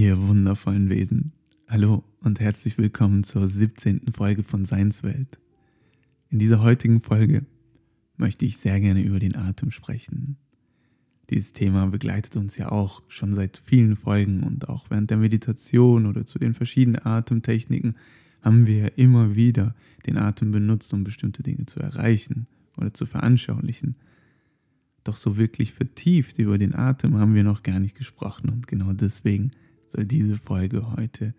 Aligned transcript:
Ihr 0.00 0.16
wundervollen 0.28 0.90
Wesen. 0.90 1.32
Hallo 1.66 2.04
und 2.20 2.38
herzlich 2.38 2.78
willkommen 2.78 3.24
zur 3.24 3.48
17. 3.48 4.12
Folge 4.12 4.44
von 4.44 4.64
Seinswelt. 4.64 5.40
In 6.30 6.38
dieser 6.38 6.62
heutigen 6.62 7.00
Folge 7.00 7.44
möchte 8.16 8.44
ich 8.44 8.58
sehr 8.58 8.78
gerne 8.78 9.02
über 9.02 9.18
den 9.18 9.34
Atem 9.34 9.72
sprechen. 9.72 10.36
Dieses 11.30 11.52
Thema 11.52 11.88
begleitet 11.88 12.36
uns 12.36 12.56
ja 12.56 12.70
auch 12.70 13.02
schon 13.08 13.34
seit 13.34 13.60
vielen 13.64 13.96
Folgen 13.96 14.44
und 14.44 14.68
auch 14.68 14.88
während 14.88 15.10
der 15.10 15.16
Meditation 15.16 16.06
oder 16.06 16.24
zu 16.24 16.38
den 16.38 16.54
verschiedenen 16.54 17.04
Atemtechniken 17.04 17.96
haben 18.40 18.68
wir 18.68 18.98
immer 18.98 19.34
wieder 19.34 19.74
den 20.06 20.16
Atem 20.16 20.52
benutzt, 20.52 20.94
um 20.94 21.02
bestimmte 21.02 21.42
Dinge 21.42 21.66
zu 21.66 21.80
erreichen 21.80 22.46
oder 22.76 22.94
zu 22.94 23.04
veranschaulichen. 23.04 23.96
Doch 25.02 25.16
so 25.16 25.36
wirklich 25.36 25.72
vertieft 25.72 26.38
über 26.38 26.56
den 26.56 26.76
Atem 26.76 27.18
haben 27.18 27.34
wir 27.34 27.42
noch 27.42 27.64
gar 27.64 27.80
nicht 27.80 27.96
gesprochen 27.96 28.48
und 28.48 28.68
genau 28.68 28.92
deswegen 28.92 29.50
soll 29.88 30.04
diese 30.04 30.36
Folge 30.36 30.92
heute 30.96 31.34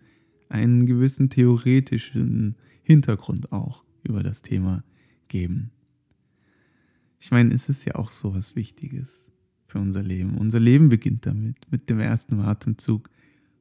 einen 0.48 0.86
gewissen 0.86 1.30
theoretischen 1.30 2.56
Hintergrund 2.82 3.52
auch 3.52 3.84
über 4.02 4.22
das 4.22 4.42
Thema 4.42 4.84
geben. 5.28 5.70
Ich 7.20 7.30
meine, 7.30 7.54
es 7.54 7.68
ist 7.68 7.84
ja 7.84 7.94
auch 7.94 8.12
so 8.12 8.34
was 8.34 8.56
Wichtiges 8.56 9.30
für 9.66 9.78
unser 9.78 10.02
Leben. 10.02 10.38
Unser 10.38 10.58
Leben 10.58 10.88
beginnt 10.88 11.26
damit, 11.26 11.56
mit 11.70 11.88
dem 11.88 12.00
ersten 12.00 12.40
Atemzug 12.40 13.08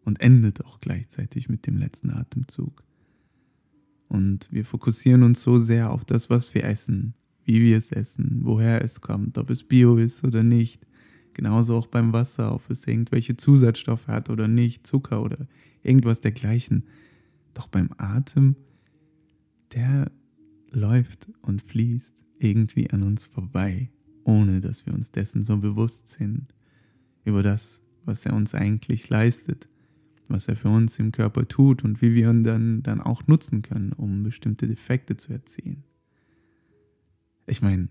und 0.03 0.21
endet 0.21 0.65
auch 0.65 0.79
gleichzeitig 0.79 1.49
mit 1.49 1.67
dem 1.67 1.77
letzten 1.77 2.09
Atemzug. 2.09 2.84
Und 4.07 4.51
wir 4.51 4.65
fokussieren 4.65 5.21
uns 5.21 5.41
so 5.41 5.59
sehr 5.59 5.91
auf 5.91 6.03
das, 6.03 6.29
was 6.31 6.53
wir 6.55 6.63
essen, 6.63 7.13
wie 7.43 7.62
wir 7.62 7.77
es 7.77 7.91
essen, 7.91 8.40
woher 8.43 8.84
es 8.84 9.01
kommt, 9.01 9.37
ob 9.37 9.51
es 9.51 9.63
bio 9.63 9.98
ist 9.98 10.23
oder 10.23 10.41
nicht, 10.41 10.87
Genauso 11.33 11.75
auch 11.77 11.88
beim 11.88 12.13
Wasser, 12.13 12.53
ob 12.53 12.69
es 12.69 12.85
irgendwelche 12.85 13.37
Zusatzstoffe 13.37 14.07
hat 14.07 14.29
oder 14.29 14.47
nicht, 14.47 14.85
Zucker 14.85 15.21
oder 15.21 15.47
irgendwas 15.83 16.21
dergleichen. 16.21 16.85
Doch 17.53 17.67
beim 17.67 17.90
Atem, 17.98 18.55
der 19.73 20.12
läuft 20.71 21.29
und 21.41 21.62
fließt 21.62 22.23
irgendwie 22.39 22.89
an 22.91 23.04
uns 23.04 23.26
vorbei, 23.26 23.89
ohne 24.23 24.62
dass 24.62 24.85
wir 24.85 24.93
uns 24.93 25.12
dessen 25.12 25.43
so 25.43 25.57
bewusst 25.57 26.09
sind. 26.09 26.54
Über 27.26 27.43
das, 27.43 27.82
was 28.05 28.26
er 28.26 28.34
uns 28.34 28.55
eigentlich 28.55 29.09
leistet, 29.09 29.67
was 30.27 30.48
er 30.48 30.55
für 30.55 30.70
uns 30.70 30.99
im 30.99 31.11
Körper 31.11 31.48
tut 31.48 31.84
und 31.84 32.01
wie 32.01 32.13
wir 32.13 32.29
ihn 32.29 32.43
dann, 32.43 32.84
dann 32.84 33.01
auch 33.01 33.27
nutzen 33.27 33.61
können, 33.61 33.93
um 33.93 34.23
bestimmte 34.23 34.67
Defekte 34.67 35.17
zu 35.17 35.34
erzielen. 35.34 35.84
Ich 37.48 37.61
meine, 37.61 37.89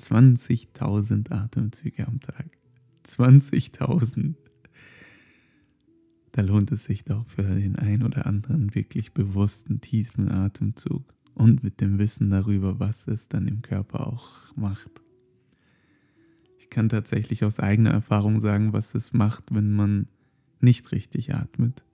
20.000 0.00 1.32
Atemzüge 1.32 2.06
am 2.06 2.20
Tag. 2.20 2.58
20.000. 3.04 4.34
Da 6.32 6.42
lohnt 6.42 6.72
es 6.72 6.84
sich 6.84 7.04
doch 7.04 7.28
für 7.28 7.42
den 7.42 7.76
ein 7.76 8.02
oder 8.02 8.26
anderen 8.26 8.74
wirklich 8.74 9.12
bewussten, 9.12 9.80
tiefen 9.80 10.28
Atemzug 10.30 11.04
und 11.34 11.62
mit 11.62 11.80
dem 11.80 11.98
Wissen 11.98 12.30
darüber, 12.30 12.80
was 12.80 13.06
es 13.06 13.28
dann 13.28 13.46
im 13.46 13.62
Körper 13.62 14.06
auch 14.06 14.56
macht. 14.56 14.90
Ich 16.58 16.70
kann 16.70 16.88
tatsächlich 16.88 17.44
aus 17.44 17.60
eigener 17.60 17.90
Erfahrung 17.90 18.40
sagen, 18.40 18.72
was 18.72 18.94
es 18.94 19.12
macht, 19.12 19.54
wenn 19.54 19.72
man 19.72 20.08
nicht 20.60 20.90
richtig 20.92 21.34
atmet. 21.34 21.84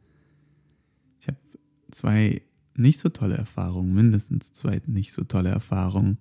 Ich 1.20 1.28
habe 1.28 1.38
zwei 1.90 2.42
nicht 2.76 2.98
so 2.98 3.10
tolle 3.10 3.36
Erfahrungen, 3.36 3.92
mindestens 3.92 4.52
zwei 4.52 4.80
nicht 4.86 5.12
so 5.12 5.24
tolle 5.24 5.50
Erfahrungen 5.50 6.18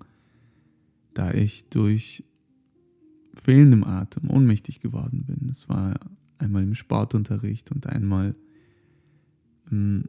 da 1.13 1.33
ich 1.33 1.69
durch 1.69 2.23
fehlendem 3.33 3.83
Atem 3.83 4.29
ohnmächtig 4.29 4.79
geworden 4.79 5.23
bin. 5.25 5.49
Es 5.49 5.69
war 5.69 5.99
einmal 6.37 6.63
im 6.63 6.75
Sportunterricht 6.75 7.71
und 7.71 7.87
einmal, 7.87 8.35
ähm, 9.71 10.05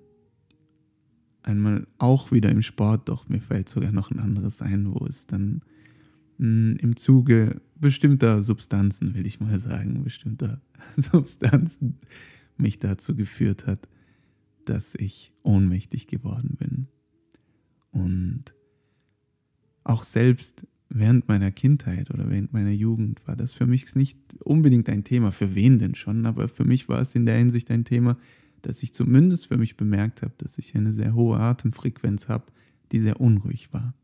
einmal 1.43 1.87
auch 1.99 2.33
wieder 2.33 2.51
im 2.51 2.63
Sport, 2.63 3.09
doch 3.09 3.29
mir 3.29 3.41
fällt 3.41 3.69
sogar 3.69 3.93
noch 3.93 4.11
ein 4.11 4.21
anderes 4.21 4.63
ein, 4.63 4.93
wo 4.93 5.07
es 5.07 5.27
dann 5.27 5.63
ähm, 6.39 6.77
im 6.81 6.97
Zuge 6.97 7.61
bestimmter 7.77 8.43
Substanzen, 8.43 9.15
will 9.15 9.27
ich 9.27 9.41
mal 9.41 9.59
sagen, 9.59 10.03
bestimmter 10.03 10.61
Substanzen 10.97 11.99
mich 12.57 12.79
dazu 12.79 13.15
geführt 13.15 13.67
hat, 13.67 13.89
dass 14.65 14.95
ich 14.95 15.33
ohnmächtig 15.43 16.07
geworden 16.07 16.57
bin. 16.59 16.89
Und 17.91 18.55
auch 19.83 20.05
selbst 20.05 20.67
während 20.91 21.29
meiner 21.29 21.51
Kindheit 21.53 22.11
oder 22.11 22.29
während 22.29 22.53
meiner 22.53 22.71
Jugend 22.71 23.27
war 23.27 23.37
das 23.37 23.53
für 23.53 23.67
mich 23.67 23.95
nicht 23.95 24.19
unbedingt 24.43 24.89
ein 24.89 25.05
Thema. 25.05 25.33
Für 25.33 25.55
wen 25.55 25.79
denn 25.79 25.95
schon? 25.95 26.27
Aber 26.27 26.49
für 26.49 26.65
mich 26.65 26.89
war 26.89 27.01
es 27.01 27.15
in 27.15 27.27
der 27.27 27.39
Hinsicht 27.39 27.71
ein 27.71 27.85
Thema, 27.85 28.19
dass 28.63 28.83
ich 28.83 28.93
zumindest 28.93 29.47
für 29.47 29.57
mich 29.57 29.77
bemerkt 29.77 30.23
habe, 30.23 30.35
dass 30.39 30.59
ich 30.59 30.75
eine 30.75 30.93
sehr 30.93 31.15
hohe 31.15 31.39
Atemfrequenz 31.39 32.29
habe, 32.29 32.45
die 32.93 33.01
sehr 33.01 33.21
unruhig 33.21 33.73
war. 33.73 33.95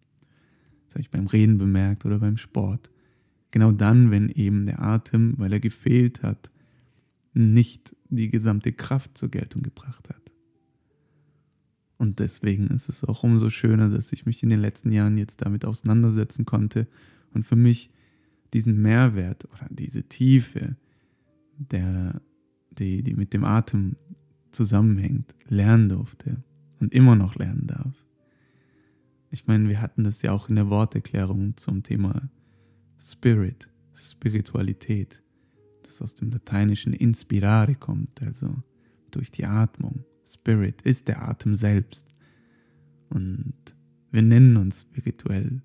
Das 0.87 0.95
habe 0.95 1.03
ich 1.03 1.11
beim 1.11 1.27
Reden 1.27 1.59
bemerkt 1.59 2.07
oder 2.07 2.21
beim 2.21 2.37
Sport. 2.37 2.89
Genau 3.51 3.73
dann, 3.73 4.11
wenn 4.11 4.29
eben 4.29 4.67
der 4.67 4.81
Atem, 4.81 5.35
weil 5.39 5.53
er 5.53 5.61
gefehlt 5.61 6.23
hat, 6.23 6.51
nicht 7.35 7.95
die 8.09 8.31
gesamte 8.31 8.73
Kraft 8.73 9.19
zur 9.19 9.29
Geltung 9.31 9.63
gebracht 9.63 10.09
hat. 10.09 10.26
Und 11.99 12.21
deswegen 12.21 12.69
ist 12.69 12.89
es 12.89 13.05
auch 13.05 13.23
umso 13.23 13.51
schöner, 13.51 13.89
dass 13.89 14.13
ich 14.13 14.27
mich 14.27 14.43
in 14.43 14.51
den 14.51 14.61
letzten 14.61 14.93
Jahren 14.93 15.17
jetzt 15.17 15.43
damit 15.43 15.65
auseinandersetzen 15.65 16.45
konnte 16.45 16.87
und 17.33 17.45
für 17.45 17.57
mich 17.57 17.91
diesen 18.53 18.81
Mehrwert 18.81 19.47
oder 19.47 19.67
diese 19.71 20.03
Tiefe, 20.05 20.77
der, 21.59 22.21
die, 22.71 23.03
die 23.03 23.15
mit 23.15 23.33
dem 23.33 23.45
Atem 23.45 23.97
zusammenhängt, 24.51 25.35
lernen 25.49 25.89
durfte 25.89 26.43
und 26.81 26.93
immer 26.95 27.17
noch 27.17 27.35
lernen 27.37 27.67
darf. 27.67 27.95
Ich 29.31 29.47
meine, 29.47 29.69
wir 29.69 29.81
hatten 29.81 30.05
das 30.05 30.23
ja 30.23 30.33
auch 30.33 30.49
in 30.49 30.57
der 30.57 30.71
Worterklärung 30.71 31.57
zum 31.57 31.83
Thema 31.83 32.31
Spirit, 32.99 33.69
Spiritualität, 33.95 35.23
das 35.83 36.01
aus 36.01 36.15
dem 36.15 36.31
lateinischen 36.31 36.93
inspirare 36.93 37.75
kommt, 37.75 38.23
also 38.23 38.55
durch 39.11 39.31
die 39.31 39.45
Atmung. 39.45 40.05
Spirit 40.27 40.83
ist 40.83 41.09
der 41.09 41.23
Atem 41.23 41.55
selbst. 41.55 42.07
Und 43.09 43.55
wir 44.11 44.23
nennen 44.23 44.57
uns 44.57 44.83
spirituell. 44.83 45.63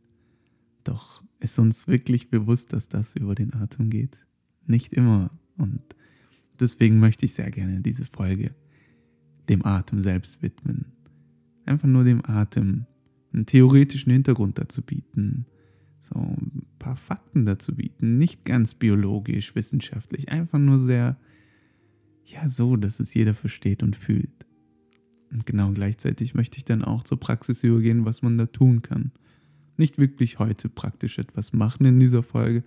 Doch 0.83 1.23
ist 1.39 1.57
uns 1.57 1.87
wirklich 1.87 2.29
bewusst, 2.29 2.71
dass 2.73 2.87
das 2.87 3.15
über 3.15 3.35
den 3.35 3.53
Atem 3.53 3.89
geht? 3.89 4.25
Nicht 4.67 4.93
immer. 4.93 5.31
Und 5.57 5.81
deswegen 6.59 6.99
möchte 6.99 7.25
ich 7.25 7.33
sehr 7.33 7.49
gerne 7.49 7.81
diese 7.81 8.05
Folge 8.05 8.53
dem 9.49 9.65
Atem 9.65 10.01
selbst 10.01 10.41
widmen. 10.41 10.85
Einfach 11.65 11.87
nur 11.87 12.03
dem 12.03 12.23
Atem 12.25 12.85
einen 13.33 13.45
theoretischen 13.45 14.11
Hintergrund 14.11 14.57
dazu 14.57 14.81
bieten, 14.81 15.45
so 15.99 16.15
ein 16.15 16.65
paar 16.79 16.95
Fakten 16.95 17.45
dazu 17.45 17.75
bieten, 17.75 18.17
nicht 18.17 18.43
ganz 18.43 18.73
biologisch, 18.73 19.55
wissenschaftlich, 19.55 20.29
einfach 20.29 20.59
nur 20.59 20.79
sehr, 20.79 21.17
ja, 22.25 22.47
so, 22.49 22.75
dass 22.75 22.99
es 22.99 23.13
jeder 23.13 23.33
versteht 23.33 23.83
und 23.83 23.95
fühlt. 23.95 24.45
Und 25.31 25.45
genau 25.45 25.71
gleichzeitig 25.71 26.33
möchte 26.33 26.57
ich 26.57 26.65
dann 26.65 26.83
auch 26.83 27.03
zur 27.03 27.19
Praxis 27.19 27.63
übergehen, 27.63 28.05
was 28.05 28.21
man 28.21 28.37
da 28.37 28.45
tun 28.45 28.81
kann. 28.81 29.11
Nicht 29.77 29.97
wirklich 29.97 30.39
heute 30.39 30.69
praktisch 30.69 31.17
etwas 31.17 31.53
machen 31.53 31.85
in 31.85 31.99
dieser 31.99 32.21
Folge, 32.21 32.63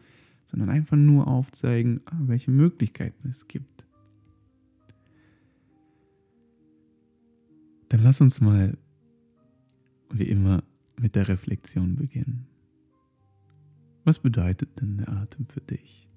sondern 0.47 0.71
einfach 0.71 0.97
nur 0.97 1.27
aufzeigen, 1.29 2.01
ah, 2.07 2.19
welche 2.21 2.51
Möglichkeiten 2.51 3.29
es 3.29 3.47
gibt. 3.49 3.85
Dann 7.91 8.03
lass 8.03 8.21
uns 8.21 8.41
mal, 8.41 8.77
wie 10.11 10.25
immer, 10.25 10.65
mit 10.99 11.15
der 11.15 11.29
Reflexion 11.29 11.97
beginnen. 11.97 12.47
Was 14.05 14.19
bedeutet 14.19 14.81
denn 14.81 14.99
der 14.99 15.11
Atem 15.11 15.47
für 15.47 15.61
dich? 15.61 16.09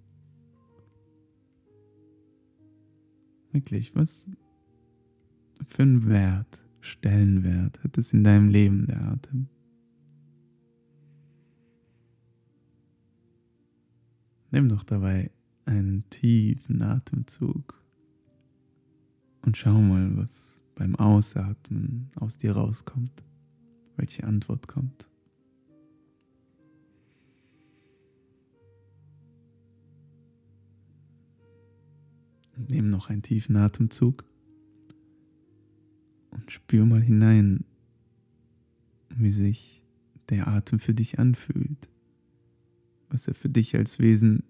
Wirklich, 3.52 3.96
was, 3.96 4.30
für 5.68 5.84
einen 5.84 6.08
Wert, 6.08 6.64
Stellenwert 6.82 7.84
hat 7.84 7.98
es 7.98 8.14
in 8.14 8.24
deinem 8.24 8.50
Leben, 8.50 8.88
der 8.88 9.02
Atem? 9.02 9.48
Nimm 14.52 14.70
doch 14.70 14.84
dabei 14.84 15.30
einen 15.66 16.10
tiefen 16.10 16.82
Atemzug 16.82 17.84
und 19.42 19.58
schau 19.58 19.82
mal, 19.82 20.16
was 20.18 20.62
beim 20.76 20.96
Ausatmen 20.96 22.10
aus 22.16 22.38
dir 22.38 22.54
rauskommt, 22.54 23.24
welche 23.98 24.24
Antwort 24.24 24.68
kommt. 24.68 25.08
nimm 32.70 32.90
noch 32.90 33.10
einen 33.10 33.22
tiefen 33.22 33.56
Atemzug 33.56 34.24
und 36.38 36.52
spür 36.52 36.86
mal 36.86 37.02
hinein, 37.02 37.66
wie 39.10 39.32
sich 39.32 39.84
der 40.30 40.48
Atem 40.48 40.80
für 40.80 40.94
dich 40.94 41.20
anfühlt, 41.20 41.90
was 43.10 43.28
er 43.28 43.34
für 43.34 43.50
dich 43.50 43.76
als 43.76 44.00
Wesen 44.00 44.44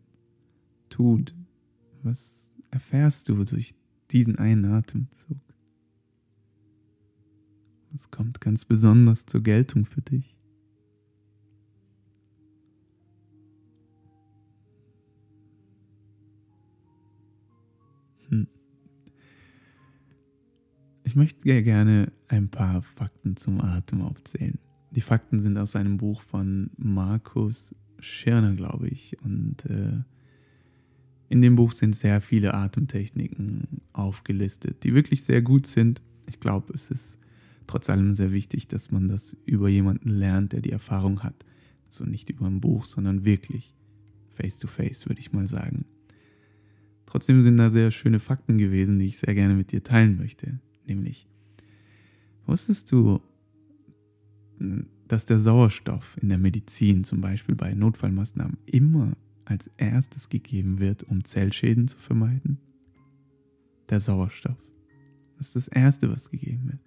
tut, 0.90 1.36
was 2.04 2.52
erfährst 2.72 3.30
du 3.30 3.44
durch 3.44 3.74
diesen 4.12 4.38
einen 4.38 4.66
Atemzug? 4.66 5.38
Was 7.92 8.12
kommt 8.12 8.42
ganz 8.42 8.66
besonders 8.66 9.26
zur 9.26 9.42
Geltung 9.42 9.86
für 9.86 10.02
dich? 10.02 10.37
Ich 21.08 21.16
möchte 21.16 21.64
gerne 21.64 22.12
ein 22.28 22.50
paar 22.50 22.82
Fakten 22.82 23.38
zum 23.38 23.62
Atem 23.62 24.02
aufzählen. 24.02 24.60
Die 24.92 25.00
Fakten 25.00 25.40
sind 25.40 25.58
aus 25.58 25.78
einem 25.78 25.96
Buch 25.96 26.22
von 26.22 26.70
Markus 26.76 27.74
Schirner, 27.98 28.56
glaube 28.56 28.90
ich. 28.90 29.16
Und 29.24 29.64
äh, 29.68 30.04
in 31.30 31.42
dem 31.42 31.56
Buch 31.56 31.72
sind 31.72 31.96
sehr 31.96 32.20
viele 32.20 32.54
Atemtechniken 32.54 33.84
aufgelistet, 33.94 34.84
die 34.84 34.94
wirklich 34.94 35.24
sehr 35.24 35.42
gut 35.42 35.66
sind. 35.66 36.02
Ich 36.28 36.42
glaube, 36.42 36.74
es 36.74 36.92
ist 36.92 37.20
trotz 37.68 37.90
allem 37.90 38.14
sehr 38.14 38.34
wichtig, 38.34 38.68
dass 38.68 38.92
man 38.92 39.08
das 39.08 39.38
über 39.46 39.70
jemanden 39.70 40.10
lernt, 40.10 40.52
der 40.52 40.60
die 40.60 40.74
Erfahrung 40.74 41.24
hat. 41.24 41.46
Also 41.86 42.04
nicht 42.04 42.30
über 42.30 42.48
ein 42.48 42.60
Buch, 42.60 42.84
sondern 42.84 43.24
wirklich 43.24 43.74
face 44.28 44.58
to 44.58 44.68
face, 44.68 45.08
würde 45.08 45.22
ich 45.22 45.32
mal 45.32 45.48
sagen. 45.48 45.86
Trotzdem 47.06 47.44
sind 47.44 47.56
da 47.56 47.70
sehr 47.70 47.92
schöne 47.92 48.20
Fakten 48.20 48.58
gewesen, 48.58 49.00
die 49.00 49.08
ich 49.08 49.20
sehr 49.20 49.34
gerne 49.36 49.54
mit 49.54 49.72
dir 49.72 49.82
teilen 49.82 50.18
möchte. 50.18 50.60
Nämlich, 50.88 51.28
wusstest 52.46 52.92
du, 52.92 53.22
dass 55.08 55.26
der 55.26 55.40
Sauerstoff 55.40 56.18
in 56.22 56.30
der 56.30 56.38
Medizin, 56.38 57.04
zum 57.04 57.22
Beispiel 57.22 57.56
bei 57.56 57.74
Notfallmaßnahmen, 57.74 58.58
immer 58.66 59.16
als 59.46 59.70
erstes 59.78 60.30
gegeben 60.30 60.80
wird, 60.80 61.04
um 61.04 61.24
Zellschäden 61.24 61.88
zu 61.88 61.98
vermeiden? 61.98 62.58
Der 63.90 64.00
Sauerstoff. 64.00 64.58
Das 65.38 65.48
ist 65.48 65.56
das 65.56 65.68
Erste, 65.68 66.12
was 66.12 66.30
gegeben 66.30 66.68
wird. 66.68 66.80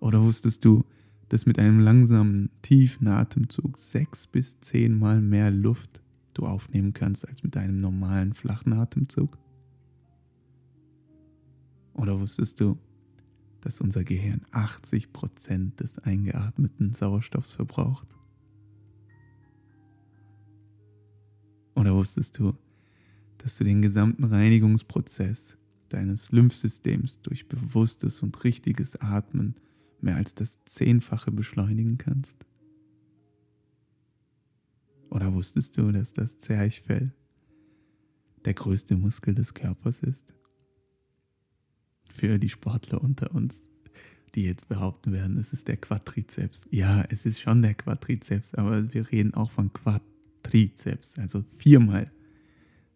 Oder 0.00 0.22
wusstest 0.22 0.64
du, 0.64 0.84
dass 1.28 1.46
mit 1.46 1.58
einem 1.58 1.80
langsamen, 1.80 2.50
tiefen 2.62 3.06
Atemzug 3.06 3.78
sechs 3.78 4.26
bis 4.26 4.60
zehnmal 4.60 5.20
mehr 5.20 5.50
Luft 5.50 6.02
du 6.34 6.44
aufnehmen 6.44 6.92
kannst 6.92 7.28
als 7.28 7.42
mit 7.42 7.56
einem 7.56 7.80
normalen, 7.80 8.34
flachen 8.34 8.72
Atemzug? 8.72 9.38
Oder 12.00 12.18
wusstest 12.18 12.58
du, 12.60 12.78
dass 13.60 13.82
unser 13.82 14.04
Gehirn 14.04 14.40
80% 14.52 15.76
des 15.76 15.98
eingeatmeten 15.98 16.94
Sauerstoffs 16.94 17.52
verbraucht? 17.52 18.08
Oder 21.74 21.94
wusstest 21.94 22.38
du, 22.38 22.54
dass 23.36 23.58
du 23.58 23.64
den 23.64 23.82
gesamten 23.82 24.24
Reinigungsprozess 24.24 25.58
deines 25.90 26.32
Lymphsystems 26.32 27.20
durch 27.20 27.48
bewusstes 27.48 28.22
und 28.22 28.42
richtiges 28.44 28.96
Atmen 28.96 29.56
mehr 30.00 30.16
als 30.16 30.34
das 30.34 30.58
Zehnfache 30.64 31.30
beschleunigen 31.30 31.98
kannst? 31.98 32.46
Oder 35.10 35.34
wusstest 35.34 35.76
du, 35.76 35.92
dass 35.92 36.14
das 36.14 36.38
Zwerchfell 36.38 37.12
der 38.46 38.54
größte 38.54 38.96
Muskel 38.96 39.34
des 39.34 39.52
Körpers 39.52 40.00
ist? 40.00 40.34
Für 42.10 42.38
die 42.38 42.48
Sportler 42.48 43.02
unter 43.02 43.34
uns, 43.34 43.68
die 44.34 44.44
jetzt 44.44 44.68
behaupten 44.68 45.12
werden, 45.12 45.38
es 45.38 45.52
ist 45.52 45.68
der 45.68 45.76
Quadrizeps. 45.76 46.66
Ja, 46.70 47.02
es 47.08 47.24
ist 47.24 47.40
schon 47.40 47.62
der 47.62 47.74
Quadrizeps, 47.74 48.54
aber 48.54 48.92
wir 48.92 49.10
reden 49.10 49.34
auch 49.34 49.50
von 49.50 49.72
Quadrizeps, 49.72 51.18
also 51.18 51.42
viermal 51.56 52.10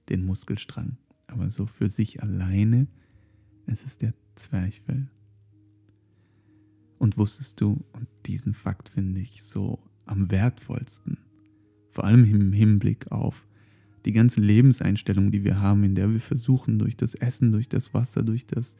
den 0.08 0.26
Muskelstrang. 0.26 0.98
Aber 1.26 1.50
so 1.50 1.66
für 1.66 1.88
sich 1.88 2.22
alleine, 2.22 2.86
es 3.66 3.84
ist 3.84 4.02
der 4.02 4.14
Zwerchfell. 4.34 5.08
Und 6.98 7.16
wusstest 7.16 7.60
du, 7.60 7.84
und 7.92 8.08
diesen 8.26 8.54
Fakt 8.54 8.88
finde 8.88 9.20
ich 9.20 9.42
so 9.42 9.78
am 10.06 10.30
wertvollsten, 10.30 11.18
vor 11.90 12.04
allem 12.04 12.24
im 12.24 12.52
Hinblick 12.52 13.10
auf 13.10 13.46
die 14.04 14.12
ganze 14.12 14.40
Lebenseinstellung, 14.40 15.30
die 15.30 15.44
wir 15.44 15.60
haben, 15.60 15.84
in 15.84 15.94
der 15.94 16.10
wir 16.10 16.20
versuchen, 16.20 16.78
durch 16.78 16.96
das 16.96 17.14
Essen, 17.14 17.52
durch 17.52 17.68
das 17.68 17.94
Wasser, 17.94 18.22
durch 18.22 18.46
das, 18.46 18.76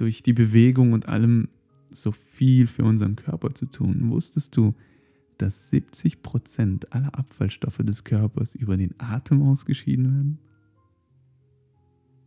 durch 0.00 0.22
die 0.22 0.32
Bewegung 0.32 0.92
und 0.92 1.08
allem 1.08 1.48
so 1.90 2.12
viel 2.12 2.66
für 2.66 2.84
unseren 2.84 3.16
Körper 3.16 3.50
zu 3.50 3.66
tun. 3.66 4.10
Wusstest 4.10 4.56
du, 4.56 4.74
dass 5.38 5.70
70 5.70 6.22
Prozent 6.22 6.92
aller 6.92 7.18
Abfallstoffe 7.18 7.78
des 7.78 8.04
Körpers 8.04 8.54
über 8.54 8.76
den 8.76 8.94
Atem 8.98 9.42
ausgeschieden 9.42 10.04
werden? 10.04 10.38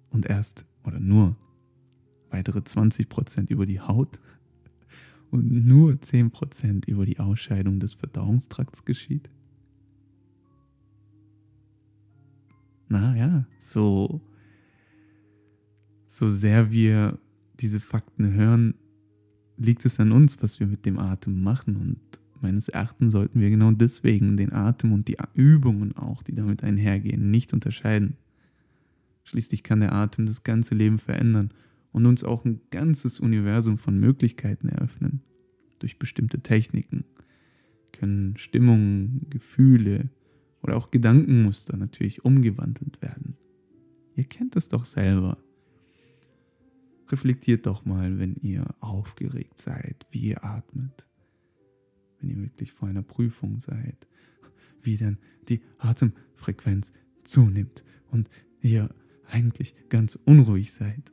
Und 0.10 0.28
erst 0.28 0.66
oder 0.84 1.00
nur 1.00 1.36
weitere 2.30 2.64
20 2.64 3.10
Prozent 3.10 3.50
über 3.50 3.66
die 3.66 3.80
Haut? 3.80 4.20
und 5.34 5.66
nur 5.66 5.94
10% 5.94 6.88
über 6.88 7.08
die 7.08 7.18
Ausscheidung 7.18 7.80
des 7.80 7.96
Verdauungstrakts 7.96 8.86
geschieht? 8.86 9.31
Naja, 12.88 13.48
so, 13.58 14.22
so 16.06 16.30
sehr 16.30 16.70
wir 16.70 17.18
diese 17.59 17.79
Fakten 17.79 18.33
hören, 18.33 18.75
liegt 19.57 19.85
es 19.85 20.00
an 20.00 20.11
uns, 20.11 20.41
was 20.41 20.59
wir 20.59 20.67
mit 20.67 20.85
dem 20.85 21.00
Atem 21.00 21.44
machen. 21.44 21.75
Und 21.75 22.00
meines 22.41 22.67
Erachtens 22.67 23.13
sollten 23.13 23.39
wir 23.39 23.50
genau 23.50 23.71
deswegen 23.71 24.38
den 24.38 24.53
Atem 24.53 24.91
und 24.91 25.07
die 25.07 25.17
Übungen 25.33 25.95
auch, 25.95 26.23
die 26.23 26.35
damit 26.35 26.63
einhergehen, 26.63 27.31
nicht 27.31 27.53
unterscheiden. 27.53 28.17
Schließlich 29.23 29.63
kann 29.63 29.79
der 29.79 29.94
Atem 29.94 30.25
das 30.25 30.44
ganze 30.44 30.75
Leben 30.75 31.00
verändern 31.00 31.51
und 31.91 32.05
uns 32.05 32.23
auch 32.23 32.44
ein 32.44 32.59
ganzes 32.71 33.19
Universum 33.19 33.77
von 33.77 34.00
Möglichkeiten 34.00 34.67
eröffnen. 34.67 35.21
Durch 35.79 36.00
bestimmte 36.00 36.39
Techniken 36.41 37.05
können 37.91 38.35
Stimmungen, 38.38 39.27
Gefühle 39.29 40.09
oder 40.61 40.75
auch 40.75 40.91
Gedankenmuster 40.91 41.77
natürlich 41.77 42.25
umgewandelt 42.25 43.01
werden. 43.01 43.38
Ihr 44.15 44.25
kennt 44.25 44.55
es 44.55 44.67
doch 44.67 44.85
selber. 44.85 45.38
Reflektiert 47.09 47.65
doch 47.65 47.85
mal, 47.85 48.17
wenn 48.19 48.35
ihr 48.35 48.65
aufgeregt 48.79 49.59
seid, 49.59 50.05
wie 50.11 50.29
ihr 50.29 50.44
atmet. 50.44 51.05
Wenn 52.19 52.29
ihr 52.29 52.41
wirklich 52.41 52.71
vor 52.71 52.88
einer 52.88 53.03
Prüfung 53.03 53.59
seid, 53.59 54.07
wie 54.81 54.97
dann 54.97 55.17
die 55.50 55.61
Atemfrequenz 55.77 56.94
zunimmt 57.23 57.83
und 58.11 58.29
ihr 58.61 58.89
eigentlich 59.29 59.75
ganz 59.89 60.17
unruhig 60.25 60.71
seid. 60.71 61.11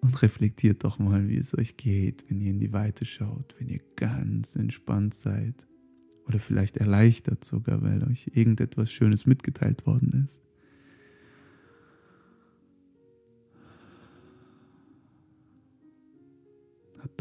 Und 0.00 0.20
reflektiert 0.22 0.84
doch 0.84 0.98
mal, 0.98 1.28
wie 1.28 1.38
es 1.38 1.56
euch 1.56 1.76
geht, 1.76 2.24
wenn 2.28 2.40
ihr 2.40 2.50
in 2.50 2.60
die 2.60 2.72
Weite 2.72 3.04
schaut, 3.04 3.54
wenn 3.58 3.68
ihr 3.68 3.80
ganz 3.96 4.54
entspannt 4.54 5.14
seid. 5.14 5.66
Oder 6.26 6.38
vielleicht 6.38 6.76
erleichtert 6.76 7.44
sogar, 7.44 7.82
weil 7.82 8.04
euch 8.04 8.30
irgendetwas 8.34 8.90
Schönes 8.90 9.26
mitgeteilt 9.26 9.86
worden 9.86 10.24
ist. 10.24 10.42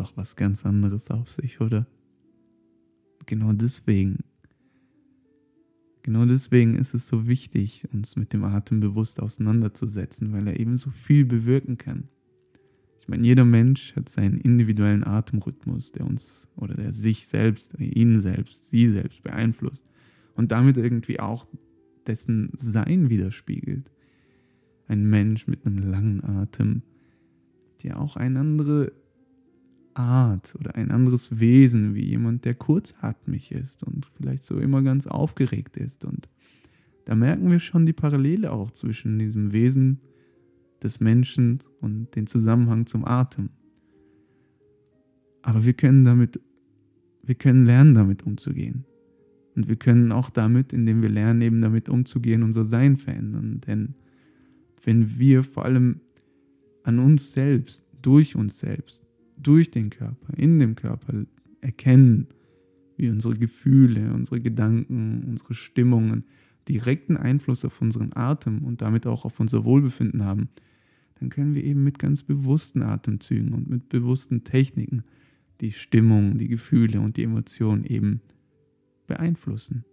Doch 0.04 0.18
was 0.18 0.36
ganz 0.36 0.66
anderes 0.66 1.10
auf 1.10 1.32
sich, 1.32 1.62
oder? 1.62 1.88
Genau 3.26 3.54
deswegen. 3.54 4.20
Genau 6.04 6.26
deswegen 6.26 6.76
ist 6.76 6.94
es 6.94 7.08
so 7.08 7.28
wichtig, 7.28 7.88
uns 7.94 8.18
mit 8.18 8.34
dem 8.34 8.44
Atem 8.44 8.82
bewusst 8.82 9.22
auseinanderzusetzen, 9.22 10.34
weil 10.34 10.48
er 10.48 10.60
eben 10.60 10.76
so 10.76 10.90
viel 10.92 11.24
bewirken 11.24 11.78
kann. 11.78 12.10
Ich 13.00 13.08
meine, 13.08 13.26
jeder 13.26 13.46
Mensch 13.46 13.96
hat 13.96 14.10
seinen 14.10 14.38
individuellen 14.38 15.06
Atemrhythmus, 15.06 15.94
der 15.94 16.06
uns 16.06 16.50
oder 16.58 16.74
der 16.74 16.92
sich 16.92 17.28
selbst, 17.28 17.76
ihn 17.80 18.20
selbst, 18.20 18.68
sie 18.68 18.88
selbst 18.88 19.24
beeinflusst 19.24 19.86
und 20.36 20.52
damit 20.52 20.76
irgendwie 20.76 21.22
auch 21.22 21.48
dessen 22.08 22.50
Sein 22.58 23.10
widerspiegelt. 23.10 23.90
Ein 24.88 25.10
Mensch 25.10 25.48
mit 25.48 25.66
einem 25.66 25.90
langen 25.90 26.24
Atem, 26.24 26.82
der 27.84 28.00
auch 28.00 28.18
eine 28.18 28.42
andere 28.42 28.92
Art 29.96 30.56
oder 30.60 30.76
ein 30.76 30.92
anderes 30.92 31.40
Wesen 31.40 31.96
wie 31.96 32.06
jemand, 32.06 32.46
der 32.46 32.56
kurzatmig 32.56 33.52
ist 33.52 33.84
und 33.84 34.06
vielleicht 34.18 34.44
so 34.44 34.58
immer 34.60 34.82
ganz 34.82 35.08
aufgeregt 35.08 35.78
ist. 35.78 36.06
Und 36.06 36.30
da 37.06 37.16
merken 37.16 37.52
wir 37.52 37.60
schon 37.60 37.86
die 37.86 37.94
Parallele 37.94 38.52
auch 38.52 38.72
zwischen 38.72 39.20
diesem 39.20 39.52
Wesen 39.52 40.00
des 40.82 41.00
Menschen 41.00 41.60
und 41.80 42.16
den 42.16 42.28
Zusammenhang 42.28 42.86
zum 42.86 43.06
Atem. 43.06 43.50
Aber 45.42 45.66
wir 45.66 45.74
können 45.74 46.04
damit, 46.06 46.40
wir 47.24 47.36
können 47.36 47.66
lernen, 47.66 47.94
damit 47.94 48.24
umzugehen. 48.24 48.86
Und 49.56 49.68
wir 49.68 49.76
können 49.76 50.12
auch 50.12 50.30
damit, 50.30 50.74
indem 50.74 51.02
wir 51.02 51.10
lernen, 51.10 51.42
eben 51.42 51.62
damit 51.62 51.90
umzugehen, 51.90 52.44
unser 52.44 52.66
Sein 52.66 52.98
verändern. 52.98 53.62
Denn 53.68 53.96
wenn 54.84 55.20
wir 55.20 55.44
vor 55.44 55.66
allem 55.66 56.02
an 56.84 57.00
uns 57.00 57.32
selbst, 57.32 57.86
durch 58.02 58.36
uns 58.36 58.60
selbst, 58.60 59.03
durch 59.38 59.72
den 59.72 59.90
Körper, 59.90 60.38
in 60.38 60.60
dem 60.60 60.76
Körper 60.76 61.26
erkennen, 61.62 62.28
wie 62.98 63.10
unsere 63.10 63.36
Gefühle, 63.36 64.14
unsere 64.14 64.40
Gedanken, 64.40 65.24
unsere 65.28 65.54
Stimmungen 65.54 66.26
direkten 66.68 67.18
Einfluss 67.18 67.66
auf 67.66 67.82
unseren 67.82 68.12
Atem 68.14 68.64
und 68.64 68.82
damit 68.82 69.06
auch 69.08 69.26
auf 69.26 69.40
unser 69.40 69.66
Wohlbefinden 69.66 70.24
haben, 70.24 70.50
dann 71.20 71.30
können 71.30 71.56
wir 71.56 71.64
eben 71.64 71.84
mit 71.84 72.00
ganz 72.00 72.24
bewussten 72.24 72.82
Atemzügen 72.82 73.54
und 73.54 73.70
mit 73.70 73.90
bewussten 73.90 74.44
Techniken 74.44 75.04
die 75.62 75.72
Stimmung, 75.72 76.38
die 76.38 76.48
Gefühle 76.48 77.00
und 77.00 77.18
die 77.18 77.24
Emotionen 77.24 77.86
eben 77.86 78.22
beeinflussen. 79.08 79.86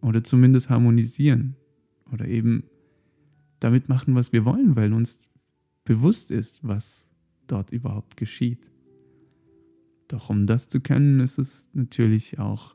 Oder 0.00 0.24
zumindest 0.24 0.68
harmonisieren. 0.68 1.56
Oder 2.12 2.26
eben 2.28 2.64
damit 3.60 3.88
machen, 3.88 4.14
was 4.14 4.32
wir 4.32 4.44
wollen, 4.44 4.76
weil 4.76 4.92
uns 4.92 5.28
bewusst 5.84 6.30
ist, 6.30 6.66
was 6.66 7.11
dort 7.52 7.70
überhaupt 7.70 8.16
geschieht. 8.16 8.70
Doch 10.08 10.30
um 10.30 10.46
das 10.46 10.68
zu 10.68 10.80
können, 10.80 11.20
ist 11.20 11.38
es 11.38 11.68
natürlich 11.72 12.38
auch 12.38 12.74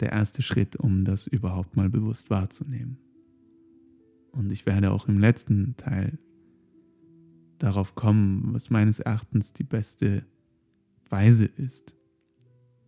der 0.00 0.12
erste 0.12 0.42
Schritt, 0.42 0.76
um 0.76 1.04
das 1.04 1.26
überhaupt 1.26 1.76
mal 1.76 1.88
bewusst 1.88 2.30
wahrzunehmen. 2.30 2.98
Und 4.32 4.50
ich 4.50 4.66
werde 4.66 4.92
auch 4.92 5.08
im 5.08 5.18
letzten 5.18 5.76
Teil 5.76 6.18
darauf 7.58 7.94
kommen, 7.94 8.52
was 8.52 8.70
meines 8.70 8.98
Erachtens 8.98 9.52
die 9.52 9.64
beste 9.64 10.26
Weise 11.08 11.46
ist, 11.46 11.96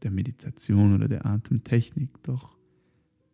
der 0.02 0.10
Meditation 0.10 0.94
oder 0.94 1.08
der 1.08 1.24
Atemtechnik. 1.26 2.22
Doch 2.22 2.58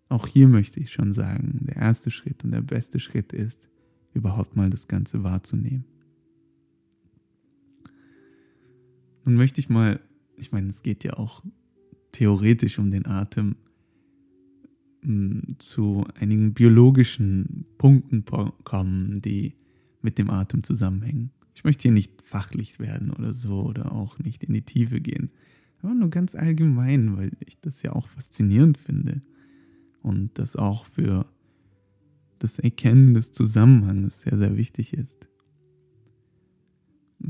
auch 0.09 0.27
hier 0.27 0.49
möchte 0.49 0.81
ich 0.81 0.93
schon 0.93 1.13
sagen, 1.13 1.61
der 1.63 1.77
erste 1.77 2.11
Schritt 2.11 2.45
und 2.45 2.53
der 2.53 2.63
beste 2.63 3.01
Schritt 3.01 3.33
ist, 3.33 3.69
überhaupt 4.13 4.55
mal 4.55 4.71
das 4.71 4.87
Ganze 4.87 5.25
wahrzunehmen. 5.25 5.85
Nun 9.25 9.37
möchte 9.37 9.61
ich 9.61 9.69
mal, 9.69 10.01
ich 10.37 10.53
meine, 10.53 10.69
es 10.69 10.83
geht 10.83 11.05
ja 11.05 11.15
auch 11.15 11.43
theoretisch 12.13 12.79
um 12.79 12.91
den 12.91 13.07
Atem, 13.07 13.57
zu 15.59 16.05
einigen 16.19 16.55
biologischen 16.55 17.67
Punkten 17.77 18.25
kommen, 18.65 19.21
die 19.21 19.55
mit 20.01 20.17
dem 20.17 20.31
Atem 20.31 20.63
zusammenhängen. 20.63 21.31
Ich 21.55 21.63
möchte 21.63 21.83
hier 21.83 21.93
nicht 21.93 22.23
fachlich 22.23 22.79
werden 22.79 23.11
oder 23.11 23.35
so 23.35 23.63
oder 23.63 23.93
auch 23.93 24.19
nicht 24.19 24.43
in 24.45 24.55
die 24.55 24.63
Tiefe 24.63 25.01
gehen, 25.01 25.31
aber 25.83 25.95
nur 25.95 26.09
ganz 26.09 26.35
allgemein, 26.35 27.17
weil 27.17 27.33
ich 27.41 27.61
das 27.61 27.83
ja 27.83 27.93
auch 27.93 28.09
faszinierend 28.09 28.79
finde 28.79 29.21
und 30.03 30.39
das 30.39 30.57
auch 30.57 30.87
für 30.87 31.27
das 32.39 32.59
Erkennen 32.59 33.15
des 33.15 33.33
Zusammenhangs 33.33 34.23
sehr, 34.23 34.39
sehr 34.39 34.57
wichtig 34.57 34.95
ist. 34.95 35.29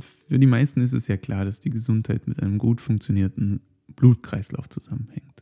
Für 0.00 0.38
die 0.38 0.46
meisten 0.46 0.80
ist 0.80 0.92
es 0.92 1.08
ja 1.08 1.16
klar, 1.16 1.44
dass 1.44 1.60
die 1.60 1.70
Gesundheit 1.70 2.26
mit 2.26 2.42
einem 2.42 2.58
gut 2.58 2.80
funktionierenden 2.80 3.60
Blutkreislauf 3.94 4.68
zusammenhängt 4.68 5.34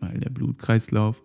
weil 0.00 0.18
der 0.20 0.30
Blutkreislauf 0.30 1.22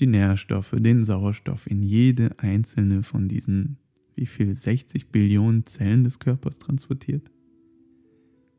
die 0.00 0.06
Nährstoffe, 0.06 0.74
den 0.76 1.04
Sauerstoff 1.04 1.66
in 1.66 1.82
jede 1.82 2.38
einzelne 2.38 3.02
von 3.02 3.28
diesen, 3.28 3.78
wie 4.16 4.26
viel, 4.26 4.54
60 4.54 5.08
Billionen 5.08 5.66
Zellen 5.66 6.04
des 6.04 6.18
Körpers 6.18 6.58
transportiert. 6.58 7.30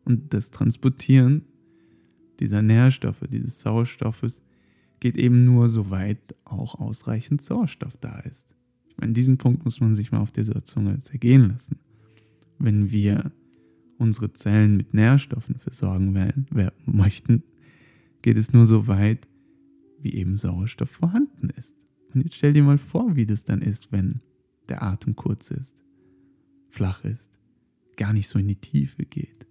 Und 0.05 0.33
das 0.33 0.51
Transportieren 0.51 1.43
dieser 2.39 2.61
Nährstoffe, 2.61 3.23
dieses 3.29 3.59
Sauerstoffes, 3.61 4.41
geht 4.99 5.17
eben 5.17 5.45
nur 5.45 5.69
so 5.69 5.89
weit 5.89 6.35
auch 6.45 6.75
ausreichend 6.75 7.41
Sauerstoff 7.41 7.97
da 7.97 8.19
ist. 8.19 8.47
Ich 8.87 8.97
meine, 8.97 9.13
diesen 9.13 9.37
Punkt 9.37 9.65
muss 9.65 9.81
man 9.81 9.93
sich 9.93 10.11
mal 10.11 10.19
auf 10.19 10.31
dieser 10.31 10.63
Zunge 10.63 10.99
zergehen 11.01 11.49
lassen. 11.49 11.79
Wenn 12.59 12.91
wir 12.91 13.31
unsere 13.97 14.33
Zellen 14.33 14.77
mit 14.77 14.93
Nährstoffen 14.93 15.55
versorgen 15.55 16.13
möchten, 16.85 17.43
geht 18.21 18.37
es 18.37 18.53
nur 18.53 18.65
so 18.65 18.87
weit, 18.87 19.27
wie 19.99 20.15
eben 20.15 20.37
Sauerstoff 20.37 20.89
vorhanden 20.89 21.49
ist. 21.49 21.75
Und 22.13 22.21
jetzt 22.23 22.35
stell 22.35 22.53
dir 22.53 22.63
mal 22.63 22.77
vor, 22.77 23.15
wie 23.15 23.25
das 23.25 23.43
dann 23.43 23.61
ist, 23.61 23.91
wenn 23.91 24.21
der 24.69 24.83
Atem 24.83 25.15
kurz 25.15 25.51
ist, 25.51 25.81
flach 26.69 27.03
ist, 27.03 27.31
gar 27.97 28.13
nicht 28.13 28.27
so 28.27 28.39
in 28.39 28.47
die 28.47 28.55
Tiefe 28.55 29.05
geht. 29.05 29.45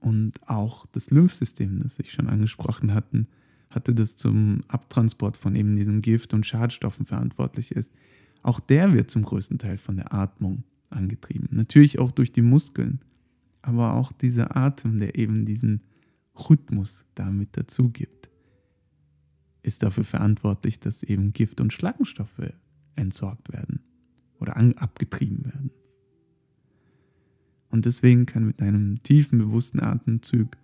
Und 0.00 0.48
auch 0.48 0.86
das 0.86 1.10
Lymphsystem, 1.10 1.80
das 1.80 1.98
ich 1.98 2.12
schon 2.12 2.28
angesprochen 2.28 2.94
hatten, 2.94 3.26
hatte, 3.70 3.94
das 3.94 4.16
zum 4.16 4.62
Abtransport 4.68 5.36
von 5.36 5.54
eben 5.54 5.76
diesen 5.76 6.00
Gift- 6.00 6.32
und 6.32 6.46
Schadstoffen 6.46 7.04
verantwortlich 7.04 7.72
ist. 7.72 7.92
Auch 8.42 8.60
der 8.60 8.92
wird 8.92 9.10
zum 9.10 9.22
größten 9.22 9.58
Teil 9.58 9.78
von 9.78 9.96
der 9.96 10.12
Atmung 10.14 10.64
angetrieben. 10.90 11.48
Natürlich 11.50 11.98
auch 11.98 12.12
durch 12.12 12.32
die 12.32 12.42
Muskeln, 12.42 13.00
aber 13.62 13.94
auch 13.94 14.12
dieser 14.12 14.56
Atem, 14.56 14.98
der 14.98 15.16
eben 15.16 15.44
diesen 15.44 15.82
Rhythmus 16.48 17.04
damit 17.14 17.56
dazu 17.56 17.90
gibt, 17.90 18.28
ist 19.62 19.82
dafür 19.82 20.04
verantwortlich, 20.04 20.80
dass 20.80 21.02
eben 21.02 21.32
Gift 21.32 21.60
und 21.60 21.72
Schlackenstoffe 21.72 22.52
entsorgt 22.96 23.52
werden 23.52 23.80
oder 24.40 24.56
abgetrieben 24.56 25.44
werden. 25.44 25.70
Und 27.70 27.84
deswegen 27.84 28.24
kann 28.24 28.46
mit 28.46 28.62
einem 28.62 29.02
tiefen, 29.02 29.38
bewussten 29.38 29.80
Atemzug, 29.80 30.56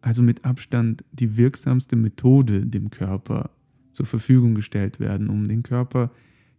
also 0.00 0.22
mit 0.22 0.44
Abstand 0.44 1.04
die 1.12 1.36
wirksamste 1.36 1.96
Methode 1.96 2.66
dem 2.66 2.90
Körper 2.90 3.50
zur 3.90 4.06
Verfügung 4.06 4.54
gestellt 4.54 5.00
werden, 5.00 5.28
um 5.28 5.48
den 5.48 5.62
Körper 5.62 6.10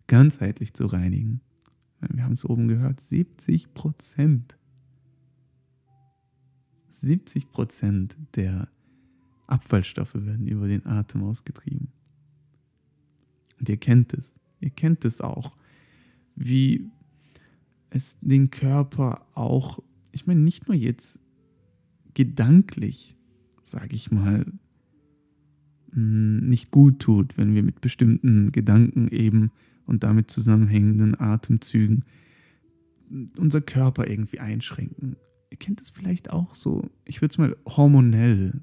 ganzheitlich 0.08 0.74
zu 0.74 0.86
reinigen. 0.86 1.42
Wir 2.10 2.24
haben 2.24 2.34
es 2.34 2.46
oben 2.46 2.68
gehört, 2.68 3.00
70 3.00 3.74
Prozent 3.74 4.58
70 7.02 7.50
Prozent 7.52 8.16
der 8.36 8.68
Abfallstoffe 9.48 10.16
werden 10.16 10.48
über 10.48 10.68
den 10.68 10.86
Atem 10.86 11.24
ausgetrieben. 11.24 11.90
Und 13.60 13.70
ihr 13.70 13.78
kennt 13.78 14.14
es. 14.14 14.40
Ihr 14.60 14.72
kennt 14.72 15.06
es 15.06 15.22
auch, 15.22 15.56
wie 16.36 16.90
es 17.90 18.18
den 18.22 18.50
Körper 18.50 19.26
auch, 19.34 19.80
ich 20.12 20.26
meine 20.26 20.42
nicht 20.42 20.68
nur 20.68 20.76
jetzt 20.76 21.20
gedanklich, 22.14 23.16
sage 23.64 23.96
ich 23.96 24.12
mal, 24.12 24.46
mm, 25.92 26.50
nicht 26.50 26.72
gut 26.72 27.00
tut, 27.00 27.38
wenn 27.38 27.54
wir 27.54 27.64
mit 27.64 27.82
bestimmten 27.82 28.52
Gedanken 28.52 29.08
eben 29.10 29.52
und 29.86 30.04
damit 30.04 30.32
zusammenhängenden 30.32 31.20
Atemzügen 31.20 32.06
unser 33.38 33.62
Körper 33.62 34.08
irgendwie 34.10 34.40
einschränken 34.40 35.16
ihr 35.56 35.58
kennt 35.58 35.80
es 35.80 35.90
vielleicht 35.90 36.32
auch 36.32 36.54
so, 36.54 36.90
ich 37.06 37.22
würde 37.22 37.32
es 37.32 37.38
mal 37.38 37.56
hormonell 37.66 38.60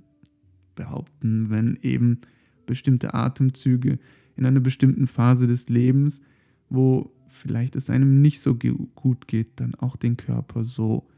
behaupten, 0.75 1.49
wenn 1.49 1.79
eben 1.81 2.21
bestimmte 2.67 3.15
Atemzüge 3.15 3.99
in 4.37 4.45
einer 4.45 4.61
bestimmten 4.61 5.07
Phase 5.07 5.47
des 5.47 5.71
Lebens, 5.71 6.21
wo 6.69 7.11
vielleicht 7.29 7.77
es 7.77 7.89
einem 7.89 8.21
nicht 8.21 8.41
so 8.41 8.55
gut 8.55 9.27
geht, 9.27 9.59
dann 9.59 9.75
auch 9.75 9.97
den 9.97 10.19
Körper 10.19 10.65
so 10.65 11.09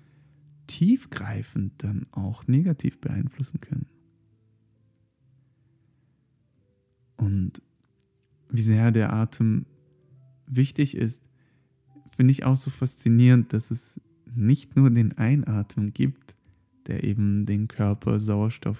tiefgreifend 0.68 1.72
dann 1.78 2.06
auch 2.12 2.46
negativ 2.46 3.00
beeinflussen 3.00 3.60
können. 3.60 3.86
Und 7.16 7.62
wie 8.48 8.62
sehr 8.62 8.92
der 8.92 9.12
Atem 9.12 9.66
wichtig 10.46 10.96
ist, 10.96 11.28
finde 12.16 12.32
ich 12.32 12.44
auch 12.44 12.56
so 12.56 12.70
faszinierend, 12.70 13.52
dass 13.52 13.70
es 13.70 14.00
nicht 14.34 14.76
nur 14.76 14.90
den 14.90 15.16
Einatmen 15.18 15.92
gibt, 15.92 16.34
der 16.86 17.04
eben 17.04 17.46
den 17.46 17.68
Körper 17.68 18.18
Sauerstoff 18.18 18.78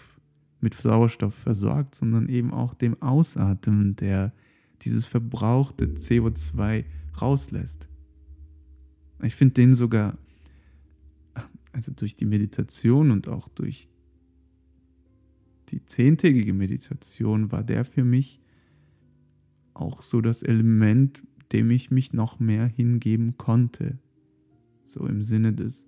mit 0.61 0.75
Sauerstoff 0.75 1.35
versorgt, 1.35 1.95
sondern 1.95 2.29
eben 2.29 2.53
auch 2.53 2.75
dem 2.75 3.01
Ausatmen, 3.03 3.97
der 3.97 4.33
dieses 4.83 5.05
verbrauchte 5.05 5.87
CO2 5.87 6.85
rauslässt. 7.21 7.89
Ich 9.23 9.35
finde 9.35 9.55
den 9.55 9.75
sogar, 9.75 10.19
also 11.73 11.93
durch 11.93 12.17
die 12.17 12.25
Meditation 12.25 13.11
und 13.11 13.29
auch 13.29 13.49
durch 13.49 13.89
die 15.69 15.85
zehntägige 15.85 16.53
Meditation 16.53 17.53
war 17.53 17.63
der 17.63 17.85
für 17.85 18.05
mich 18.05 18.41
auch 19.75 20.03
so 20.03 20.21
das 20.21 20.43
Element, 20.43 21.23
dem 21.55 21.71
ich 21.71 21.91
mich 21.91 22.13
noch 22.13 22.39
mehr 22.41 22.67
hingeben 22.67 23.39
konnte. 23.39 23.99
So 24.85 25.07
im 25.07 25.23
Sinne 25.23 25.55
des 25.55 25.87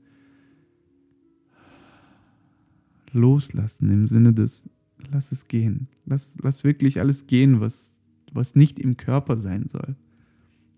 Loslassen, 3.13 3.91
im 3.91 4.07
Sinne 4.07 4.33
des 4.33 4.71
Lass 5.13 5.31
es 5.31 5.47
gehen. 5.47 5.89
Lass, 6.07 6.35
lass 6.41 6.65
wirklich 6.65 7.01
alles 7.01 7.27
gehen, 7.27 7.61
was, 7.61 8.01
was 8.33 8.55
nicht 8.55 8.79
im 8.79 8.97
Körper 8.97 9.37
sein 9.37 9.69
soll. 9.69 9.95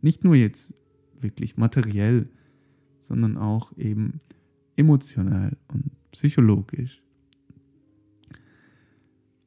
Nicht 0.02 0.24
nur 0.24 0.34
jetzt 0.34 0.74
wirklich 1.20 1.56
materiell, 1.56 2.28
sondern 3.00 3.36
auch 3.36 3.76
eben 3.76 4.18
emotional 4.76 5.56
und 5.68 5.90
psychologisch. 6.10 7.02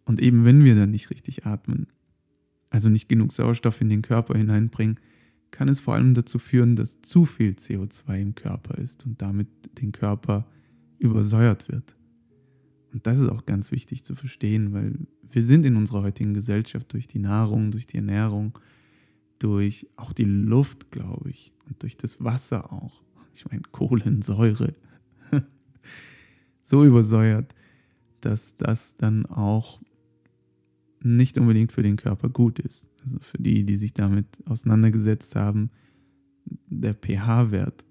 Und 0.05 0.21
eben 0.21 0.45
wenn 0.45 0.63
wir 0.63 0.75
dann 0.75 0.91
nicht 0.91 1.09
richtig 1.09 1.45
atmen, 1.45 1.87
also 2.69 2.89
nicht 2.89 3.09
genug 3.09 3.33
Sauerstoff 3.33 3.81
in 3.81 3.89
den 3.89 4.01
Körper 4.01 4.37
hineinbringen, 4.37 4.99
kann 5.51 5.67
es 5.67 5.79
vor 5.79 5.93
allem 5.93 6.13
dazu 6.13 6.39
führen, 6.39 6.75
dass 6.75 7.01
zu 7.01 7.25
viel 7.25 7.51
CO2 7.51 8.21
im 8.21 8.35
Körper 8.35 8.77
ist 8.77 9.05
und 9.05 9.21
damit 9.21 9.47
den 9.79 9.91
Körper 9.91 10.47
übersäuert 10.97 11.69
wird. 11.69 11.95
Und 12.93 13.05
das 13.07 13.19
ist 13.19 13.29
auch 13.29 13.45
ganz 13.45 13.71
wichtig 13.71 14.03
zu 14.03 14.15
verstehen, 14.15 14.73
weil 14.73 14.95
wir 15.29 15.43
sind 15.43 15.65
in 15.65 15.75
unserer 15.75 16.03
heutigen 16.03 16.33
Gesellschaft 16.33 16.91
durch 16.93 17.07
die 17.07 17.19
Nahrung, 17.19 17.71
durch 17.71 17.87
die 17.87 17.97
Ernährung, 17.97 18.57
durch 19.39 19.87
auch 19.95 20.13
die 20.13 20.25
Luft, 20.25 20.91
glaube 20.91 21.29
ich, 21.29 21.53
und 21.67 21.81
durch 21.81 21.97
das 21.97 22.23
Wasser 22.23 22.71
auch. 22.71 23.01
Ich 23.33 23.45
meine, 23.49 23.61
Kohlensäure. 23.71 24.75
so 26.61 26.85
übersäuert, 26.85 27.55
dass 28.19 28.57
das 28.57 28.97
dann 28.97 29.25
auch 29.25 29.81
nicht 31.03 31.37
unbedingt 31.37 31.71
für 31.71 31.83
den 31.83 31.97
Körper 31.97 32.29
gut 32.29 32.59
ist. 32.59 32.89
Also 33.03 33.17
für 33.19 33.37
die, 33.37 33.65
die 33.65 33.77
sich 33.77 33.93
damit 33.93 34.27
auseinandergesetzt 34.45 35.35
haben, 35.35 35.71
der 36.67 36.93
pH-Wert, 36.93 37.85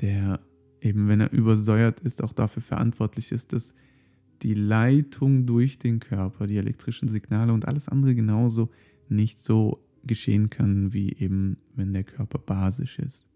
der 0.00 0.40
eben, 0.80 1.08
wenn 1.08 1.20
er 1.20 1.32
übersäuert 1.32 2.00
ist, 2.00 2.22
auch 2.22 2.32
dafür 2.32 2.62
verantwortlich 2.62 3.32
ist, 3.32 3.52
dass 3.52 3.74
die 4.42 4.54
Leitung 4.54 5.46
durch 5.46 5.78
den 5.78 6.00
Körper, 6.00 6.46
die 6.46 6.56
elektrischen 6.56 7.08
Signale 7.08 7.52
und 7.52 7.68
alles 7.68 7.88
andere 7.88 8.14
genauso 8.14 8.70
nicht 9.08 9.38
so 9.38 9.84
geschehen 10.04 10.48
können, 10.48 10.94
wie 10.94 11.12
eben, 11.12 11.58
wenn 11.74 11.92
der 11.92 12.04
Körper 12.04 12.38
basisch 12.38 12.98
ist. 12.98 13.26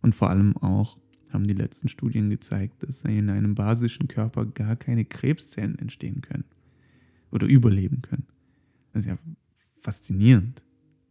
Und 0.00 0.14
vor 0.14 0.30
allem 0.30 0.56
auch 0.58 0.98
haben 1.30 1.44
die 1.44 1.54
letzten 1.54 1.88
Studien 1.88 2.30
gezeigt, 2.30 2.82
dass 2.82 3.02
in 3.02 3.30
einem 3.30 3.54
basischen 3.54 4.06
Körper 4.06 4.46
gar 4.46 4.76
keine 4.76 5.04
Krebszellen 5.04 5.76
entstehen 5.78 6.20
können 6.20 6.44
oder 7.32 7.46
überleben 7.46 8.02
können. 8.02 8.26
Das 8.92 9.00
ist 9.00 9.08
ja 9.08 9.18
faszinierend. 9.80 10.62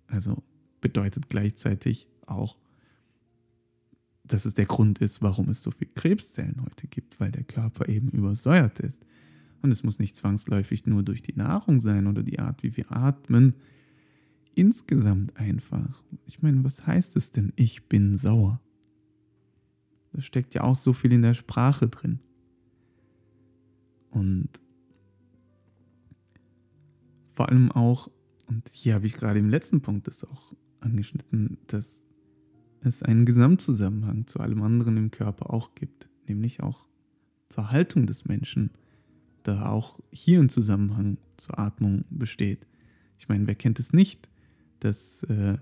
Also 0.08 0.44
bedeutet 0.80 1.30
gleichzeitig 1.30 2.08
auch, 2.26 2.58
dass 4.24 4.46
es 4.46 4.54
der 4.54 4.66
Grund 4.66 5.00
ist, 5.00 5.22
warum 5.22 5.50
es 5.50 5.62
so 5.62 5.72
viele 5.72 5.92
Krebszellen 5.92 6.62
heute 6.64 6.88
gibt, 6.88 7.20
weil 7.20 7.32
der 7.32 7.44
Körper 7.44 7.90
eben 7.90 8.10
übersäuert 8.10 8.80
ist. 8.80 9.06
Und 9.62 9.72
es 9.72 9.84
muss 9.84 10.00
nicht 10.00 10.16
zwangsläufig 10.16 10.86
nur 10.86 11.04
durch 11.04 11.22
die 11.22 11.36
Nahrung 11.36 11.80
sein 11.82 12.08
oder 12.08 12.24
die 12.24 12.40
Art, 12.40 12.64
wie 12.64 12.76
wir 12.78 12.92
atmen. 12.92 13.56
Insgesamt 14.56 15.38
einfach. 15.38 16.04
Ich 16.26 16.42
meine, 16.42 16.64
was 16.64 16.86
heißt 16.86 17.16
es 17.16 17.32
denn, 17.32 17.54
ich 17.56 17.88
bin 17.88 18.18
sauer? 18.18 18.62
Da 20.14 20.22
steckt 20.22 20.54
ja 20.54 20.64
auch 20.64 20.76
so 20.76 20.94
viel 20.94 21.14
in 21.14 21.22
der 21.22 21.34
Sprache 21.36 21.88
drin. 21.88 22.20
Und 24.10 24.50
vor 27.34 27.50
allem 27.50 27.72
auch, 27.72 28.10
und 28.48 28.70
hier 28.70 28.96
habe 28.96 29.06
ich 29.06 29.14
gerade 29.14 29.40
im 29.40 29.50
letzten 29.50 29.82
Punkt 29.82 30.08
das 30.08 30.24
auch 30.24 30.54
angeschnitten, 30.80 31.58
dass 31.68 32.04
es 32.82 33.04
einen 33.04 33.26
Gesamtzusammenhang 33.26 34.28
zu 34.28 34.40
allem 34.40 34.62
anderen 34.62 34.98
im 34.98 35.12
Körper 35.12 35.54
auch 35.54 35.76
gibt, 35.76 36.10
nämlich 36.28 36.62
auch 36.62 36.88
zur 37.50 37.72
Haltung 37.72 38.08
des 38.08 38.26
Menschen, 38.26 38.72
da 39.44 39.70
auch 39.70 40.00
hier 40.12 40.40
ein 40.40 40.50
Zusammenhang 40.50 41.18
zur 41.38 41.60
Atmung 41.60 42.06
besteht. 42.10 42.68
Ich 43.18 43.30
meine, 43.30 43.48
wer 43.48 43.56
kennt 43.56 43.80
es 43.80 43.94
nicht, 43.94 44.30
dass 44.80 45.24
äh, 45.24 45.58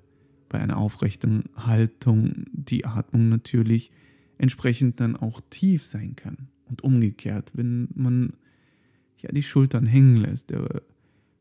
bei 0.49 0.59
einer 0.59 0.77
aufrechten 0.77 1.43
Haltung 1.55 2.45
die 2.51 2.85
Atmung 2.85 3.29
natürlich 3.29 3.91
entsprechend 4.37 4.99
dann 4.99 5.15
auch 5.15 5.41
tief 5.49 5.85
sein 5.85 6.15
kann 6.15 6.49
und 6.65 6.83
umgekehrt, 6.83 7.51
wenn 7.53 7.89
man 7.93 8.33
ja 9.17 9.29
die 9.31 9.43
Schultern 9.43 9.85
hängen 9.85 10.15
lässt, 10.15 10.49
der 10.49 10.81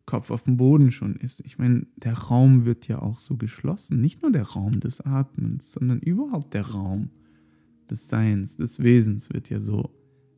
Kopf 0.09 0.31
auf 0.31 0.45
dem 0.45 0.57
Boden 0.57 0.91
schon 0.91 1.17
ist. 1.17 1.41
Ich 1.41 1.59
meine, 1.59 1.87
der 1.97 2.15
Raum 2.15 2.65
wird 2.65 2.89
ja 2.89 3.03
auch 3.03 3.19
so 3.19 3.37
geschlossen. 3.37 4.01
Nicht 4.01 4.23
nur 4.23 4.33
der 4.33 4.45
Raum 4.45 4.81
des 4.81 5.03
Atmens, 5.03 5.71
sondern 5.71 6.01
überhaupt 6.01 6.55
der 6.55 6.67
Raum 6.67 7.11
des 7.91 8.09
Seins, 8.09 8.57
des 8.57 8.83
Wesens 8.83 9.31
wird 9.31 9.51
ja 9.51 9.61
so 9.61 9.95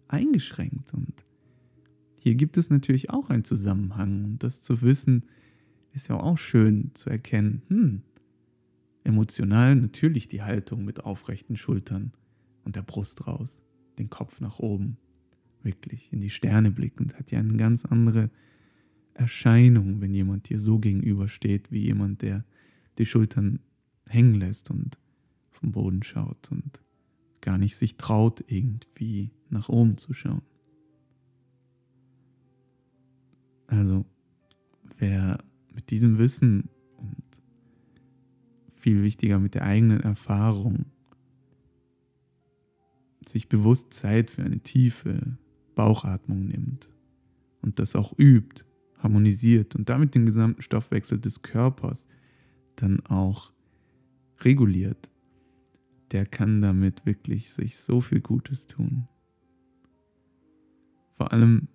eingeschränkt. 0.08 0.92
Und 0.92 1.24
hier 2.18 2.34
gibt 2.34 2.56
es 2.56 2.68
natürlich 2.68 3.10
auch 3.10 3.30
einen 3.30 3.44
Zusammenhang. 3.44 4.24
Und 4.24 4.42
das 4.42 4.60
zu 4.60 4.82
wissen, 4.82 5.26
ist 5.92 6.08
ja 6.08 6.18
auch 6.18 6.36
schön 6.36 6.90
zu 6.94 7.08
erkennen. 7.08 7.62
Hm, 7.68 8.02
emotional 9.04 9.76
natürlich 9.76 10.26
die 10.26 10.42
Haltung 10.42 10.84
mit 10.84 11.04
aufrechten 11.04 11.56
Schultern 11.56 12.10
und 12.64 12.74
der 12.74 12.82
Brust 12.82 13.24
raus, 13.28 13.62
den 14.00 14.10
Kopf 14.10 14.40
nach 14.40 14.58
oben, 14.58 14.96
wirklich 15.62 16.12
in 16.12 16.20
die 16.20 16.30
Sterne 16.30 16.72
blickend, 16.72 17.16
hat 17.16 17.30
ja 17.30 17.38
eine 17.38 17.56
ganz 17.56 17.84
andere 17.84 18.30
Erscheinung, 19.14 20.00
wenn 20.00 20.14
jemand 20.14 20.48
dir 20.48 20.58
so 20.58 20.78
gegenübersteht, 20.78 21.70
wie 21.70 21.80
jemand, 21.80 22.22
der 22.22 22.44
die 22.98 23.06
Schultern 23.06 23.60
hängen 24.06 24.34
lässt 24.34 24.70
und 24.70 24.98
vom 25.50 25.72
Boden 25.72 26.02
schaut 26.02 26.50
und 26.50 26.80
gar 27.40 27.58
nicht 27.58 27.76
sich 27.76 27.96
traut, 27.96 28.44
irgendwie 28.46 29.30
nach 29.48 29.68
oben 29.68 29.96
zu 29.96 30.14
schauen. 30.14 30.42
Also, 33.66 34.04
wer 34.98 35.38
mit 35.74 35.90
diesem 35.90 36.18
Wissen 36.18 36.68
und 36.96 37.42
viel 38.72 39.02
wichtiger 39.02 39.38
mit 39.38 39.54
der 39.54 39.64
eigenen 39.64 40.00
Erfahrung 40.00 40.86
sich 43.26 43.48
bewusst 43.48 43.94
Zeit 43.94 44.30
für 44.30 44.42
eine 44.42 44.60
tiefe 44.60 45.38
Bauchatmung 45.74 46.46
nimmt 46.46 46.90
und 47.62 47.78
das 47.78 47.94
auch 47.94 48.12
übt, 48.18 48.64
harmonisiert 49.02 49.74
und 49.76 49.88
damit 49.88 50.14
den 50.14 50.26
gesamten 50.26 50.62
Stoffwechsel 50.62 51.18
des 51.18 51.42
Körpers 51.42 52.06
dann 52.76 53.00
auch 53.06 53.52
reguliert, 54.40 55.10
der 56.12 56.26
kann 56.26 56.60
damit 56.60 57.06
wirklich 57.06 57.50
sich 57.50 57.76
so 57.76 58.00
viel 58.00 58.20
Gutes 58.20 58.66
tun. 58.66 59.08
Vor 61.16 61.32
allem 61.32 61.68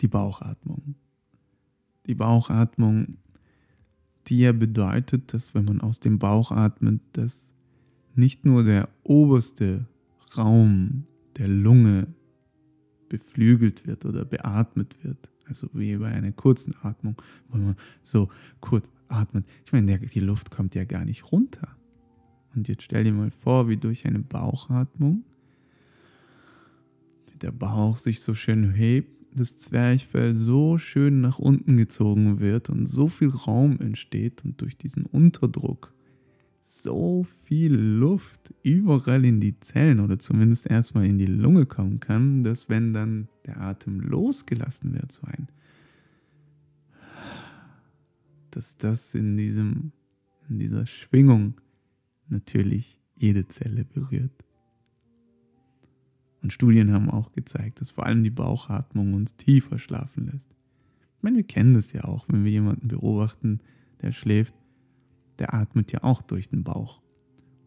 die 0.00 0.08
Bauchatmung. 0.08 0.94
Die 2.06 2.14
Bauchatmung, 2.14 3.16
die 4.26 4.40
ja 4.40 4.52
bedeutet, 4.52 5.32
dass 5.32 5.54
wenn 5.54 5.64
man 5.64 5.80
aus 5.80 6.00
dem 6.00 6.18
Bauch 6.18 6.50
atmet, 6.50 7.00
dass 7.12 7.52
nicht 8.14 8.44
nur 8.44 8.62
der 8.62 8.88
oberste 9.02 9.88
Raum 10.36 11.06
der 11.38 11.48
Lunge 11.48 12.14
beflügelt 13.08 13.86
wird 13.86 14.04
oder 14.04 14.24
beatmet 14.24 15.02
wird, 15.02 15.30
also 15.46 15.68
wie 15.72 15.96
bei 15.96 16.10
einer 16.10 16.32
kurzen 16.32 16.74
Atmung, 16.82 17.16
wo 17.48 17.58
man 17.58 17.76
so 18.02 18.28
kurz 18.60 18.88
atmet. 19.08 19.44
Ich 19.64 19.72
meine, 19.72 19.98
die 19.98 20.20
Luft 20.20 20.50
kommt 20.50 20.74
ja 20.74 20.84
gar 20.84 21.04
nicht 21.04 21.32
runter. 21.32 21.68
Und 22.54 22.68
jetzt 22.68 22.82
stell 22.84 23.04
dir 23.04 23.12
mal 23.12 23.30
vor, 23.30 23.68
wie 23.68 23.76
durch 23.76 24.06
eine 24.06 24.20
Bauchatmung 24.20 25.24
der 27.44 27.52
Bauch 27.52 27.98
sich 27.98 28.20
so 28.20 28.34
schön 28.34 28.72
hebt, 28.72 29.10
das 29.34 29.58
Zwerchfell 29.58 30.34
so 30.34 30.78
schön 30.78 31.20
nach 31.20 31.38
unten 31.38 31.76
gezogen 31.76 32.40
wird 32.40 32.70
und 32.70 32.86
so 32.86 33.08
viel 33.08 33.28
Raum 33.28 33.80
entsteht 33.80 34.44
und 34.44 34.60
durch 34.60 34.76
diesen 34.76 35.04
Unterdruck 35.06 35.93
so 36.66 37.26
viel 37.44 37.74
Luft 37.74 38.54
überall 38.62 39.26
in 39.26 39.38
die 39.38 39.60
Zellen 39.60 40.00
oder 40.00 40.18
zumindest 40.18 40.70
erstmal 40.70 41.04
in 41.04 41.18
die 41.18 41.26
Lunge 41.26 41.66
kommen 41.66 42.00
kann, 42.00 42.42
dass 42.42 42.70
wenn 42.70 42.94
dann 42.94 43.28
der 43.44 43.60
Atem 43.60 44.00
losgelassen 44.00 44.94
wird, 44.94 45.12
so 45.12 45.26
ein, 45.26 45.48
dass 48.50 48.78
das 48.78 49.14
in 49.14 49.36
diesem, 49.36 49.92
in 50.48 50.58
dieser 50.58 50.86
Schwingung 50.86 51.60
natürlich 52.28 52.98
jede 53.14 53.46
Zelle 53.46 53.84
berührt. 53.84 54.32
Und 56.40 56.54
Studien 56.54 56.92
haben 56.92 57.10
auch 57.10 57.32
gezeigt, 57.32 57.82
dass 57.82 57.90
vor 57.90 58.06
allem 58.06 58.24
die 58.24 58.30
Bauchatmung 58.30 59.12
uns 59.12 59.36
tiefer 59.36 59.78
schlafen 59.78 60.30
lässt. 60.32 60.50
Ich 61.18 61.22
meine, 61.22 61.36
wir 61.36 61.44
kennen 61.44 61.74
das 61.74 61.92
ja 61.92 62.04
auch, 62.04 62.26
wenn 62.28 62.44
wir 62.44 62.50
jemanden 62.50 62.88
beobachten, 62.88 63.60
der 64.00 64.12
schläft, 64.12 64.54
der 65.38 65.54
atmet 65.54 65.92
ja 65.92 66.02
auch 66.02 66.22
durch 66.22 66.48
den 66.48 66.64
Bauch. 66.64 67.02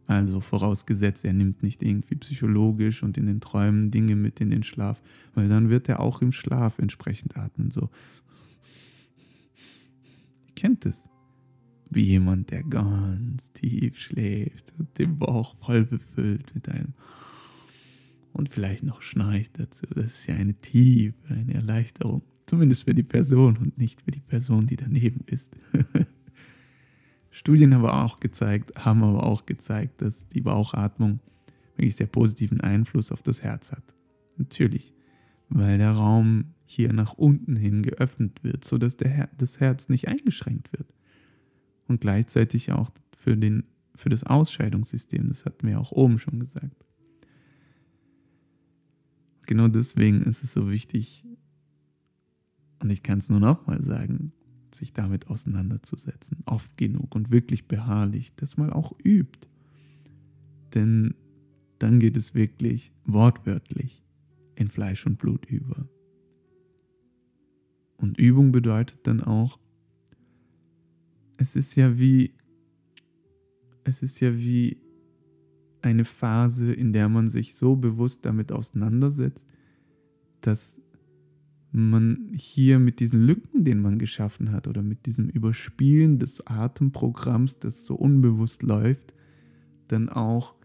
Also 0.07 0.39
vorausgesetzt, 0.39 1.25
er 1.25 1.33
nimmt 1.33 1.63
nicht 1.63 1.83
irgendwie 1.83 2.15
psychologisch 2.15 3.03
und 3.03 3.17
in 3.17 3.25
den 3.25 3.41
Träumen 3.41 3.91
Dinge 3.91 4.15
mit 4.15 4.39
in 4.39 4.49
den 4.49 4.63
Schlaf, 4.63 5.01
weil 5.33 5.49
dann 5.49 5.69
wird 5.69 5.89
er 5.89 5.99
auch 5.99 6.21
im 6.21 6.31
Schlaf 6.31 6.79
entsprechend 6.79 7.37
atmen. 7.37 7.71
So. 7.71 7.89
Kennt 10.55 10.85
es. 10.85 11.09
Wie 11.89 12.03
jemand, 12.03 12.51
der 12.51 12.63
ganz 12.63 13.51
tief 13.51 13.97
schläft 13.97 14.73
und 14.77 14.97
den 14.97 15.17
Bauch 15.17 15.55
voll 15.59 15.85
befüllt 15.85 16.55
mit 16.55 16.69
einem 16.69 16.93
und 18.37 18.49
vielleicht 18.49 18.83
noch 18.83 19.01
schnarcht 19.01 19.59
dazu. 19.59 19.85
Das 19.93 20.05
ist 20.05 20.27
ja 20.27 20.35
eine 20.35 20.53
Tiefe, 20.53 21.15
eine 21.33 21.53
Erleichterung. 21.53 22.21
Zumindest 22.45 22.83
für 22.83 22.93
die 22.93 23.03
Person 23.03 23.57
und 23.57 23.77
nicht 23.77 24.01
für 24.01 24.11
die 24.11 24.21
Person, 24.21 24.67
die 24.67 24.77
daneben 24.77 25.25
ist. 25.25 25.51
Studien 27.37 27.75
haben 27.75 27.85
aber 27.85 28.03
auch 28.03 28.19
gezeigt, 28.19 28.83
haben 28.83 29.03
aber 29.03 29.21
auch 29.21 29.45
gezeigt, 29.45 30.01
dass 30.01 30.27
die 30.27 30.41
Bauchatmung 30.41 31.19
wirklich 31.75 31.95
sehr 31.95 32.07
positiven 32.07 32.61
Einfluss 32.61 33.11
auf 33.11 33.21
das 33.21 33.43
Herz 33.43 33.71
hat. 33.71 33.93
Natürlich, 34.37 34.91
weil 35.47 35.77
der 35.77 35.91
Raum 35.91 36.55
hier 36.65 36.91
nach 36.93 37.13
unten 37.13 37.55
hin 37.55 37.83
geöffnet 37.83 38.43
wird, 38.43 38.65
sodass 38.65 38.97
der 38.97 39.09
Her 39.09 39.29
das 39.37 39.59
Herz 39.59 39.87
nicht 39.87 40.07
eingeschränkt 40.07 40.73
wird. 40.73 40.95
Und 41.87 42.01
gleichzeitig 42.01 42.71
auch 42.71 42.89
für, 43.15 43.37
den, 43.37 43.65
für 43.93 44.09
das 44.09 44.23
Ausscheidungssystem, 44.23 45.27
das 45.27 45.45
hatten 45.45 45.67
wir 45.67 45.79
auch 45.79 45.91
oben 45.91 46.17
schon 46.17 46.39
gesagt. 46.39 46.87
genau 49.45 49.67
deswegen 49.67 50.23
ist 50.23 50.43
es 50.43 50.53
so 50.53 50.71
wichtig, 50.71 51.23
und 52.79 52.89
ich 52.89 53.03
kann 53.03 53.19
es 53.19 53.29
nur 53.29 53.39
noch 53.39 53.67
mal 53.67 53.79
sagen, 53.83 54.33
sich 54.77 54.93
damit 54.93 55.27
auseinanderzusetzen, 55.27 56.39
oft 56.45 56.77
genug 56.77 57.15
und 57.15 57.31
wirklich 57.31 57.67
beharrlich, 57.67 58.33
das 58.35 58.57
mal 58.57 58.71
auch 58.71 58.93
übt. 59.03 59.47
Denn 60.73 61.13
dann 61.79 61.99
geht 61.99 62.17
es 62.17 62.33
wirklich 62.33 62.91
wortwörtlich 63.05 64.03
in 64.55 64.69
Fleisch 64.69 65.05
und 65.05 65.17
Blut 65.17 65.45
über. 65.45 65.87
Und 67.97 68.17
Übung 68.17 68.51
bedeutet 68.51 68.99
dann 69.03 69.21
auch, 69.21 69.59
es 71.37 71.55
ist 71.55 71.75
ja 71.75 71.97
wie, 71.97 72.33
es 73.83 74.01
ist 74.01 74.19
ja 74.19 74.35
wie 74.35 74.77
eine 75.81 76.05
Phase, 76.05 76.73
in 76.73 76.93
der 76.93 77.09
man 77.09 77.29
sich 77.29 77.55
so 77.55 77.75
bewusst 77.75 78.25
damit 78.25 78.51
auseinandersetzt, 78.51 79.47
dass 80.41 80.81
man 81.71 82.29
hier 82.33 82.79
mit 82.79 82.99
diesen 82.99 83.21
Lücken, 83.21 83.63
den 83.63 83.81
man 83.81 83.99
geschaffen 83.99 84.51
hat, 84.51 84.67
oder 84.67 84.81
mit 84.81 85.05
diesem 85.05 85.29
Überspielen 85.29 86.19
des 86.19 86.45
Atemprogramms, 86.47 87.59
das 87.59 87.85
so 87.85 87.95
unbewusst 87.95 88.63
läuft, 88.63 89.13
dann 89.87 90.09
auch 90.09 90.55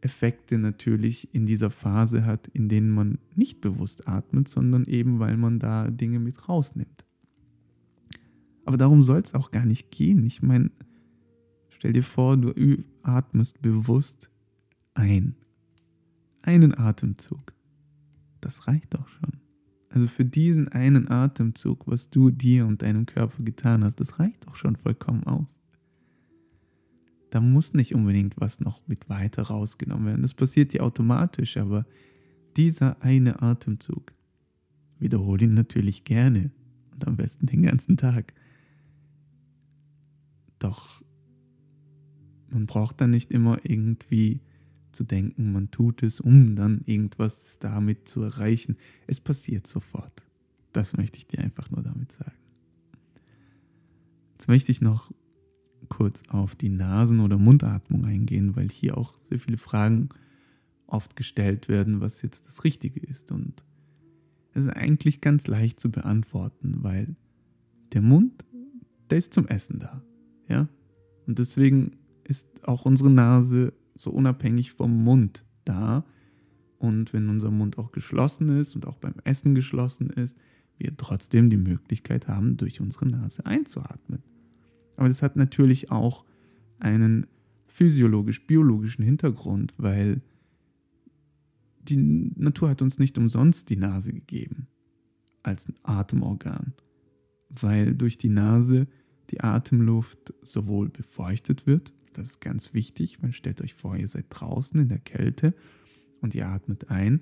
Effekte 0.00 0.58
natürlich 0.58 1.34
in 1.34 1.46
dieser 1.46 1.70
Phase 1.70 2.24
hat, 2.24 2.48
in 2.48 2.68
denen 2.68 2.90
man 2.90 3.18
nicht 3.34 3.60
bewusst 3.60 4.06
atmet, 4.08 4.48
sondern 4.48 4.84
eben 4.84 5.18
weil 5.18 5.36
man 5.36 5.58
da 5.58 5.90
Dinge 5.90 6.20
mit 6.20 6.48
rausnimmt. 6.48 7.04
Aber 8.64 8.76
darum 8.76 9.02
soll 9.02 9.20
es 9.20 9.34
auch 9.34 9.50
gar 9.50 9.64
nicht 9.64 9.90
gehen. 9.90 10.24
Ich 10.24 10.42
meine, 10.42 10.70
stell 11.70 11.92
dir 11.92 12.02
vor, 12.02 12.36
du 12.36 12.52
atmest 13.02 13.62
bewusst 13.62 14.30
ein. 14.94 15.36
Einen 16.42 16.76
Atemzug. 16.76 17.52
Das 18.40 18.68
reicht 18.68 18.94
doch 18.94 19.08
schon. 19.08 19.45
Also 19.88 20.06
für 20.08 20.24
diesen 20.24 20.68
einen 20.68 21.10
Atemzug, 21.10 21.86
was 21.86 22.10
du 22.10 22.30
dir 22.30 22.66
und 22.66 22.82
deinem 22.82 23.06
Körper 23.06 23.42
getan 23.42 23.84
hast, 23.84 24.00
das 24.00 24.18
reicht 24.18 24.46
doch 24.46 24.56
schon 24.56 24.76
vollkommen 24.76 25.24
aus. 25.24 25.56
Da 27.30 27.40
muss 27.40 27.74
nicht 27.74 27.94
unbedingt 27.94 28.34
was 28.38 28.60
noch 28.60 28.86
mit 28.86 29.08
weiter 29.08 29.42
rausgenommen 29.42 30.06
werden. 30.06 30.22
Das 30.22 30.34
passiert 30.34 30.72
ja 30.74 30.82
automatisch, 30.82 31.56
aber 31.56 31.86
dieser 32.56 33.02
eine 33.02 33.42
Atemzug, 33.42 34.12
wiederhole 34.98 35.44
ihn 35.44 35.54
natürlich 35.54 36.04
gerne 36.04 36.50
und 36.92 37.06
am 37.06 37.16
besten 37.16 37.46
den 37.46 37.62
ganzen 37.62 37.96
Tag. 37.96 38.32
Doch 40.58 41.02
man 42.48 42.66
braucht 42.66 43.00
dann 43.00 43.10
nicht 43.10 43.30
immer 43.30 43.58
irgendwie 43.64 44.40
zu 44.96 45.04
denken, 45.04 45.52
man 45.52 45.70
tut 45.70 46.02
es, 46.02 46.20
um 46.20 46.56
dann 46.56 46.82
irgendwas 46.86 47.58
damit 47.58 48.08
zu 48.08 48.22
erreichen. 48.22 48.76
Es 49.06 49.20
passiert 49.20 49.66
sofort. 49.66 50.22
Das 50.72 50.96
möchte 50.96 51.18
ich 51.18 51.26
dir 51.26 51.40
einfach 51.40 51.70
nur 51.70 51.82
damit 51.82 52.12
sagen. 52.12 52.36
Jetzt 54.32 54.48
möchte 54.48 54.72
ich 54.72 54.80
noch 54.80 55.12
kurz 55.88 56.22
auf 56.28 56.56
die 56.56 56.68
Nasen- 56.68 57.20
oder 57.20 57.38
Mundatmung 57.38 58.04
eingehen, 58.04 58.56
weil 58.56 58.68
hier 58.68 58.98
auch 58.98 59.14
sehr 59.22 59.38
viele 59.38 59.58
Fragen 59.58 60.08
oft 60.86 61.16
gestellt 61.16 61.68
werden, 61.68 62.00
was 62.00 62.22
jetzt 62.22 62.46
das 62.46 62.64
Richtige 62.64 63.00
ist. 63.00 63.30
Und 63.32 63.64
es 64.52 64.66
ist 64.66 64.72
eigentlich 64.72 65.20
ganz 65.20 65.46
leicht 65.46 65.80
zu 65.80 65.90
beantworten, 65.90 66.82
weil 66.82 67.16
der 67.92 68.02
Mund, 68.02 68.44
der 69.10 69.18
ist 69.18 69.32
zum 69.32 69.46
Essen 69.46 69.78
da. 69.78 70.02
Ja? 70.48 70.68
Und 71.26 71.38
deswegen 71.38 71.92
ist 72.24 72.66
auch 72.66 72.84
unsere 72.84 73.10
Nase 73.10 73.72
so 73.96 74.10
unabhängig 74.10 74.72
vom 74.72 75.04
Mund 75.04 75.44
da. 75.64 76.04
Und 76.78 77.12
wenn 77.12 77.28
unser 77.28 77.50
Mund 77.50 77.78
auch 77.78 77.90
geschlossen 77.90 78.48
ist 78.60 78.74
und 78.74 78.86
auch 78.86 78.98
beim 78.98 79.14
Essen 79.24 79.54
geschlossen 79.54 80.10
ist, 80.10 80.36
wir 80.78 80.96
trotzdem 80.96 81.48
die 81.48 81.56
Möglichkeit 81.56 82.28
haben, 82.28 82.56
durch 82.56 82.80
unsere 82.80 83.06
Nase 83.06 83.46
einzuatmen. 83.46 84.22
Aber 84.96 85.08
das 85.08 85.22
hat 85.22 85.36
natürlich 85.36 85.90
auch 85.90 86.24
einen 86.78 87.26
physiologisch-biologischen 87.68 89.04
Hintergrund, 89.04 89.74
weil 89.78 90.20
die 91.82 92.32
Natur 92.36 92.70
hat 92.70 92.82
uns 92.82 92.98
nicht 92.98 93.16
umsonst 93.16 93.70
die 93.70 93.76
Nase 93.76 94.12
gegeben 94.12 94.66
als 95.42 95.72
Atemorgan, 95.82 96.74
weil 97.48 97.94
durch 97.94 98.18
die 98.18 98.28
Nase 98.28 98.86
die 99.30 99.40
Atemluft 99.40 100.34
sowohl 100.42 100.88
befeuchtet 100.88 101.66
wird, 101.66 101.92
das 102.16 102.30
ist 102.30 102.40
ganz 102.40 102.74
wichtig, 102.74 103.22
weil 103.22 103.32
stellt 103.32 103.60
euch 103.60 103.74
vor, 103.74 103.96
ihr 103.96 104.08
seid 104.08 104.26
draußen 104.30 104.78
in 104.80 104.88
der 104.88 104.98
Kälte 104.98 105.54
und 106.20 106.34
ihr 106.34 106.48
atmet 106.48 106.90
ein, 106.90 107.20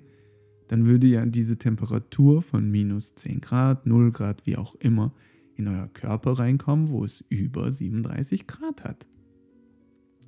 dann 0.67 0.85
würde 0.85 1.07
ja 1.07 1.25
diese 1.25 1.57
Temperatur 1.57 2.41
von 2.41 2.69
minus 2.69 3.15
10 3.15 3.41
Grad, 3.41 3.85
0 3.85 4.11
Grad, 4.11 4.45
wie 4.45 4.57
auch 4.57 4.75
immer, 4.75 5.13
in 5.55 5.67
euer 5.67 5.87
Körper 5.93 6.33
reinkommen, 6.33 6.89
wo 6.89 7.05
es 7.05 7.23
über 7.29 7.71
37 7.71 8.47
Grad 8.47 8.83
hat. 8.83 9.05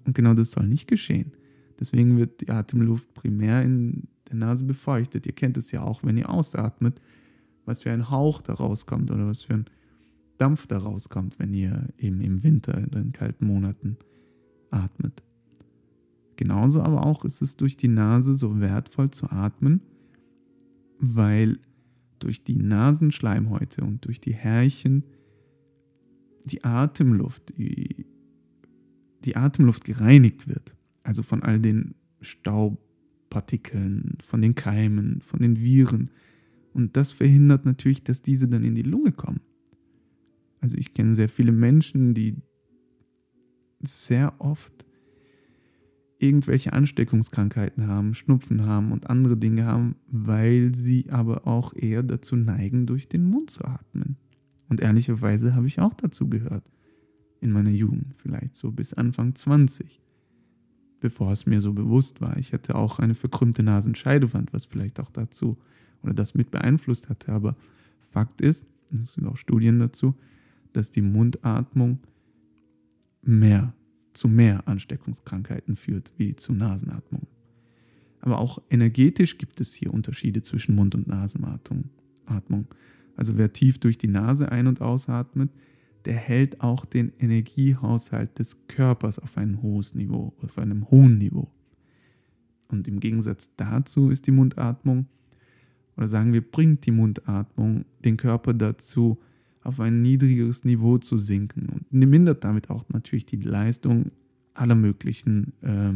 Und 0.05 0.15
genau 0.15 0.33
das 0.33 0.51
soll 0.51 0.67
nicht 0.67 0.87
geschehen. 0.87 1.33
Deswegen 1.79 2.17
wird 2.17 2.41
die 2.41 2.49
Atemluft 2.49 3.13
primär 3.13 3.61
in 3.61 4.07
der 4.29 4.37
Nase 4.37 4.63
befeuchtet. 4.63 5.25
Ihr 5.25 5.33
kennt 5.33 5.57
es 5.57 5.71
ja 5.71 5.83
auch, 5.83 6.03
wenn 6.03 6.17
ihr 6.17 6.29
ausatmet, 6.29 7.01
was 7.65 7.83
für 7.83 7.91
ein 7.91 8.09
Hauch 8.09 8.41
da 8.41 8.53
rauskommt 8.53 9.11
oder 9.11 9.27
was 9.27 9.43
für 9.43 9.53
ein 9.53 9.65
Dampf 10.37 10.67
da 10.67 10.77
rauskommt, 10.77 11.39
wenn 11.39 11.53
ihr 11.53 11.87
eben 11.97 12.21
im 12.21 12.43
Winter 12.43 12.77
in 12.77 12.91
den 12.91 13.11
kalten 13.11 13.45
Monaten 13.45 13.97
atmet. 14.71 15.23
Genauso 16.35 16.81
aber 16.81 17.05
auch 17.05 17.25
ist 17.25 17.41
es 17.41 17.57
durch 17.57 17.77
die 17.77 17.87
Nase 17.87 18.35
so 18.35 18.59
wertvoll 18.59 19.11
zu 19.11 19.31
atmen, 19.31 19.81
weil 20.99 21.59
durch 22.19 22.43
die 22.43 22.55
Nasenschleimhäute 22.55 23.81
und 23.83 24.05
durch 24.05 24.21
die 24.21 24.33
Härchen 24.33 25.03
die 26.45 26.63
Atemluft, 26.63 27.57
die, 27.57 28.05
die 29.25 29.35
Atemluft 29.35 29.83
gereinigt 29.83 30.47
wird. 30.47 30.73
Also 31.03 31.23
von 31.23 31.43
all 31.43 31.59
den 31.59 31.95
Staubpartikeln, 32.21 34.17
von 34.21 34.41
den 34.41 34.55
Keimen, 34.55 35.21
von 35.21 35.39
den 35.39 35.59
Viren. 35.59 36.11
Und 36.73 36.95
das 36.95 37.11
verhindert 37.11 37.65
natürlich, 37.65 38.03
dass 38.03 38.21
diese 38.21 38.47
dann 38.47 38.63
in 38.63 38.75
die 38.75 38.83
Lunge 38.83 39.11
kommen. 39.11 39.41
Also 40.59 40.77
ich 40.77 40.93
kenne 40.93 41.15
sehr 41.15 41.29
viele 41.29 41.51
Menschen, 41.51 42.13
die 42.13 42.35
sehr 43.79 44.33
oft 44.39 44.85
irgendwelche 46.19 46.73
Ansteckungskrankheiten 46.73 47.87
haben, 47.87 48.13
Schnupfen 48.13 48.65
haben 48.65 48.91
und 48.91 49.09
andere 49.09 49.37
Dinge 49.37 49.65
haben, 49.65 49.95
weil 50.07 50.73
sie 50.73 51.09
aber 51.09 51.45
auch 51.45 51.73
eher 51.75 52.03
dazu 52.03 52.35
neigen, 52.35 52.87
durch 52.87 53.07
den 53.07 53.25
Mund 53.25 53.51
zu 53.51 53.63
atmen. 53.63 54.17
Und 54.69 54.81
ehrlicherweise 54.81 55.55
habe 55.55 55.67
ich 55.67 55.79
auch 55.79 55.93
dazu 55.93 56.27
gehört. 56.27 56.63
In 57.39 57.51
meiner 57.51 57.69
Jugend, 57.69 58.15
vielleicht 58.17 58.55
so 58.55 58.71
bis 58.71 58.93
Anfang 58.93 59.35
20. 59.35 60.01
Bevor 60.99 61.31
es 61.31 61.45
mir 61.45 61.61
so 61.61 61.73
bewusst 61.73 62.19
war. 62.21 62.37
Ich 62.37 62.51
hatte 62.51 62.73
auch 62.73 62.97
eine 62.97 63.13
verkrümmte 63.13 63.61
Nasenscheidewand, 63.61 64.51
was 64.53 64.65
vielleicht 64.65 64.99
auch 64.99 65.11
dazu 65.11 65.57
oder 66.01 66.13
das 66.13 66.33
mit 66.33 66.49
beeinflusst 66.49 67.09
hatte. 67.09 67.31
Aber 67.31 67.55
Fakt 67.99 68.41
ist, 68.41 68.67
es 69.03 69.13
sind 69.13 69.27
auch 69.27 69.37
Studien 69.37 69.77
dazu, 69.77 70.15
dass 70.73 70.89
die 70.89 71.03
Mundatmung 71.03 71.99
mehr 73.27 73.73
zu 74.13 74.27
mehr 74.27 74.67
Ansteckungskrankheiten 74.67 75.75
führt 75.75 76.11
wie 76.17 76.35
zu 76.35 76.53
Nasenatmung. 76.53 77.27
Aber 78.19 78.39
auch 78.39 78.59
energetisch 78.69 79.37
gibt 79.37 79.61
es 79.61 79.73
hier 79.73 79.93
Unterschiede 79.93 80.41
zwischen 80.41 80.75
Mund- 80.75 80.95
und 80.95 81.07
Nasenatmung. 81.07 81.89
Also 83.15 83.37
wer 83.37 83.53
tief 83.53 83.77
durch 83.79 83.97
die 83.97 84.07
Nase 84.07 84.51
ein- 84.51 84.67
und 84.67 84.81
ausatmet, 84.81 85.51
der 86.05 86.15
hält 86.15 86.61
auch 86.61 86.85
den 86.85 87.11
Energiehaushalt 87.19 88.39
des 88.39 88.57
Körpers 88.67 89.19
auf 89.19 89.37
ein 89.37 89.61
hohes 89.61 89.93
Niveau, 89.93 90.33
auf 90.41 90.57
einem 90.57 90.89
hohen 90.89 91.17
Niveau. 91.17 91.51
Und 92.69 92.87
im 92.87 92.99
Gegensatz 92.99 93.49
dazu 93.55 94.09
ist 94.09 94.27
die 94.27 94.31
Mundatmung, 94.31 95.07
oder 95.95 96.07
sagen 96.07 96.33
wir, 96.33 96.41
bringt 96.41 96.85
die 96.85 96.91
Mundatmung 96.91 97.85
den 98.03 98.17
Körper 98.17 98.53
dazu, 98.53 99.19
auf 99.67 99.81
ein 99.81 100.01
niedrigeres 100.01 100.63
Niveau 100.63 100.97
zu 100.97 101.17
sinken 101.17 101.67
und 101.67 101.91
mindert 101.91 102.45
damit 102.45 102.69
auch 102.69 102.87
natürlich 102.87 103.25
die 103.25 103.41
Leistung 103.41 104.11
aller 104.53 104.75
möglichen 104.75 105.51
äh, 105.61 105.93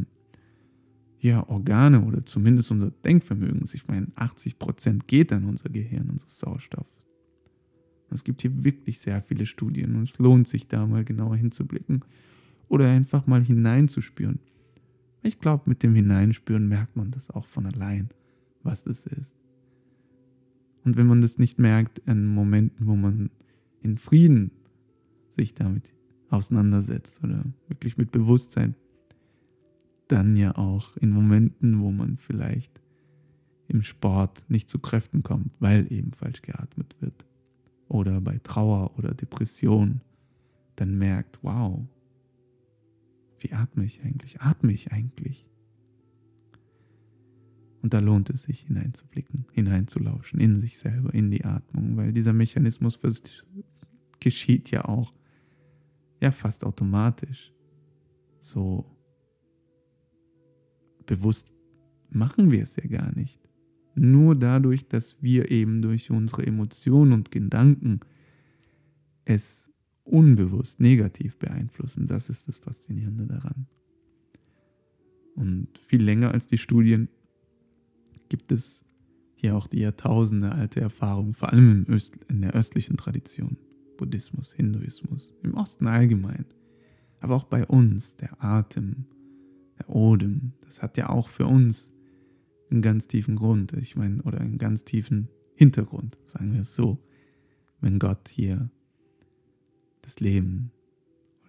ja, 1.25 1.47
Organe 1.47 2.03
oder 2.03 2.25
zumindest 2.25 2.69
unser 2.71 2.91
Denkvermögen. 2.91 3.63
Ich 3.73 3.87
meine, 3.87 4.07
80 4.15 4.59
Prozent 4.59 5.07
geht 5.07 5.31
an 5.31 5.45
unser 5.45 5.69
Gehirn, 5.69 6.09
unseres 6.09 6.37
Sauerstoff. 6.37 6.85
Es 8.09 8.25
gibt 8.25 8.41
hier 8.41 8.61
wirklich 8.61 8.99
sehr 8.99 9.21
viele 9.21 9.45
Studien 9.45 9.95
und 9.95 10.03
es 10.03 10.19
lohnt 10.19 10.49
sich 10.49 10.67
da 10.67 10.85
mal 10.85 11.05
genauer 11.05 11.37
hinzublicken 11.37 12.03
oder 12.67 12.89
einfach 12.89 13.25
mal 13.25 13.41
hineinzuspüren. 13.41 14.39
Ich 15.23 15.39
glaube, 15.39 15.63
mit 15.67 15.81
dem 15.81 15.95
Hineinspüren 15.95 16.67
merkt 16.67 16.97
man 16.97 17.11
das 17.11 17.29
auch 17.29 17.47
von 17.47 17.65
allein, 17.67 18.09
was 18.63 18.83
das 18.83 19.05
ist. 19.05 19.37
Und 20.83 20.97
wenn 20.97 21.07
man 21.07 21.21
das 21.21 21.37
nicht 21.37 21.57
merkt 21.57 21.99
in 21.99 22.25
Momenten, 22.25 22.85
wo 22.85 22.97
man 22.97 23.29
in 23.81 23.97
Frieden 23.97 24.51
sich 25.29 25.53
damit 25.53 25.93
auseinandersetzt 26.29 27.23
oder 27.23 27.43
wirklich 27.67 27.97
mit 27.97 28.11
Bewusstsein, 28.11 28.75
dann 30.07 30.35
ja 30.35 30.57
auch 30.57 30.97
in 30.97 31.11
Momenten, 31.11 31.79
wo 31.81 31.91
man 31.91 32.17
vielleicht 32.17 32.81
im 33.67 33.83
Sport 33.83 34.45
nicht 34.49 34.69
zu 34.69 34.79
Kräften 34.79 35.23
kommt, 35.23 35.53
weil 35.59 35.91
eben 35.91 36.11
falsch 36.13 36.41
geatmet 36.41 36.95
wird. 36.99 37.25
Oder 37.87 38.19
bei 38.21 38.37
Trauer 38.39 38.97
oder 38.97 39.13
Depression 39.13 40.01
dann 40.75 40.97
merkt, 40.97 41.39
wow, 41.41 41.85
wie 43.39 43.53
atme 43.53 43.85
ich 43.85 44.01
eigentlich? 44.03 44.41
Atme 44.41 44.71
ich 44.71 44.91
eigentlich? 44.91 45.45
Und 47.81 47.93
da 47.93 47.99
lohnt 47.99 48.29
es 48.29 48.43
sich 48.43 48.61
hineinzublicken, 48.61 49.45
hineinzulauschen 49.53 50.39
in 50.39 50.59
sich 50.59 50.77
selber, 50.77 51.13
in 51.13 51.31
die 51.31 51.43
Atmung, 51.45 51.97
weil 51.97 52.13
dieser 52.13 52.33
Mechanismus 52.33 52.97
geschieht 54.21 54.71
ja 54.71 54.85
auch 54.85 55.13
ja 56.21 56.31
fast 56.31 56.63
automatisch. 56.63 57.53
So 58.39 58.85
bewusst 61.05 61.51
machen 62.09 62.51
wir 62.51 62.63
es 62.63 62.77
ja 62.77 62.87
gar 62.87 63.13
nicht. 63.13 63.41
Nur 63.95 64.35
dadurch, 64.35 64.87
dass 64.87 65.21
wir 65.21 65.51
eben 65.51 65.81
durch 65.81 66.09
unsere 66.09 66.45
Emotionen 66.45 67.11
und 67.11 67.31
Gedanken 67.31 67.99
es 69.25 69.69
unbewusst 70.03 70.79
negativ 70.79 71.37
beeinflussen. 71.37 72.07
Das 72.07 72.29
ist 72.29 72.47
das 72.47 72.57
Faszinierende 72.57 73.27
daran. 73.27 73.67
Und 75.35 75.67
viel 75.83 76.03
länger 76.03 76.31
als 76.31 76.47
die 76.47 76.57
Studien 76.57 77.09
gibt 78.29 78.51
es 78.51 78.85
hier 79.35 79.55
auch 79.55 79.67
die 79.67 79.79
Jahrtausende 79.79 80.51
alte 80.51 80.81
Erfahrung, 80.81 81.33
vor 81.33 81.51
allem 81.51 81.85
in 82.29 82.41
der 82.41 82.53
östlichen 82.53 82.95
Tradition, 82.95 83.57
Buddhismus, 84.01 84.51
Hinduismus, 84.51 85.31
im 85.43 85.53
Osten 85.53 85.85
allgemein, 85.85 86.45
aber 87.19 87.35
auch 87.35 87.43
bei 87.43 87.67
uns, 87.67 88.15
der 88.15 88.43
Atem, 88.43 89.05
der 89.77 89.89
Odem, 89.89 90.53
das 90.61 90.81
hat 90.81 90.97
ja 90.97 91.09
auch 91.09 91.29
für 91.29 91.45
uns 91.45 91.91
einen 92.71 92.81
ganz 92.81 93.07
tiefen 93.07 93.35
Grund, 93.35 93.73
ich 93.73 93.95
meine, 93.95 94.23
oder 94.23 94.41
einen 94.41 94.57
ganz 94.57 94.85
tiefen 94.85 95.27
Hintergrund, 95.53 96.17
sagen 96.25 96.51
wir 96.53 96.61
es 96.61 96.75
so, 96.75 96.97
wenn 97.79 97.99
Gott 97.99 98.27
hier 98.27 98.71
das 100.01 100.19
Leben 100.19 100.71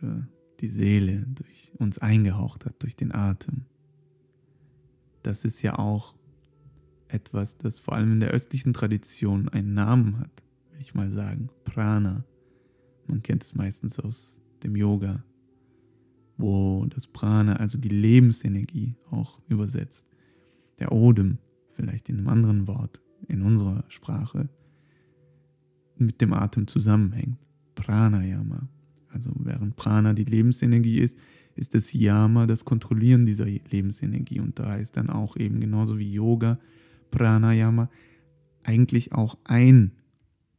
oder 0.03 0.29
die 0.61 0.69
Seele 0.69 1.25
durch 1.29 1.73
uns 1.79 1.97
eingehaucht 2.01 2.67
hat, 2.67 2.83
durch 2.83 2.97
den 2.97 3.15
Atem. 3.15 3.65
Das 5.23 5.47
ist 5.47 5.63
ja 5.63 5.79
auch 5.79 6.15
etwas, 7.09 7.57
das 7.57 7.79
vor 7.79 7.95
allem 7.95 8.13
in 8.13 8.21
der 8.21 8.31
östlichen 8.31 8.75
Tradition 8.75 9.49
einen 9.49 9.73
Namen 9.73 10.19
hat, 10.19 10.43
will 10.71 10.83
ich 10.83 10.95
mal 10.95 11.11
sagen. 11.11 11.49
Prana. 11.65 12.27
Man 13.07 13.23
kennt 13.23 13.43
es 13.43 13.55
meistens 13.55 13.99
aus 13.99 14.41
dem 14.63 14.77
Yoga, 14.77 15.25
wo 16.37 16.87
das 16.87 17.07
Prana, 17.07 17.57
also 17.57 17.79
die 17.79 17.89
Lebensenergie, 17.89 18.97
auch 19.11 19.41
übersetzt. 19.49 20.07
Der 20.79 20.93
Odem, 20.93 21.39
vielleicht 21.71 22.09
in 22.09 22.19
einem 22.19 22.29
anderen 22.29 22.67
Wort, 22.67 23.01
in 23.29 23.43
unserer 23.43 23.85
Sprache, 23.89 24.49
mit 25.97 26.21
dem 26.21 26.33
Atem 26.33 26.67
zusammenhängt. 26.67 27.39
Pranayama. 27.75 28.69
Also 29.09 29.31
während 29.37 29.77
Prana 29.77 30.15
die 30.15 30.25
Lebensenergie 30.25 30.99
ist, 30.99 31.19
ist 31.55 31.75
das 31.75 31.93
Yama 31.93 32.47
das 32.47 32.65
Kontrollieren 32.65 33.27
dieser 33.27 33.45
Lebensenergie. 33.45 34.41
Und 34.41 34.59
da 34.59 34.77
ist 34.77 34.97
dann 34.97 35.11
auch 35.11 35.37
eben 35.37 35.61
genauso 35.61 35.99
wie 35.99 36.13
Yoga, 36.13 36.59
Pranayama, 37.11 37.91
eigentlich 38.65 39.13
auch 39.13 39.37
ein 39.45 39.93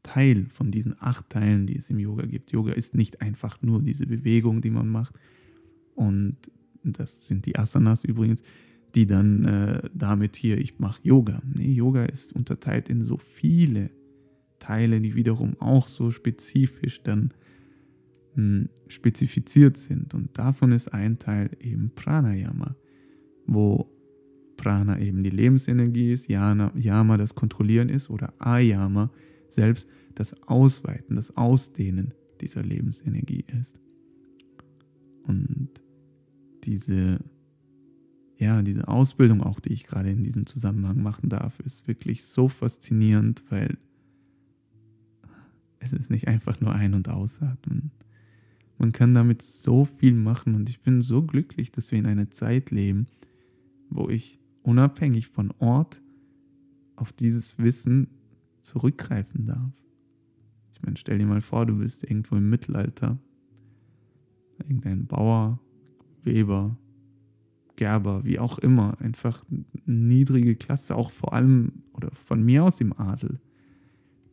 Teil 0.04 0.48
von 0.50 0.70
diesen 0.70 0.96
acht 1.00 1.30
Teilen, 1.30 1.66
die 1.66 1.78
es 1.78 1.90
im 1.90 2.00
Yoga 2.00 2.26
gibt. 2.26 2.52
Yoga 2.52 2.74
ist 2.74 2.94
nicht 2.94 3.22
einfach 3.22 3.62
nur 3.62 3.82
diese 3.82 4.06
Bewegung, 4.06 4.62
die 4.62 4.70
man 4.70 4.90
macht. 4.90 5.16
Und 5.96 6.38
das 6.84 7.28
sind 7.28 7.46
die 7.46 7.58
Asanas 7.58 8.04
übrigens, 8.04 8.44
die 8.96 9.08
dann 9.08 9.46
äh, 9.46 9.90
damit 9.94 10.36
hier, 10.36 10.58
ich 10.58 10.80
mache 10.80 11.00
Yoga. 11.04 11.42
Nee, 11.46 11.72
Yoga 11.72 12.04
ist 12.04 12.34
unterteilt 12.34 12.90
in 12.90 13.02
so 13.04 13.18
viele 13.18 13.90
Teile, 14.60 15.02
die 15.02 15.16
wiederum 15.16 15.60
auch 15.60 15.88
so 15.88 16.12
spezifisch 16.12 17.02
dann 17.02 17.34
mh, 18.36 18.44
hm, 18.44 18.70
spezifiziert 18.88 19.78
sind. 19.78 20.14
Und 20.14 20.38
davon 20.38 20.72
ist 20.72 20.94
ein 20.94 21.18
Teil 21.18 21.50
eben 21.60 21.92
Pranayama, 21.96 22.76
wo 23.48 23.90
Prana 24.58 25.00
eben 25.00 25.24
die 25.24 25.32
Lebensenergie 25.32 26.12
ist, 26.12 26.30
Yana, 26.30 26.72
Yama 26.76 27.18
das 27.18 27.34
Kontrollieren 27.34 27.90
ist 27.90 28.10
oder 28.10 28.34
Ayama 28.40 29.12
selbst 29.54 29.88
das 30.16 30.42
Ausweiten, 30.44 31.16
das 31.16 31.36
Ausdehnen 31.36 32.14
dieser 32.42 32.64
Lebensenergie 32.64 33.46
ist. 33.60 33.80
Und 35.24 35.70
diese, 36.64 37.20
ja, 38.38 38.62
diese 38.62 38.88
Ausbildung 38.88 39.42
auch, 39.42 39.60
die 39.60 39.74
ich 39.74 39.86
gerade 39.86 40.12
in 40.12 40.24
diesem 40.24 40.46
Zusammenhang 40.46 41.02
machen 41.02 41.30
darf, 41.30 41.60
ist 41.62 41.88
wirklich 41.88 42.24
so 42.24 42.48
faszinierend, 42.48 43.44
weil 43.50 43.78
es 45.80 45.94
ist 45.94 46.12
nicht 46.12 46.28
einfach 46.28 46.62
nur 46.62 46.74
ein- 46.74 46.94
und 46.94 47.10
ausatmen. 47.10 47.92
Man 48.78 48.92
kann 48.92 49.14
damit 49.14 49.42
so 49.42 49.86
viel 49.86 50.14
machen 50.14 50.56
und 50.56 50.70
ich 50.70 50.82
bin 50.82 51.02
so 51.02 51.24
glücklich, 51.24 51.72
dass 51.72 51.92
wir 51.92 52.00
in 52.00 52.06
einer 52.06 52.32
Zeit 52.32 52.72
leben, 52.72 53.06
wo 53.90 54.10
ich 54.10 54.40
unabhängig 54.64 55.28
von 55.28 55.52
Ort 55.60 56.02
auf 56.96 57.14
dieses 57.14 57.60
Wissen 57.60 58.08
zurückgreifen 58.64 59.46
darf. 59.46 59.72
Ich 60.74 60.82
meine, 60.82 60.98
stell 60.98 61.18
dir 61.18 61.26
mal 61.26 61.42
vor, 61.42 61.66
du 61.66 61.78
bist 61.78 62.04
irgendwo 62.04 62.36
im 62.36 62.50
Mittelalter, 62.50 63.20
irgendein 64.60 65.06
Bauer, 65.06 65.60
Weber, 66.24 66.78
Gerber, 67.76 68.24
wie 68.24 68.40
auch 68.40 68.60
immer, 68.60 69.00
einfach 69.02 69.44
niedrige 69.86 70.56
Klasse, 70.56 70.96
auch 70.96 71.12
vor 71.12 71.34
allem 71.34 71.84
oder 71.94 72.12
von 72.12 72.44
mir 72.44 72.64
aus 72.64 72.82
im 72.82 72.94
Adel. 72.94 73.40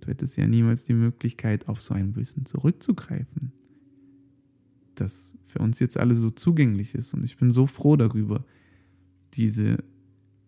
Du 0.00 0.08
hättest 0.08 0.36
ja 0.36 0.46
niemals 0.46 0.84
die 0.84 0.94
Möglichkeit, 0.94 1.68
auf 1.68 1.82
so 1.82 1.94
ein 1.94 2.16
Wissen 2.16 2.46
zurückzugreifen, 2.46 3.52
das 4.94 5.36
für 5.46 5.58
uns 5.58 5.78
jetzt 5.78 5.96
alle 5.98 6.14
so 6.14 6.30
zugänglich 6.30 6.94
ist. 6.94 7.12
Und 7.12 7.24
ich 7.24 7.36
bin 7.36 7.50
so 7.50 7.66
froh 7.66 7.96
darüber, 7.96 8.44
diese 9.34 9.82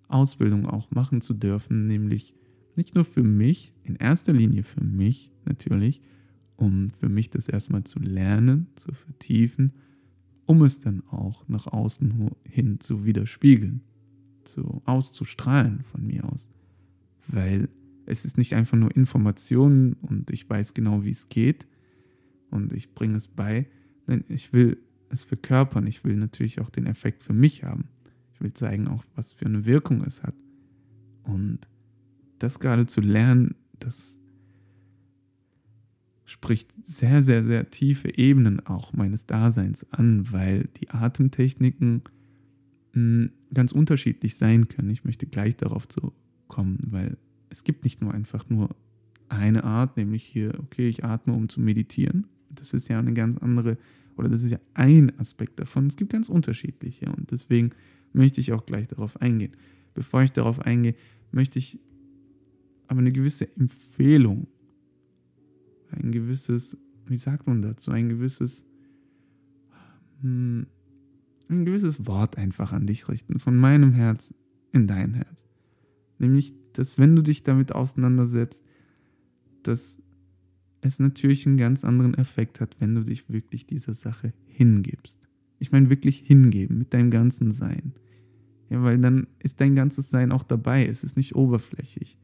Ausbildung 0.08 0.66
auch 0.66 0.90
machen 0.90 1.20
zu 1.20 1.34
dürfen, 1.34 1.86
nämlich 1.86 2.34
nicht 2.76 2.94
nur 2.94 3.04
für 3.04 3.22
mich, 3.22 3.72
in 3.84 3.96
erster 3.96 4.32
Linie 4.32 4.62
für 4.62 4.84
mich 4.84 5.30
natürlich, 5.44 6.00
um 6.56 6.90
für 6.90 7.08
mich 7.08 7.30
das 7.30 7.48
erstmal 7.48 7.84
zu 7.84 7.98
lernen, 7.98 8.68
zu 8.76 8.92
vertiefen, 8.92 9.72
um 10.46 10.62
es 10.62 10.80
dann 10.80 11.02
auch 11.10 11.48
nach 11.48 11.66
außen 11.66 12.30
hin 12.44 12.80
zu 12.80 13.04
widerspiegeln, 13.04 13.82
zu 14.44 14.82
auszustrahlen 14.84 15.82
von 15.84 16.06
mir 16.06 16.24
aus. 16.24 16.48
Weil 17.28 17.68
es 18.06 18.24
ist 18.24 18.38
nicht 18.38 18.54
einfach 18.54 18.76
nur 18.76 18.94
Information 18.94 19.94
und 19.94 20.30
ich 20.30 20.48
weiß 20.48 20.74
genau, 20.74 21.04
wie 21.04 21.10
es 21.10 21.28
geht 21.28 21.66
und 22.50 22.72
ich 22.72 22.94
bringe 22.94 23.16
es 23.16 23.28
bei. 23.28 23.66
Nein, 24.06 24.24
ich 24.28 24.52
will 24.52 24.78
es 25.08 25.24
verkörpern. 25.24 25.86
Ich 25.86 26.04
will 26.04 26.16
natürlich 26.16 26.60
auch 26.60 26.70
den 26.70 26.86
Effekt 26.86 27.22
für 27.22 27.32
mich 27.32 27.64
haben. 27.64 27.88
Ich 28.34 28.40
will 28.40 28.52
zeigen 28.52 28.88
auch, 28.88 29.04
was 29.14 29.32
für 29.32 29.46
eine 29.46 29.64
Wirkung 29.64 30.02
es 30.02 30.22
hat. 30.22 30.34
Und 31.22 31.60
das 32.42 32.58
gerade 32.58 32.86
zu 32.86 33.00
lernen, 33.00 33.54
das 33.78 34.20
spricht 36.24 36.72
sehr, 36.82 37.22
sehr, 37.22 37.44
sehr 37.44 37.70
tiefe 37.70 38.16
Ebenen 38.16 38.64
auch 38.66 38.92
meines 38.92 39.26
Daseins 39.26 39.86
an, 39.92 40.32
weil 40.32 40.68
die 40.80 40.90
Atemtechniken 40.90 42.02
hm, 42.94 43.30
ganz 43.52 43.72
unterschiedlich 43.72 44.36
sein 44.36 44.68
können. 44.68 44.90
Ich 44.90 45.04
möchte 45.04 45.26
gleich 45.26 45.56
darauf 45.56 45.86
zu 45.88 46.12
kommen, 46.48 46.78
weil 46.86 47.18
es 47.50 47.64
gibt 47.64 47.84
nicht 47.84 48.00
nur 48.00 48.14
einfach 48.14 48.48
nur 48.48 48.74
eine 49.28 49.64
Art, 49.64 49.96
nämlich 49.96 50.24
hier, 50.24 50.58
okay, 50.58 50.88
ich 50.88 51.04
atme, 51.04 51.34
um 51.34 51.48
zu 51.48 51.60
meditieren. 51.60 52.26
Das 52.50 52.74
ist 52.74 52.88
ja 52.88 52.98
eine 52.98 53.12
ganz 53.12 53.36
andere, 53.38 53.78
oder 54.16 54.28
das 54.28 54.42
ist 54.42 54.50
ja 54.50 54.60
ein 54.74 55.18
Aspekt 55.18 55.60
davon. 55.60 55.86
Es 55.86 55.96
gibt 55.96 56.12
ganz 56.12 56.28
unterschiedliche 56.28 57.06
und 57.06 57.30
deswegen 57.30 57.70
möchte 58.12 58.40
ich 58.40 58.52
auch 58.52 58.66
gleich 58.66 58.88
darauf 58.88 59.20
eingehen. 59.20 59.52
Bevor 59.94 60.22
ich 60.22 60.32
darauf 60.32 60.60
eingehe, 60.60 60.94
möchte 61.30 61.58
ich 61.58 61.78
aber 62.92 63.00
eine 63.00 63.12
gewisse 63.12 63.48
Empfehlung, 63.56 64.46
ein 65.90 66.12
gewisses, 66.12 66.76
wie 67.06 67.16
sagt 67.16 67.46
man 67.46 67.62
dazu, 67.62 67.90
ein 67.90 68.08
gewisses, 68.08 68.62
hm, 70.20 70.66
ein 71.48 71.64
gewisses 71.64 72.06
Wort 72.06 72.38
einfach 72.38 72.72
an 72.72 72.86
dich 72.86 73.08
richten, 73.08 73.38
von 73.38 73.56
meinem 73.56 73.92
Herz 73.92 74.34
in 74.72 74.86
dein 74.86 75.14
Herz. 75.14 75.44
Nämlich 76.18 76.54
dass 76.72 76.98
wenn 76.98 77.16
du 77.16 77.22
dich 77.22 77.42
damit 77.42 77.72
auseinandersetzt, 77.72 78.64
dass 79.62 80.02
es 80.80 80.98
natürlich 80.98 81.46
einen 81.46 81.56
ganz 81.56 81.84
anderen 81.84 82.14
Effekt 82.14 82.60
hat, 82.60 82.76
wenn 82.80 82.94
du 82.94 83.02
dich 83.02 83.28
wirklich 83.28 83.66
dieser 83.66 83.94
Sache 83.94 84.32
hingibst. 84.46 85.20
Ich 85.58 85.70
meine 85.70 85.90
wirklich 85.90 86.18
hingeben 86.18 86.78
mit 86.78 86.92
deinem 86.92 87.10
ganzen 87.10 87.52
Sein. 87.52 87.92
Ja, 88.68 88.82
weil 88.82 88.98
dann 88.98 89.28
ist 89.38 89.60
dein 89.60 89.76
ganzes 89.76 90.10
Sein 90.10 90.32
auch 90.32 90.42
dabei. 90.42 90.86
Es 90.86 91.04
ist 91.04 91.16
nicht 91.16 91.36
oberflächlich. 91.36 92.18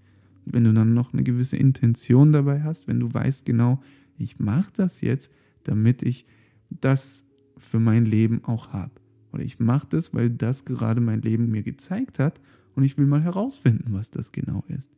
Wenn 0.52 0.64
du 0.64 0.72
dann 0.72 0.94
noch 0.94 1.12
eine 1.12 1.22
gewisse 1.22 1.56
Intention 1.56 2.32
dabei 2.32 2.62
hast, 2.62 2.88
wenn 2.88 3.00
du 3.00 3.12
weißt 3.12 3.44
genau, 3.44 3.80
ich 4.16 4.38
mache 4.38 4.70
das 4.74 5.00
jetzt, 5.00 5.30
damit 5.64 6.02
ich 6.02 6.26
das 6.70 7.24
für 7.56 7.80
mein 7.80 8.04
Leben 8.04 8.44
auch 8.44 8.72
habe. 8.72 8.92
Oder 9.32 9.42
ich 9.42 9.58
mache 9.58 9.86
das, 9.90 10.14
weil 10.14 10.30
das 10.30 10.64
gerade 10.64 11.00
mein 11.00 11.22
Leben 11.22 11.50
mir 11.50 11.62
gezeigt 11.62 12.18
hat 12.18 12.40
und 12.74 12.84
ich 12.84 12.96
will 12.96 13.06
mal 13.06 13.22
herausfinden, 13.22 13.92
was 13.92 14.10
das 14.10 14.32
genau 14.32 14.64
ist. 14.68 14.90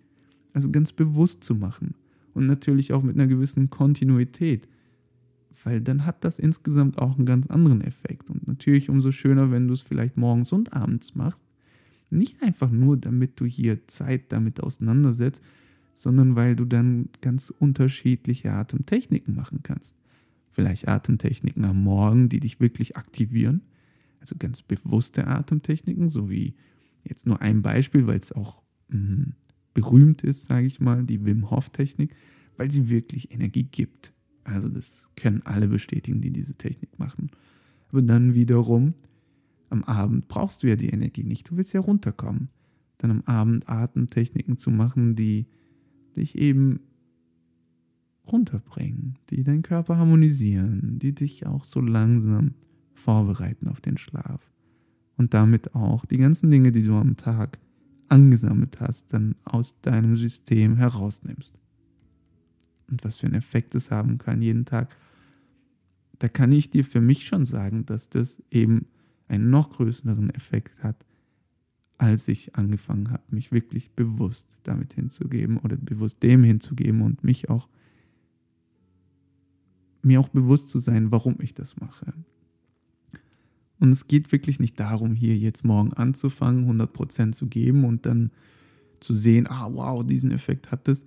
Also 0.53 0.71
ganz 0.71 0.93
bewusst 0.93 1.45
zu 1.45 1.55
machen 1.55 1.95
und 2.35 2.47
natürlich 2.47 2.93
auch 2.93 3.03
mit 3.03 3.17
einer 3.17 3.27
gewissen 3.27 3.71
Kontinuität, 3.71 4.69
weil 5.65 5.81
dann 5.81 6.07
hat 6.07 6.25
das 6.25 6.39
insgesamt 6.39 6.99
auch 6.99 7.17
einen 7.17 7.27
ganz 7.27 7.47
anderen 7.49 7.81
Effekt. 7.83 8.31
Und 8.31 8.47
natürlich 8.47 8.89
umso 8.89 9.13
schöner, 9.13 9.51
wenn 9.51 9.69
du 9.69 9.75
es 9.75 9.83
vielleicht 9.83 10.17
morgens 10.17 10.53
und 10.53 10.73
abends 10.73 11.15
machst. 11.15 11.45
Nicht 12.11 12.43
einfach 12.43 12.71
nur, 12.71 12.97
damit 12.97 13.41
du 13.41 13.47
hier 13.47 13.87
Zeit 13.87 14.33
damit 14.33 14.61
auseinandersetzt, 14.61 15.43
sondern 15.95 16.37
weil 16.37 16.57
du 16.57 16.65
dann 16.65 17.09
ganz 17.21 17.51
unterschiedliche 17.51 18.53
Atemtechniken 18.53 19.35
machen 19.35 19.61
kannst. 19.63 19.97
Vielleicht 20.51 20.89
Atemtechniken 20.89 21.65
am 21.65 21.83
Morgen, 21.83 22.29
die 22.29 22.41
dich 22.41 22.61
wirklich 22.61 22.97
aktivieren. 22.97 23.63
Also 24.21 24.37
ganz 24.39 24.63
bewusste 24.63 25.27
Atemtechniken, 25.27 26.09
so 26.09 26.29
wie 26.29 26.55
jetzt 27.05 27.27
nur 27.27 27.41
ein 27.41 27.63
Beispiel, 27.63 28.07
weil 28.07 28.19
es 28.19 28.33
auch 28.33 28.63
mh, 28.89 29.33
berühmt 29.73 30.23
ist, 30.23 30.45
sage 30.45 30.67
ich 30.67 30.81
mal, 30.81 31.05
die 31.05 31.25
Wim 31.25 31.51
Hof 31.51 31.71
Technik, 31.71 32.15
weil 32.57 32.71
sie 32.71 32.91
wirklich 32.91 33.33
Energie 33.33 33.63
gibt. 33.65 34.13
Also 34.45 34.69
das 34.69 35.09
können 35.17 35.43
alle 35.45 35.69
bestätigen, 35.69 36.21
die 36.21 36.31
diese 36.31 36.55
Technik 36.55 36.99
machen. 36.99 37.31
Aber 37.89 38.03
dann 38.03 38.35
wiederum, 38.35 38.95
am 39.71 39.85
Abend 39.85 40.29
brauchst 40.29 40.63
du 40.63 40.69
ja 40.69 40.77
die 40.77 40.91
Energie 40.91 41.25
nicht, 41.25 41.51
du 41.51 41.57
willst 41.57 41.73
ja 41.73 41.81
runterkommen. 41.81 42.49
Dann 42.99 43.11
am 43.11 43.23
Abend 43.23 43.69
Atemtechniken 43.69 44.59
zu 44.59 44.71
machen, 44.71 45.15
die 45.15 45.47
dich 46.17 46.37
eben 46.37 46.81
runterbringen, 48.31 49.19
die 49.31 49.43
deinen 49.43 49.63
Körper 49.63 49.97
harmonisieren, 49.97 50.99
die 50.99 51.15
dich 51.15 51.47
auch 51.47 51.65
so 51.65 51.81
langsam 51.81 52.55
vorbereiten 52.93 53.69
auf 53.69 53.81
den 53.81 53.97
Schlaf. 53.97 54.51
Und 55.17 55.35
damit 55.35 55.75
auch 55.75 56.05
die 56.05 56.19
ganzen 56.19 56.51
Dinge, 56.51 56.73
die 56.73 56.83
du 56.83 56.95
am 56.95 57.17
Tag 57.17 57.59
angesammelt 58.09 58.81
hast, 58.81 59.13
dann 59.13 59.37
aus 59.45 59.81
deinem 59.81 60.17
System 60.17 60.77
herausnimmst. 60.77 61.53
Und 62.91 63.05
was 63.05 63.19
für 63.19 63.27
einen 63.27 63.37
Effekt 63.37 63.75
es 63.75 63.91
haben 63.91 64.19
kann 64.19 64.43
jeden 64.43 64.65
Tag, 64.65 64.95
da 66.19 66.29
kann 66.29 66.53
ich 66.53 66.71
dir 66.71 66.85
für 66.85 67.01
mich 67.01 67.27
schon 67.27 67.47
sagen, 67.47 67.87
dass 67.87 68.11
das 68.11 68.43
eben 68.51 68.87
einen 69.31 69.51
noch 69.51 69.71
größeren 69.71 70.31
Effekt 70.31 70.83
hat, 70.83 71.07
als 71.99 72.29
ich 72.29 72.57
angefangen 72.57 73.11
habe, 73.11 73.23
mich 73.31 73.53
wirklich 73.53 73.91
bewusst 73.91 74.49
damit 74.63 74.95
hinzugeben 74.95 75.59
oder 75.59 75.77
bewusst 75.77 76.23
dem 76.23 76.45
hinzugeben 76.45 77.03
und 77.03 77.25
mich 77.25 77.49
auch 77.49 77.69
mir 80.03 80.19
auch 80.19 80.31
bewusst 80.31 80.71
zu 80.71 80.79
sein, 80.79 81.13
warum 81.13 81.37
ich 81.41 81.53
das 81.53 81.79
mache. 81.79 82.15
Und 83.81 83.91
es 83.91 84.07
geht 84.07 84.33
wirklich 84.33 84.61
nicht 84.61 84.79
darum, 84.81 85.15
hier 85.15 85.37
jetzt 85.37 85.65
morgen 85.65 85.93
anzufangen, 85.93 86.71
100% 86.81 87.33
zu 87.33 87.47
geben 87.47 87.85
und 87.85 88.07
dann 88.07 88.31
zu 89.01 89.15
sehen, 89.15 89.47
ah 89.47 89.69
wow, 89.73 90.05
diesen 90.05 90.31
Effekt 90.31 90.71
hat 90.71 90.89
das. 90.89 91.05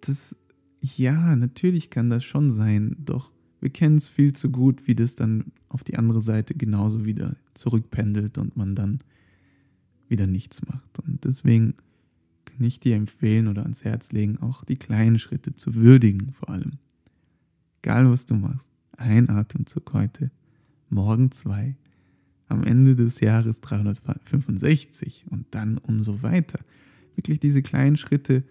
Das, 0.00 0.36
ja, 0.80 1.34
natürlich 1.34 1.90
kann 1.90 2.10
das 2.10 2.24
schon 2.24 2.52
sein, 2.52 2.96
doch 2.98 3.32
wir 3.64 3.70
kennen 3.70 3.96
es 3.96 4.10
viel 4.10 4.34
zu 4.34 4.50
gut, 4.50 4.86
wie 4.86 4.94
das 4.94 5.16
dann 5.16 5.46
auf 5.70 5.82
die 5.82 5.96
andere 5.96 6.20
Seite 6.20 6.52
genauso 6.52 7.06
wieder 7.06 7.34
zurückpendelt 7.54 8.36
und 8.36 8.58
man 8.58 8.74
dann 8.74 9.00
wieder 10.06 10.26
nichts 10.26 10.60
macht. 10.66 10.98
Und 10.98 11.24
deswegen 11.24 11.72
kann 12.44 12.62
ich 12.62 12.78
dir 12.78 12.94
empfehlen 12.94 13.48
oder 13.48 13.62
ans 13.62 13.82
Herz 13.82 14.12
legen, 14.12 14.36
auch 14.36 14.64
die 14.64 14.76
kleinen 14.76 15.18
Schritte 15.18 15.54
zu 15.54 15.74
würdigen 15.74 16.32
vor 16.32 16.50
allem. 16.50 16.72
Egal 17.82 18.10
was 18.10 18.26
du 18.26 18.34
machst, 18.34 18.70
ein 18.98 19.30
Atemzug 19.30 19.94
heute 19.94 20.30
morgen 20.90 21.32
zwei, 21.32 21.74
am 22.48 22.64
Ende 22.64 22.94
des 22.94 23.20
Jahres 23.20 23.62
365 23.62 25.24
und 25.30 25.46
dann 25.52 25.78
und 25.78 26.04
so 26.04 26.22
weiter. 26.22 26.58
Wirklich 27.16 27.40
diese 27.40 27.62
kleinen 27.62 27.96
Schritte. 27.96 28.44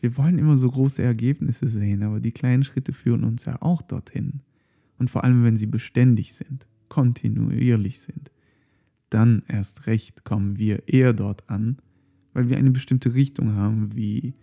Wir 0.00 0.16
wollen 0.16 0.38
immer 0.38 0.58
so 0.58 0.70
große 0.70 1.02
Ergebnisse 1.02 1.66
sehen, 1.66 2.02
aber 2.02 2.20
die 2.20 2.32
kleinen 2.32 2.64
Schritte 2.64 2.92
führen 2.92 3.24
uns 3.24 3.44
ja 3.44 3.60
auch 3.60 3.82
dorthin. 3.82 4.40
Und 4.98 5.10
vor 5.10 5.24
allem, 5.24 5.44
wenn 5.44 5.56
sie 5.56 5.66
beständig 5.66 6.34
sind, 6.34 6.66
kontinuierlich 6.88 8.00
sind, 8.00 8.30
dann 9.10 9.42
erst 9.48 9.86
recht 9.86 10.24
kommen 10.24 10.58
wir 10.58 10.88
eher 10.88 11.12
dort 11.12 11.48
an, 11.50 11.78
weil 12.32 12.48
wir 12.48 12.56
eine 12.56 12.70
bestimmte 12.70 13.14
Richtung 13.14 13.54
haben, 13.54 13.94
wie 13.94 14.34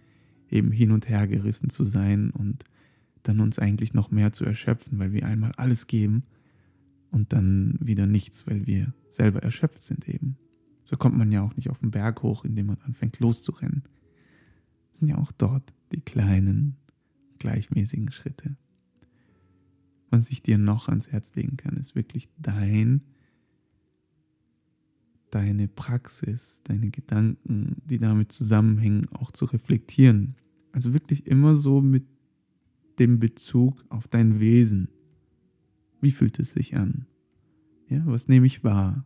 eben 0.49 0.71
hin 0.71 0.91
und 0.91 1.09
her 1.09 1.27
gerissen 1.27 1.69
zu 1.69 1.83
sein 1.83 2.31
und 2.31 2.63
dann 3.23 3.39
uns 3.39 3.59
eigentlich 3.59 3.93
noch 3.93 4.11
mehr 4.11 4.31
zu 4.31 4.45
erschöpfen, 4.45 4.99
weil 4.99 5.11
wir 5.11 5.25
einmal 5.25 5.51
alles 5.57 5.87
geben 5.87 6.23
und 7.11 7.33
dann 7.33 7.77
wieder 7.79 8.07
nichts, 8.07 8.47
weil 8.47 8.65
wir 8.65 8.93
selber 9.09 9.43
erschöpft 9.43 9.83
sind 9.83 10.07
eben. 10.07 10.37
So 10.83 10.97
kommt 10.97 11.17
man 11.17 11.31
ja 11.31 11.43
auch 11.43 11.55
nicht 11.55 11.69
auf 11.69 11.79
den 11.79 11.91
Berg 11.91 12.23
hoch, 12.23 12.45
indem 12.45 12.67
man 12.67 12.77
anfängt 12.83 13.19
loszurennen. 13.19 13.83
Sind 14.99 15.07
ja 15.07 15.17
auch 15.17 15.31
dort 15.31 15.73
die 15.93 16.01
kleinen, 16.01 16.75
gleichmäßigen 17.39 18.11
Schritte. 18.11 18.57
Was 20.09 20.29
ich 20.29 20.41
dir 20.41 20.57
noch 20.57 20.89
ans 20.89 21.11
Herz 21.11 21.35
legen 21.35 21.55
kann, 21.55 21.77
ist 21.77 21.95
wirklich 21.95 22.29
dein, 22.37 23.01
deine 25.31 25.67
Praxis, 25.67 26.61
deine 26.63 26.89
Gedanken, 26.89 27.77
die 27.85 27.99
damit 27.99 28.31
zusammenhängen, 28.31 29.07
auch 29.09 29.31
zu 29.31 29.45
reflektieren. 29.45 30.35
Also 30.71 30.93
wirklich 30.93 31.27
immer 31.27 31.55
so 31.55 31.81
mit 31.81 32.05
dem 32.97 33.19
Bezug 33.19 33.85
auf 33.89 34.07
dein 34.07 34.39
Wesen. 34.39 34.89
Wie 36.01 36.11
fühlt 36.11 36.39
es 36.39 36.51
sich 36.51 36.75
an? 36.75 37.05
Ja, 37.87 38.05
was 38.05 38.27
nehme 38.27 38.47
ich 38.47 38.63
wahr? 38.63 39.05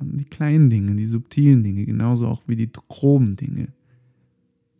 Die 0.00 0.24
kleinen 0.24 0.70
Dinge, 0.70 0.94
die 0.94 1.06
subtilen 1.06 1.64
Dinge, 1.64 1.84
genauso 1.84 2.26
auch 2.26 2.42
wie 2.46 2.56
die 2.56 2.70
groben 2.70 3.36
Dinge, 3.36 3.72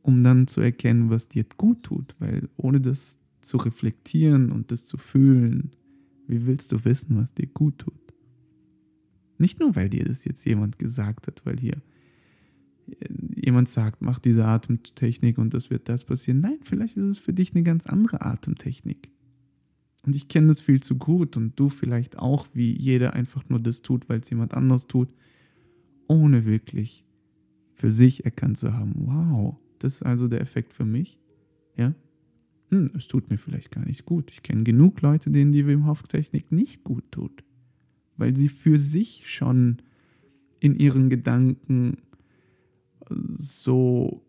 um 0.09 0.25
dann 0.25 0.47
zu 0.47 0.62
erkennen, 0.62 1.11
was 1.11 1.29
dir 1.29 1.44
gut 1.59 1.83
tut, 1.83 2.16
weil 2.18 2.49
ohne 2.57 2.81
das 2.81 3.18
zu 3.42 3.59
reflektieren 3.59 4.53
und 4.53 4.73
das 4.73 4.87
zu 4.87 4.97
fühlen, 4.97 5.77
wie 6.27 6.47
willst 6.47 6.73
du 6.73 6.83
wissen, 6.87 7.18
was 7.18 7.35
dir 7.35 7.47
gut 7.47 7.77
tut? 7.77 8.14
Nicht 9.37 9.61
nur, 9.61 9.77
weil 9.77 9.90
dir 9.90 10.07
das 10.07 10.25
jetzt 10.25 10.47
jemand 10.47 10.79
gesagt 10.79 11.27
hat, 11.27 11.44
weil 11.44 11.61
hier 11.61 11.83
jemand 13.37 13.68
sagt, 13.68 14.01
mach 14.01 14.18
diese 14.18 14.47
Atemtechnik 14.47 15.37
und 15.37 15.53
das 15.53 15.68
wird 15.68 15.90
das 15.90 16.05
passieren. 16.05 16.40
Nein, 16.40 16.57
vielleicht 16.62 16.97
ist 16.97 17.05
es 17.05 17.18
für 17.18 17.35
dich 17.35 17.55
eine 17.55 17.62
ganz 17.62 17.87
andere 17.87 18.23
Atemtechnik. 18.23 19.11
Und 20.07 20.16
ich 20.16 20.29
kenne 20.29 20.47
das 20.47 20.62
viel 20.62 20.83
zu 20.83 20.97
gut 20.97 21.37
und 21.37 21.61
du 21.61 21.68
vielleicht 21.68 22.18
auch, 22.18 22.47
wie 22.55 22.75
jeder 22.75 23.12
einfach 23.12 23.47
nur 23.51 23.61
das 23.61 23.83
tut, 23.83 24.09
weil 24.09 24.21
es 24.21 24.31
jemand 24.31 24.55
anders 24.55 24.87
tut, 24.87 25.11
ohne 26.07 26.47
wirklich 26.47 27.05
für 27.75 27.90
sich 27.90 28.25
erkannt 28.25 28.57
zu 28.57 28.73
haben, 28.73 28.94
wow, 28.97 29.59
das 29.79 29.97
ist 29.97 30.03
also 30.03 30.29
der 30.29 30.41
Effekt 30.41 30.75
für 30.75 30.85
mich. 30.85 31.19
Ja? 31.77 31.95
Hm, 32.71 32.91
es 32.97 33.09
tut 33.09 33.31
mir 33.31 33.38
vielleicht 33.38 33.71
gar 33.71 33.85
nicht 33.85 34.05
gut. 34.05 34.31
Ich 34.31 34.43
kenne 34.43 34.64
genug 34.64 35.01
Leute, 35.01 35.31
denen 35.31 35.53
die 35.53 35.67
Wim 35.67 35.87
Hof 35.87 36.03
Technik 36.03 36.53
nicht 36.53 36.85
gut 36.85 37.05
tut, 37.11 37.45
weil 38.17 38.37
sie 38.37 38.49
für 38.49 38.79
sich 38.79 39.31
schon 39.31 39.79
in 40.61 40.75
ihren 40.75 41.09
Gedanken 41.09 41.99
so 43.35 44.23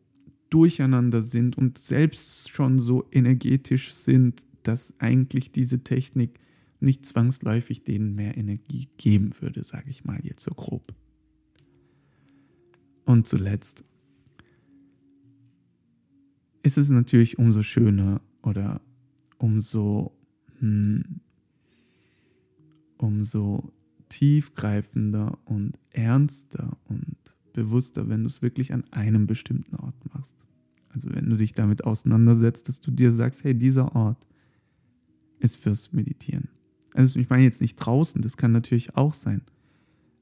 durcheinander 0.50 1.22
sind 1.22 1.58
und 1.58 1.78
selbst 1.78 2.50
schon 2.50 2.80
so 2.80 3.06
energetisch 3.12 3.94
sind, 3.94 4.46
dass 4.64 4.94
eigentlich 5.00 5.52
diese 5.52 5.84
Technik 5.84 6.40
nicht 6.80 7.06
zwangsläufig 7.06 7.84
denen 7.84 8.16
mehr 8.16 8.38
Energie 8.38 8.88
geben 8.98 9.32
würde, 9.42 9.64
sage 9.64 9.90
ich 9.90 10.06
mal 10.06 10.20
jetzt 10.24 10.44
so 10.44 10.52
grob. 10.52 10.94
Und 13.06 13.28
zuletzt 13.28 13.84
ist 16.77 16.77
es 16.77 16.89
natürlich 16.89 17.39
umso 17.39 17.63
schöner 17.63 18.21
oder 18.43 18.82
umso, 19.39 20.12
hm, 20.60 21.21
umso 22.97 23.73
tiefgreifender 24.10 25.39
und 25.45 25.79
ernster 25.89 26.77
und 26.86 27.15
bewusster, 27.53 28.08
wenn 28.08 28.21
du 28.21 28.27
es 28.27 28.43
wirklich 28.43 28.71
an 28.71 28.84
einem 28.91 29.26
bestimmten 29.26 29.76
Ort 29.78 29.95
machst. 30.13 30.45
Also 30.89 31.09
wenn 31.11 31.30
du 31.30 31.38
dich 31.38 31.53
damit 31.53 31.86
auseinandersetzt, 31.86 32.67
dass 32.67 32.80
du 32.82 32.91
dir 32.91 33.11
sagst, 33.11 33.43
hey, 33.43 33.55
dieser 33.55 33.95
Ort 33.95 34.28
ist 35.39 35.55
fürs 35.55 35.91
Meditieren. 35.91 36.49
Also 36.93 37.20
ich 37.20 37.30
meine 37.30 37.43
jetzt 37.43 37.61
nicht 37.61 37.78
draußen, 37.78 38.22
das 38.22 38.38
kann 38.38 38.51
natürlich 38.51 38.95
auch 38.95 39.13
sein. 39.13 39.41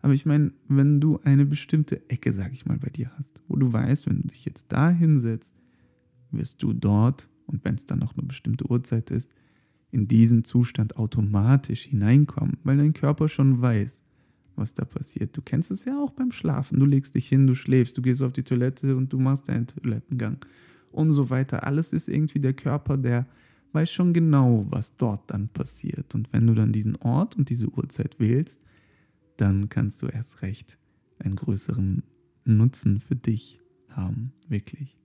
Aber 0.01 0.13
ich 0.13 0.25
meine, 0.25 0.53
wenn 0.69 1.01
du 1.01 1.19
eine 1.23 1.45
bestimmte 1.45 2.09
Ecke, 2.09 2.31
sag 2.31 2.53
ich 2.53 2.65
mal, 2.65 2.77
bei 2.77 2.89
dir 2.89 3.11
hast, 3.17 3.41
wo 3.49 3.57
du 3.57 3.73
weißt, 3.73 4.07
wenn 4.07 4.21
du 4.21 4.27
dich 4.27 4.45
jetzt 4.45 4.71
da 4.71 4.89
hinsetzt, 4.89 5.56
wirst 6.31 6.63
du 6.63 6.73
dort, 6.73 7.29
und 7.45 7.63
wenn 7.63 7.75
es 7.75 7.85
dann 7.85 7.99
noch 7.99 8.17
eine 8.17 8.27
bestimmte 8.27 8.69
Uhrzeit 8.69 9.11
ist, 9.11 9.31
in 9.91 10.07
diesen 10.07 10.43
Zustand 10.43 10.97
automatisch 10.97 11.83
hineinkommen, 11.83 12.57
weil 12.63 12.77
dein 12.77 12.93
Körper 12.93 13.29
schon 13.29 13.61
weiß, 13.61 14.03
was 14.55 14.73
da 14.73 14.85
passiert. 14.85 15.37
Du 15.37 15.41
kennst 15.41 15.71
es 15.71 15.85
ja 15.85 15.97
auch 15.99 16.11
beim 16.11 16.31
Schlafen. 16.31 16.79
Du 16.79 16.85
legst 16.85 17.15
dich 17.15 17.27
hin, 17.27 17.47
du 17.47 17.55
schläfst, 17.55 17.97
du 17.97 18.01
gehst 18.01 18.21
auf 18.21 18.33
die 18.33 18.43
Toilette 18.43 18.95
und 18.95 19.13
du 19.13 19.19
machst 19.19 19.47
deinen 19.47 19.67
Toilettengang 19.67 20.45
und 20.91 21.11
so 21.13 21.29
weiter. 21.29 21.65
Alles 21.65 21.93
ist 21.93 22.09
irgendwie 22.09 22.39
der 22.39 22.53
Körper, 22.53 22.97
der 22.97 23.27
weiß 23.73 23.91
schon 23.91 24.13
genau, 24.13 24.65
was 24.69 24.97
dort 24.97 25.29
dann 25.29 25.49
passiert. 25.49 26.15
Und 26.15 26.31
wenn 26.33 26.47
du 26.47 26.53
dann 26.53 26.71
diesen 26.71 26.95
Ort 26.97 27.37
und 27.37 27.49
diese 27.49 27.69
Uhrzeit 27.69 28.19
wählst, 28.19 28.59
dann 29.37 29.69
kannst 29.69 30.01
du 30.01 30.07
erst 30.07 30.41
recht 30.41 30.77
einen 31.19 31.35
größeren 31.35 32.03
Nutzen 32.45 32.99
für 32.99 33.15
dich 33.15 33.61
haben, 33.89 34.33
wirklich. 34.47 34.97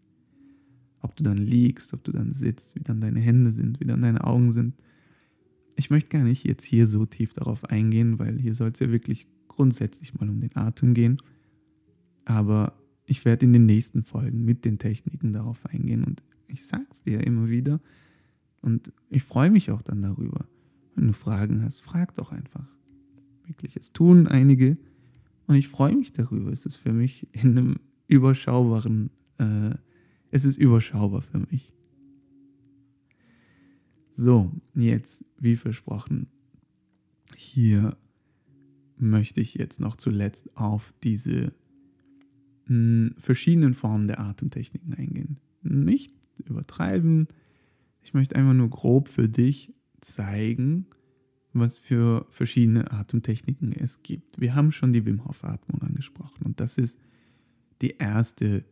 Ob 1.03 1.17
du 1.17 1.25
dann 1.25 1.39
liegst, 1.39 1.93
ob 1.93 2.05
du 2.05 2.13
dann 2.13 2.33
sitzt, 2.33 2.77
wie 2.77 2.81
dann 2.81 3.01
deine 3.01 3.21
Hände 3.21 3.51
sind, 3.51 3.81
wie 3.81 3.85
dann 3.85 4.03
deine 4.03 4.25
Augen 4.25 4.53
sind. 4.53 4.75
Ich 5.77 5.91
möchte 5.91 6.11
gar 6.11 6.25
nicht 6.25 6.45
jetzt 6.45 6.65
hier 6.65 6.87
so 6.87 7.07
tief 7.07 7.33
darauf 7.33 7.65
eingehen, 7.65 8.19
weil 8.19 8.39
hier 8.39 8.55
soll 8.55 8.71
es 8.71 8.81
ja 8.81 8.91
wirklich 8.91 9.27
grundsätzlich 9.49 10.15
mal 10.15 10.29
um 10.29 10.41
den 10.41 10.57
Atem 10.57 10.95
gehen. 10.95 11.19
Aber 12.25 12.75
ich 13.05 13.25
werde 13.25 13.47
in 13.47 13.53
den 13.53 13.67
nächsten 13.67 14.05
Folgen 14.05 14.45
mit 14.45 14.65
den 14.65 14.79
Techniken 14.79 15.33
darauf 15.33 15.65
eingehen 15.67 16.05
und 16.05 16.23
ich 16.47 16.65
sag's 16.67 17.03
dir 17.03 17.27
immer 17.27 17.49
wieder 17.49 17.81
und 18.61 18.93
ich 19.11 19.23
freue 19.23 19.51
mich 19.51 19.71
auch 19.71 19.83
dann 19.83 20.03
darüber. 20.03 20.47
Wenn 20.95 21.09
du 21.09 21.13
Fragen 21.13 21.63
hast, 21.65 21.81
frag 21.83 22.15
doch 22.15 22.33
einfach. 22.33 22.67
Wirklich, 23.47 23.77
es 23.77 23.93
tun 23.93 24.29
einige 24.29 24.77
und 25.47 25.57
ich 25.57 25.69
freue 25.69 25.97
mich 25.97 26.13
darüber. 26.13 26.53
Es 26.53 26.65
ist 26.65 26.77
für 26.77 26.93
mich 26.93 27.27
in 27.33 27.59
einem 27.59 27.77
überschaubaren, 28.07 29.11
äh, 29.39 29.75
es 30.33 30.45
ist 30.45 30.57
überschaubar 30.57 31.23
für 31.23 31.39
mich. 31.39 31.73
So, 34.11 34.51
jetzt, 34.75 35.25
wie 35.39 35.57
versprochen, 35.57 36.27
hier 37.37 37.97
möchte 38.97 39.41
ich 39.41 39.55
jetzt 39.55 39.79
noch 39.79 39.97
zuletzt 39.97 40.57
auf 40.57 40.93
diese 41.03 41.53
mh, 42.67 42.67
hm, 42.67 43.15
verschiedenen 43.19 43.75
Formen 43.75 44.09
der 44.09 44.21
Atemtechniken 44.21 44.95
eingehen. 44.95 45.39
Nicht 45.63 46.15
übertreiben. 46.39 47.29
Ich 48.01 48.15
möchte 48.15 48.35
einfach 48.35 48.55
nur 48.55 48.71
grob 48.71 49.09
für 49.09 49.29
dich 49.29 49.73
zeigen, 50.01 50.87
was 51.53 51.79
für 51.79 52.27
verschiedene 52.31 52.91
Atemtechniken 52.91 53.73
es 53.73 54.03
gibt. 54.03 54.41
Wir 54.41 54.55
haben 54.55 54.73
schon 54.73 54.95
die 54.95 55.05
Wim 55.05 55.27
Hof 55.27 55.45
Atmung 55.45 55.83
angesprochen 55.83 56.45
und 56.45 56.59
das 56.59 56.79
ist 56.79 56.99
die 57.83 57.97
erste 57.99 58.65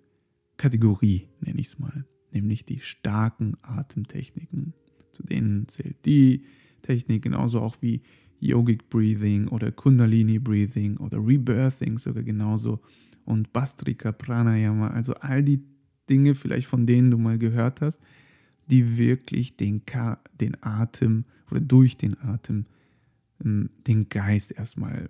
Kategorie, 0.60 1.26
nenne 1.40 1.58
ich 1.58 1.68
es 1.68 1.78
mal, 1.78 2.04
nämlich 2.32 2.66
die 2.66 2.80
starken 2.80 3.56
Atemtechniken. 3.62 4.74
Zu 5.10 5.22
denen 5.22 5.66
zählt 5.68 6.04
die 6.04 6.44
Technik 6.82 7.22
genauso 7.22 7.60
auch 7.60 7.76
wie 7.80 8.02
Yogic 8.40 8.90
Breathing 8.90 9.48
oder 9.48 9.72
Kundalini 9.72 10.38
Breathing 10.38 10.98
oder 10.98 11.16
Rebirthing 11.16 11.96
sogar 11.96 12.22
genauso 12.24 12.82
und 13.24 13.54
Bastrika 13.54 14.12
Pranayama, 14.12 14.88
also 14.88 15.14
all 15.14 15.42
die 15.42 15.62
Dinge 16.10 16.34
vielleicht 16.34 16.66
von 16.66 16.84
denen 16.84 17.10
du 17.10 17.16
mal 17.16 17.38
gehört 17.38 17.80
hast, 17.80 18.02
die 18.66 18.98
wirklich 18.98 19.56
den, 19.56 19.86
Ka 19.86 20.22
den 20.38 20.62
Atem 20.62 21.24
oder 21.50 21.60
durch 21.60 21.96
den 21.96 22.20
Atem 22.20 22.66
ähm, 23.42 23.70
den 23.86 24.10
Geist 24.10 24.52
erstmal 24.52 25.08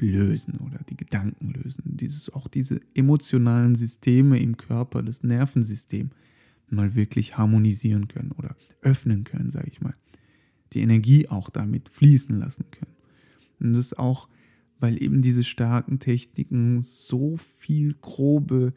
lösen 0.00 0.58
oder 0.58 0.80
die 0.88 0.96
Gedanken 0.96 1.50
lösen. 1.50 1.82
Dieses, 1.84 2.32
auch 2.32 2.48
diese 2.48 2.80
emotionalen 2.94 3.74
Systeme 3.74 4.38
im 4.38 4.56
Körper, 4.56 5.02
das 5.02 5.22
Nervensystem 5.22 6.10
mal 6.68 6.94
wirklich 6.94 7.36
harmonisieren 7.36 8.08
können 8.08 8.32
oder 8.32 8.56
öffnen 8.82 9.24
können, 9.24 9.50
sage 9.50 9.68
ich 9.70 9.80
mal. 9.80 9.94
Die 10.72 10.80
Energie 10.80 11.28
auch 11.28 11.50
damit 11.50 11.88
fließen 11.88 12.38
lassen 12.38 12.64
können. 12.70 12.94
Und 13.60 13.72
das 13.72 13.86
ist 13.86 13.98
auch, 13.98 14.28
weil 14.80 15.00
eben 15.02 15.22
diese 15.22 15.44
starken 15.44 15.98
Techniken 15.98 16.82
so 16.82 17.36
viel 17.36 17.94
grobe 18.00 18.74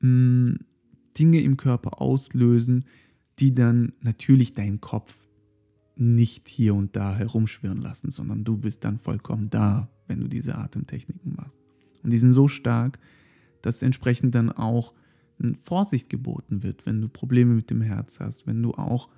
hm, 0.00 0.58
Dinge 1.18 1.40
im 1.40 1.56
Körper 1.56 2.00
auslösen, 2.00 2.84
die 3.38 3.54
dann 3.54 3.92
natürlich 4.00 4.52
deinen 4.52 4.80
Kopf 4.80 5.16
nicht 5.96 6.48
hier 6.48 6.74
und 6.74 6.96
da 6.96 7.16
herumschwirren 7.16 7.80
lassen, 7.80 8.10
sondern 8.10 8.44
du 8.44 8.56
bist 8.56 8.84
dann 8.84 8.98
vollkommen 8.98 9.50
da, 9.50 9.88
wenn 10.06 10.20
du 10.20 10.28
diese 10.28 10.56
Atemtechniken 10.56 11.34
machst. 11.36 11.58
Und 12.02 12.10
die 12.12 12.18
sind 12.18 12.32
so 12.32 12.48
stark, 12.48 12.98
dass 13.62 13.82
entsprechend 13.82 14.34
dann 14.34 14.50
auch 14.50 14.92
Vorsicht 15.62 16.08
geboten 16.10 16.62
wird, 16.62 16.86
wenn 16.86 17.00
du 17.00 17.08
Probleme 17.08 17.54
mit 17.54 17.70
dem 17.70 17.80
Herz 17.80 18.20
hast, 18.20 18.46
wenn 18.46 18.62
du 18.62 18.72
auch, 18.72 19.08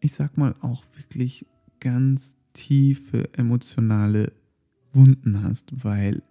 ich 0.00 0.12
sag 0.12 0.36
mal, 0.36 0.54
auch 0.60 0.84
wirklich 0.96 1.46
ganz 1.80 2.36
tiefe 2.52 3.32
emotionale 3.34 4.32
Wunden 4.92 5.42
hast, 5.42 5.84
weil 5.84 6.22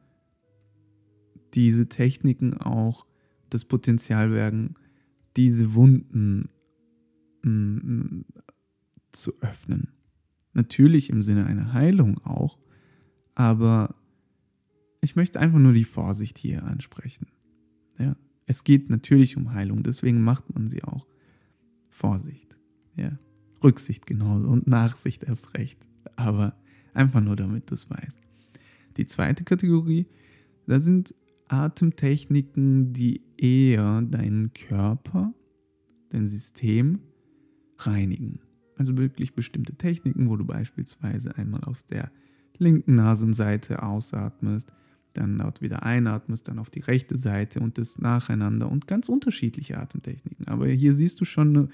diese 1.54 1.88
Techniken 1.88 2.56
auch 2.56 3.06
das 3.50 3.64
Potenzial 3.66 4.32
werden, 4.32 4.76
diese 5.38 5.74
Wunden 5.74 6.50
mm, 7.44 8.22
zu 9.12 9.34
öffnen. 9.42 9.90
Natürlich 10.54 11.10
im 11.10 11.24
Sinne 11.24 11.46
einer 11.46 11.74
Heilung 11.74 12.20
auch, 12.24 12.58
aber 13.36 13.96
ich 15.02 15.16
möchte 15.16 15.40
einfach 15.40 15.60
nur 15.60 15.74
die 15.74 15.84
Vorsicht 15.84 16.38
hier 16.38 16.64
ansprechen. 16.64 17.28
Ja, 18.00 18.16
es 18.46 18.64
geht 18.64 18.90
natürlich 18.90 19.38
um 19.38 19.54
Heilung, 19.54 19.84
deswegen 19.84 20.22
macht 20.22 20.54
man 20.54 20.68
sie 20.68 20.84
auch. 20.84 21.08
Vorsicht, 21.90 22.56
ja, 22.96 23.18
Rücksicht 23.64 24.06
genauso 24.06 24.50
und 24.50 24.68
Nachsicht 24.68 25.24
erst 25.24 25.56
recht, 25.56 25.88
aber 26.16 26.56
einfach 26.94 27.22
nur 27.22 27.36
damit 27.36 27.70
du 27.70 27.76
es 27.76 27.90
weißt. 27.90 28.20
Die 28.98 29.06
zweite 29.06 29.44
Kategorie, 29.44 30.08
da 30.66 30.80
sind 30.80 31.14
Atemtechniken, 31.50 32.94
die 32.94 33.22
eher 33.38 34.02
deinen 34.02 34.54
Körper, 34.54 35.34
dein 36.10 36.28
System 36.28 37.00
reinigen. 37.78 38.40
Also 38.78 38.98
wirklich 38.98 39.34
bestimmte 39.34 39.76
Techniken, 39.76 40.30
wo 40.30 40.36
du 40.36 40.46
beispielsweise 40.46 41.36
einmal 41.38 41.64
auf 41.64 41.84
der 41.84 42.12
linken 42.58 42.96
Nasenseite 42.96 43.84
ausatmest, 43.84 44.72
dann 45.14 45.38
dort 45.38 45.62
wieder 45.62 45.84
einatmest, 45.84 46.48
dann 46.48 46.60
auf 46.60 46.70
die 46.70 46.82
rechte 46.82 47.18
Seite 47.18 47.60
und 47.60 47.78
das 47.78 47.98
nacheinander 47.98 48.70
und 48.70 48.88
ganz 48.88 49.10
unterschiedliche 49.10 49.78
Atemtechniken. 49.78 50.48
Aber 50.48 50.68
hier 50.68 50.94
siehst 50.94 51.20
du 51.20 51.26
schon 51.26 51.58
einen 51.58 51.70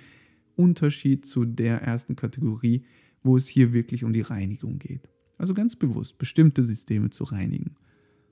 Unterschied 0.55 1.25
zu 1.25 1.45
der 1.45 1.81
ersten 1.81 2.15
Kategorie, 2.15 2.85
wo 3.21 3.37
es 3.37 3.47
hier 3.47 3.73
wirklich 3.73 4.03
um 4.03 4.13
die 4.13 4.21
Reinigung 4.21 4.79
geht. 4.79 5.09
Also 5.37 5.53
ganz 5.53 5.75
bewusst 5.75 6.17
bestimmte 6.17 6.63
Systeme 6.63 7.09
zu 7.09 7.25
reinigen. 7.25 7.75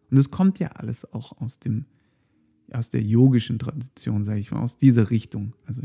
Und 0.10 0.18
es 0.18 0.32
kommt 0.32 0.60
ja 0.60 0.70
alles 0.70 1.12
auch 1.14 1.42
aus 1.42 1.60
dem, 1.60 1.86
aus 2.72 2.90
der 2.90 3.02
yogischen 3.02 3.60
Tradition, 3.60 4.24
sage 4.24 4.40
ich 4.40 4.52
mal, 4.52 4.62
aus 4.62 4.78
dieser 4.78 5.10
Richtung. 5.10 5.56
Also 5.66 5.82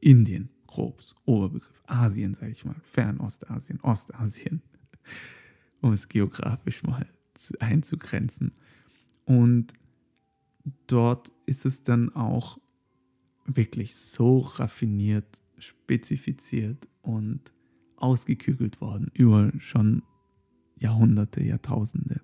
Indien, 0.00 0.50
grobs, 0.68 1.16
Oberbegriff. 1.24 1.82
Asien, 1.86 2.34
sage 2.34 2.52
ich 2.52 2.64
mal, 2.64 2.76
Fernostasien, 2.84 3.80
Ostasien, 3.80 4.62
um 5.80 5.92
es 5.92 6.08
geografisch 6.08 6.84
mal 6.84 7.06
einzugrenzen. 7.58 8.52
Und 9.24 9.72
dort 10.86 11.32
ist 11.46 11.66
es 11.66 11.82
dann 11.82 12.14
auch 12.14 12.58
wirklich 13.46 13.96
so 13.96 14.38
raffiniert, 14.38 15.42
spezifiziert 15.58 16.86
und 17.02 17.52
ausgekügelt 17.96 18.80
worden 18.80 19.10
über 19.14 19.50
schon 19.58 20.02
Jahrhunderte, 20.76 21.42
Jahrtausende. 21.42 22.20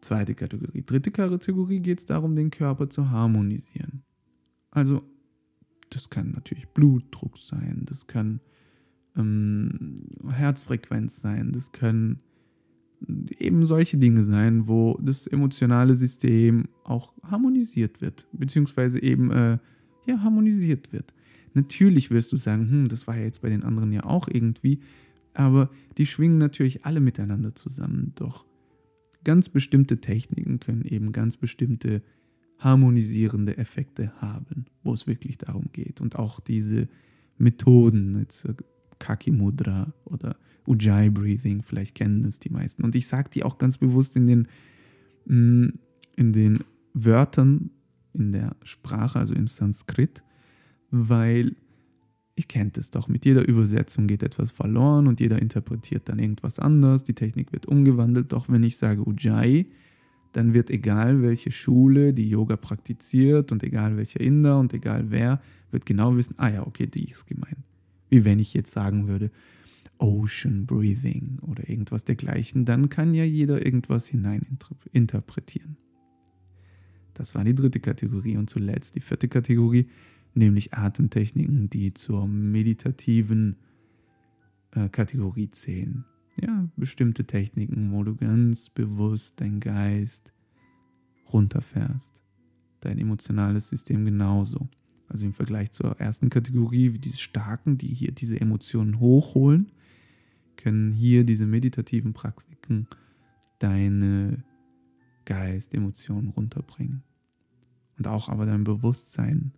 Zweite 0.00 0.34
Kategorie. 0.34 0.82
Dritte 0.84 1.10
Kategorie 1.10 1.80
geht 1.80 2.00
es 2.00 2.06
darum, 2.06 2.36
den 2.36 2.50
Körper 2.50 2.90
zu 2.90 3.08
harmonisieren. 3.08 4.02
Also, 4.70 5.02
das 5.90 6.10
kann 6.10 6.32
natürlich 6.32 6.68
Blutdruck 6.68 7.38
sein, 7.38 7.82
das 7.86 8.06
kann 8.06 8.40
ähm, 9.16 9.96
Herzfrequenz 10.28 11.20
sein, 11.20 11.52
das 11.52 11.72
können 11.72 12.20
eben 13.38 13.66
solche 13.66 13.98
Dinge 13.98 14.24
sein, 14.24 14.66
wo 14.66 14.98
das 15.00 15.26
emotionale 15.26 15.94
System 15.94 16.68
auch 16.84 17.12
harmonisiert 17.22 18.00
wird, 18.00 18.26
beziehungsweise 18.32 19.02
eben 19.02 19.30
äh, 19.30 19.58
ja, 20.06 20.22
harmonisiert 20.22 20.92
wird. 20.92 21.12
Natürlich 21.54 22.10
wirst 22.10 22.32
du 22.32 22.36
sagen, 22.36 22.68
hm, 22.70 22.88
das 22.88 23.06
war 23.06 23.16
ja 23.16 23.24
jetzt 23.24 23.42
bei 23.42 23.48
den 23.48 23.62
anderen 23.62 23.92
ja 23.92 24.04
auch 24.04 24.28
irgendwie, 24.28 24.80
aber 25.34 25.70
die 25.98 26.06
schwingen 26.06 26.38
natürlich 26.38 26.84
alle 26.84 27.00
miteinander 27.00 27.54
zusammen. 27.54 28.12
Doch 28.16 28.44
ganz 29.24 29.48
bestimmte 29.48 30.00
Techniken 30.00 30.60
können 30.60 30.84
eben 30.84 31.12
ganz 31.12 31.36
bestimmte 31.36 32.02
harmonisierende 32.58 33.56
Effekte 33.58 34.12
haben, 34.20 34.66
wo 34.82 34.94
es 34.94 35.06
wirklich 35.06 35.38
darum 35.38 35.66
geht. 35.72 36.00
Und 36.00 36.16
auch 36.16 36.40
diese 36.40 36.88
Methoden, 37.36 38.18
jetzt 38.20 38.46
Kaki 38.98 39.30
Mudra 39.30 39.92
oder 40.04 40.36
Ujjayi 40.66 41.10
Breathing, 41.10 41.62
vielleicht 41.62 41.94
kennen 41.94 42.22
das 42.22 42.38
die 42.38 42.50
meisten. 42.50 42.84
Und 42.84 42.94
ich 42.94 43.06
sage 43.06 43.30
die 43.30 43.42
auch 43.42 43.58
ganz 43.58 43.78
bewusst 43.78 44.16
in 44.16 44.26
den, 44.26 44.48
mm, 45.26 45.68
in 46.16 46.32
den 46.32 46.60
Wörtern, 46.94 47.70
in 48.14 48.32
der 48.32 48.56
Sprache, 48.62 49.18
also 49.18 49.34
im 49.34 49.48
Sanskrit, 49.48 50.22
weil 50.90 51.56
ihr 52.36 52.44
kennt 52.44 52.78
es 52.78 52.90
doch, 52.90 53.08
mit 53.08 53.24
jeder 53.24 53.46
Übersetzung 53.46 54.06
geht 54.06 54.22
etwas 54.22 54.50
verloren 54.50 55.06
und 55.06 55.20
jeder 55.20 55.40
interpretiert 55.40 56.08
dann 56.08 56.18
irgendwas 56.18 56.58
anders, 56.58 57.04
die 57.04 57.14
Technik 57.14 57.52
wird 57.52 57.66
umgewandelt, 57.66 58.32
doch 58.32 58.48
wenn 58.48 58.62
ich 58.62 58.76
sage 58.76 59.06
Ujjayi, 59.06 59.70
dann 60.34 60.52
wird 60.52 60.68
egal 60.68 61.22
welche 61.22 61.50
Schule 61.52 62.12
die 62.12 62.28
Yoga 62.28 62.56
praktiziert 62.56 63.52
und 63.52 63.62
egal 63.62 63.96
welcher 63.96 64.20
Inder 64.20 64.58
und 64.58 64.74
egal 64.74 65.10
wer, 65.10 65.40
wird 65.70 65.86
genau 65.86 66.16
wissen, 66.16 66.34
ah 66.38 66.48
ja, 66.48 66.66
okay, 66.66 66.86
die 66.86 67.08
ist 67.08 67.26
gemeint. 67.26 67.64
Wie 68.10 68.24
wenn 68.24 68.40
ich 68.40 68.52
jetzt 68.52 68.72
sagen 68.72 69.06
würde, 69.06 69.30
Ocean 69.98 70.66
Breathing 70.66 71.38
oder 71.40 71.68
irgendwas 71.68 72.04
dergleichen, 72.04 72.64
dann 72.64 72.88
kann 72.88 73.14
ja 73.14 73.24
jeder 73.24 73.64
irgendwas 73.64 74.08
hineininterpretieren. 74.08 75.76
Das 77.14 77.36
war 77.36 77.44
die 77.44 77.54
dritte 77.54 77.78
Kategorie. 77.78 78.36
Und 78.36 78.50
zuletzt 78.50 78.96
die 78.96 79.00
vierte 79.00 79.28
Kategorie, 79.28 79.86
nämlich 80.34 80.74
Atemtechniken, 80.74 81.70
die 81.70 81.94
zur 81.94 82.26
meditativen 82.26 83.56
äh, 84.72 84.88
Kategorie 84.88 85.50
zählen. 85.50 86.04
Ja, 86.40 86.68
bestimmte 86.76 87.24
Techniken, 87.24 87.92
wo 87.92 88.02
du 88.02 88.16
ganz 88.16 88.68
bewusst 88.68 89.40
deinen 89.40 89.60
Geist 89.60 90.32
runterfährst. 91.32 92.22
Dein 92.80 92.98
emotionales 92.98 93.68
System 93.68 94.04
genauso. 94.04 94.68
Also 95.08 95.26
im 95.26 95.34
Vergleich 95.34 95.70
zur 95.70 96.00
ersten 96.00 96.30
Kategorie, 96.30 96.92
wie 96.92 96.98
diese 96.98 97.18
starken, 97.18 97.78
die 97.78 97.88
hier 97.88 98.12
diese 98.12 98.40
Emotionen 98.40 98.98
hochholen, 98.98 99.70
können 100.56 100.92
hier 100.92 101.24
diese 101.24 101.46
meditativen 101.46 102.12
Praktiken 102.12 102.88
deine 103.58 104.42
Geist, 105.24 105.74
Emotionen 105.74 106.28
runterbringen. 106.28 107.02
Und 107.98 108.08
auch 108.08 108.28
aber 108.28 108.46
dein 108.46 108.64
Bewusstsein 108.64 109.52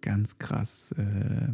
ganz 0.00 0.38
krass 0.38 0.92
äh, 0.92 1.48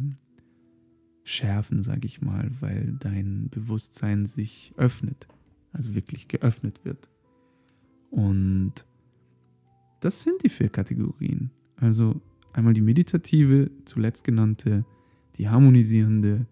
schärfen, 1.23 1.83
sage 1.83 2.05
ich 2.05 2.21
mal, 2.21 2.51
weil 2.59 2.95
dein 2.99 3.49
Bewusstsein 3.49 4.25
sich 4.25 4.73
öffnet, 4.77 5.27
also 5.71 5.93
wirklich 5.93 6.27
geöffnet 6.27 6.83
wird. 6.85 7.09
Und 8.09 8.85
das 9.99 10.23
sind 10.23 10.43
die 10.43 10.49
vier 10.49 10.69
Kategorien. 10.69 11.51
Also 11.75 12.21
einmal 12.53 12.73
die 12.73 12.81
meditative, 12.81 13.69
zuletzt 13.85 14.23
genannte, 14.23 14.85
die 15.37 15.49
harmonisierende, 15.49 16.47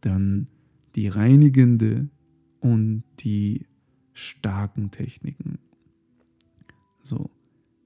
dann 0.00 0.46
die 0.94 1.08
reinigende 1.08 2.08
und 2.60 3.04
die 3.20 3.66
starken 4.12 4.90
Techniken. 4.90 5.58
So, 7.02 7.30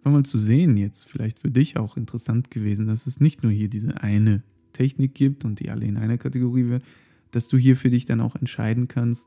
mal 0.03 0.25
zu 0.25 0.39
sehen 0.39 0.77
jetzt, 0.77 1.09
vielleicht 1.09 1.39
für 1.39 1.51
dich 1.51 1.77
auch 1.77 1.97
interessant 1.97 2.51
gewesen, 2.51 2.87
dass 2.87 3.07
es 3.07 3.21
nicht 3.21 3.43
nur 3.43 3.53
hier 3.53 3.69
diese 3.69 4.03
eine 4.03 4.43
Technik 4.75 5.15
gibt 5.15 5.47
und 5.47 5.61
die 5.61 5.71
alle 5.71 5.87
in 5.87 5.97
einer 5.97 6.19
Kategorie 6.19 6.69
wären, 6.69 6.83
dass 7.31 7.49
du 7.49 7.57
hier 7.57 7.77
für 7.77 7.89
dich 7.89 8.05
dann 8.05 8.21
auch 8.21 8.37
entscheiden 8.37 8.89
kannst, 8.89 9.27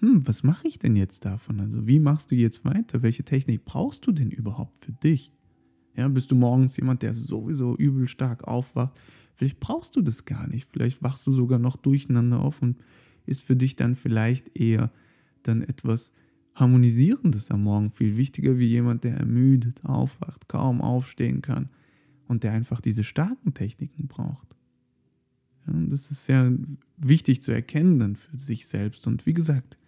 hm, 0.00 0.26
was 0.26 0.42
mache 0.42 0.68
ich 0.68 0.78
denn 0.78 0.96
jetzt 0.96 1.24
davon? 1.24 1.60
Also 1.60 1.86
wie 1.86 1.98
machst 2.00 2.30
du 2.30 2.34
jetzt 2.34 2.64
weiter? 2.64 3.02
Welche 3.02 3.24
Technik 3.24 3.64
brauchst 3.64 4.06
du 4.06 4.12
denn 4.12 4.30
überhaupt 4.30 4.78
für 4.78 4.92
dich? 4.92 5.32
Ja, 5.96 6.06
bist 6.08 6.30
du 6.30 6.36
morgens 6.36 6.76
jemand, 6.76 7.02
der 7.02 7.14
sowieso 7.14 7.76
übel 7.76 8.06
stark 8.06 8.46
aufwacht? 8.46 8.96
Vielleicht 9.34 9.58
brauchst 9.58 9.96
du 9.96 10.02
das 10.02 10.24
gar 10.24 10.46
nicht. 10.46 10.68
Vielleicht 10.70 11.02
wachst 11.02 11.26
du 11.26 11.32
sogar 11.32 11.58
noch 11.58 11.76
durcheinander 11.76 12.40
auf 12.40 12.62
und 12.62 12.76
ist 13.26 13.42
für 13.42 13.56
dich 13.56 13.76
dann 13.76 13.96
vielleicht 13.96 14.56
eher 14.56 14.90
dann 15.42 15.62
etwas 15.62 16.12
Harmonisierendes 16.54 17.50
am 17.50 17.62
Morgen 17.62 17.90
viel 17.90 18.16
wichtiger 18.16 18.58
wie 18.58 18.66
jemand, 18.66 19.04
der 19.04 19.16
ermüdet 19.16 19.84
aufwacht, 19.84 20.48
kaum 20.48 20.80
aufstehen 20.80 21.42
kann 21.42 21.68
und 22.26 22.42
der 22.42 22.52
einfach 22.52 22.80
diese 22.80 23.04
starken 23.04 23.54
Techniken 23.54 24.08
braucht. 24.08 24.57
Ja, 25.68 25.80
das 25.88 26.10
ist 26.10 26.24
sehr 26.24 26.52
wichtig 26.96 27.42
zu 27.42 27.52
erkennen 27.52 27.98
dann 27.98 28.16
für 28.16 28.38
sich 28.38 28.66
selbst. 28.66 29.06
Und 29.06 29.26
wie 29.26 29.32
gesagt, 29.32 29.78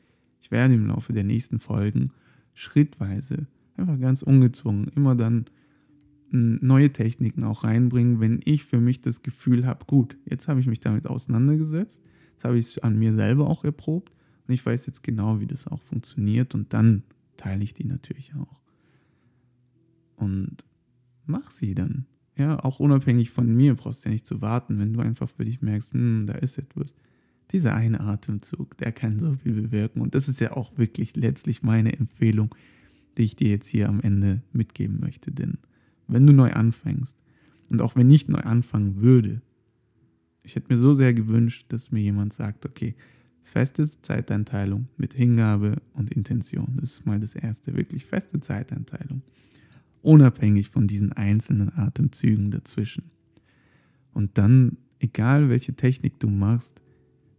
ich 0.41 0.51
werde 0.51 0.75
im 0.75 0.87
Laufe 0.87 1.13
der 1.13 1.25
nächsten 1.25 1.61
Folgen 1.61 2.13
schrittweise, 2.55 3.47
einfach 3.77 3.99
ganz 3.99 4.23
ungezwungen, 4.23 4.89
immer 4.95 5.15
dann 5.15 5.47
hm, 6.31 6.59
neue 6.63 6.93
Techniken 6.93 7.45
auch 7.45 7.65
reinbringen, 7.65 8.21
wenn 8.21 8.41
ich 8.45 8.65
für 8.65 8.81
mich 8.81 9.01
das 9.01 9.23
Gefühl 9.23 9.67
habe, 9.67 9.85
gut, 9.87 10.17
jetzt 10.25 10.49
habe 10.49 10.61
ich 10.61 10.67
mich 10.67 10.81
damit 10.81 11.07
auseinandergesetzt, 11.07 12.03
jetzt 12.33 12.45
habe 12.45 12.59
ich 12.59 12.67
es 12.67 12.79
an 12.79 12.99
mir 12.99 13.15
selber 13.15 13.49
auch 13.49 13.65
erprobt 13.65 14.13
und 14.47 14.55
ich 14.55 14.65
weiß 14.65 14.87
jetzt 14.87 15.03
genau, 15.03 15.41
wie 15.41 15.47
das 15.47 15.67
auch 15.67 15.83
funktioniert 15.83 16.55
und 16.55 16.73
dann 16.73 17.03
teile 17.37 17.65
ich 17.65 17.73
die 17.75 17.85
natürlich 17.85 18.35
auch. 18.35 18.61
Und 20.17 20.65
mach 21.25 21.51
sie 21.51 21.75
dann. 21.75 22.07
Ja, 22.41 22.59
auch 22.65 22.81
unabhängig 22.81 23.29
von 23.29 23.55
mir 23.55 23.75
brauchst 23.75 24.03
du 24.03 24.09
ja 24.09 24.15
nicht 24.15 24.27
zu 24.27 24.41
warten, 24.41 24.79
wenn 24.79 24.95
du 24.95 25.01
einfach 25.01 25.29
für 25.29 25.45
dich 25.45 25.61
merkst, 25.61 25.93
hm, 25.93 26.25
da 26.27 26.33
ist 26.33 26.57
etwas. 26.57 26.95
Dieser 27.53 27.75
eine 27.75 28.01
Atemzug, 28.01 28.79
der 28.79 28.93
kann 28.93 29.21
so 29.21 29.35
viel 29.35 29.53
bewirken. 29.53 30.01
Und 30.01 30.15
das 30.15 30.27
ist 30.27 30.41
ja 30.41 30.57
auch 30.57 30.79
wirklich 30.79 31.17
letztlich 31.17 31.63
meine 31.63 31.93
Empfehlung, 31.93 32.55
die 33.19 33.25
ich 33.25 33.37
dir 33.37 33.51
jetzt 33.51 33.67
hier 33.67 33.91
am 33.91 34.01
Ende 34.01 34.41
mitgeben 34.55 35.01
möchte. 35.01 35.31
Denn 35.33 35.59
wenn 36.09 36.27
du 36.27 36.33
neu 36.33 36.51
anfängst 36.51 37.19
und 37.69 37.83
auch 37.83 37.95
wenn 37.95 38.09
ich 38.09 38.27
neu 38.27 38.41
anfangen 38.41 39.03
würde, 39.03 39.43
ich 40.43 40.57
hätte 40.57 40.73
mir 40.73 40.79
so 40.79 40.95
sehr 40.95 41.13
gewünscht, 41.13 41.67
dass 41.69 41.93
mir 41.93 42.01
jemand 42.01 42.33
sagt, 42.33 42.65
okay, 42.65 42.95
feste 43.43 43.87
Zeiteinteilung 44.01 44.89
mit 44.97 45.13
Hingabe 45.13 45.77
und 45.93 46.11
Intention. 46.15 46.79
Das 46.81 46.93
ist 46.93 47.05
mal 47.05 47.21
das 47.21 47.35
Erste, 47.35 47.77
wirklich 47.77 48.07
feste 48.07 48.41
Zeiteinteilung. 48.41 49.21
Unabhängig 50.03 50.69
von 50.69 50.87
diesen 50.87 51.13
einzelnen 51.13 51.73
Atemzügen 51.77 52.51
dazwischen. 52.51 53.11
Und 54.13 54.39
dann, 54.39 54.79
egal 54.99 55.49
welche 55.49 55.75
Technik 55.75 56.19
du 56.19 56.29
machst, 56.29 56.81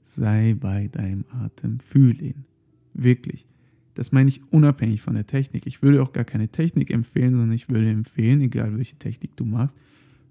sei 0.03 0.55
bei 0.59 0.87
deinem 0.87 1.25
Atem, 1.29 1.79
fühl 1.79 2.21
ihn. 2.21 2.45
Wirklich. 2.93 3.47
Das 3.93 4.11
meine 4.11 4.29
ich 4.29 4.41
unabhängig 4.51 5.01
von 5.01 5.15
der 5.15 5.27
Technik. 5.27 5.65
Ich 5.65 5.81
würde 5.81 6.01
auch 6.01 6.13
gar 6.13 6.23
keine 6.23 6.47
Technik 6.47 6.91
empfehlen, 6.91 7.31
sondern 7.31 7.51
ich 7.51 7.69
würde 7.69 7.89
empfehlen, 7.89 8.41
egal 8.41 8.77
welche 8.77 8.95
Technik 8.97 9.35
du 9.35 9.45
machst, 9.45 9.75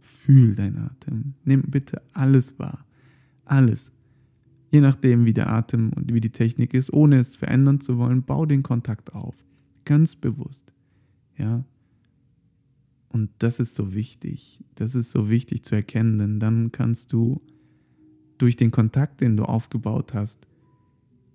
fühl 0.01 0.55
deinen 0.55 0.78
Atem. 0.78 1.35
Nimm 1.45 1.62
bitte 1.62 2.01
alles 2.12 2.59
wahr. 2.59 2.87
Alles. 3.45 3.93
Je 4.70 4.81
nachdem, 4.81 5.24
wie 5.24 5.35
der 5.35 5.51
Atem 5.51 5.93
und 5.95 6.12
wie 6.14 6.20
die 6.20 6.31
Technik 6.31 6.74
ist, 6.74 6.93
ohne 6.93 7.18
es 7.18 7.37
verändern 7.37 7.81
zu 7.81 7.99
wollen, 7.99 8.22
bau 8.22 8.47
den 8.47 8.62
Kontakt 8.62 9.14
auf. 9.14 9.35
Ganz 9.85 10.14
bewusst. 10.14 10.72
Ja. 11.37 11.64
Und 13.11 13.30
das 13.38 13.58
ist 13.58 13.74
so 13.74 13.92
wichtig. 13.92 14.62
Das 14.76 14.94
ist 14.94 15.11
so 15.11 15.28
wichtig 15.28 15.64
zu 15.64 15.74
erkennen, 15.74 16.18
denn 16.18 16.38
dann 16.38 16.70
kannst 16.70 17.12
du 17.12 17.42
durch 18.38 18.54
den 18.54 18.70
Kontakt, 18.70 19.20
den 19.20 19.36
du 19.36 19.44
aufgebaut 19.44 20.14
hast, 20.14 20.46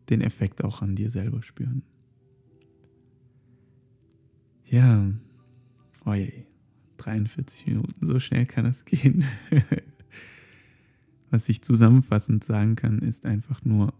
den 0.09 0.21
Effekt 0.21 0.63
auch 0.63 0.81
an 0.81 0.95
dir 0.95 1.09
selber 1.09 1.43
spüren. 1.43 1.83
Ja, 4.65 5.11
oje, 6.05 6.45
43 6.97 7.67
Minuten, 7.67 8.05
so 8.05 8.19
schnell 8.21 8.45
kann 8.45 8.65
es 8.65 8.85
gehen. 8.85 9.25
Was 11.29 11.49
ich 11.49 11.61
zusammenfassend 11.61 12.43
sagen 12.45 12.77
kann, 12.77 12.99
ist 12.99 13.25
einfach 13.25 13.65
nur, 13.65 13.93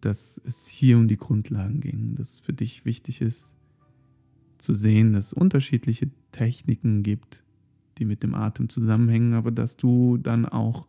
dass 0.00 0.40
es 0.44 0.66
hier 0.66 0.96
um 0.96 1.08
die 1.08 1.18
Grundlagen 1.18 1.80
ging, 1.80 2.14
dass 2.14 2.40
für 2.40 2.54
dich 2.54 2.86
wichtig 2.86 3.20
ist 3.20 3.52
zu 4.58 4.74
sehen, 4.74 5.12
dass 5.12 5.26
es 5.26 5.32
unterschiedliche 5.32 6.10
Techniken 6.32 7.02
gibt, 7.02 7.42
die 7.98 8.04
mit 8.04 8.22
dem 8.22 8.34
Atem 8.34 8.68
zusammenhängen, 8.68 9.34
aber 9.34 9.50
dass 9.50 9.76
du 9.76 10.18
dann 10.18 10.46
auch 10.46 10.86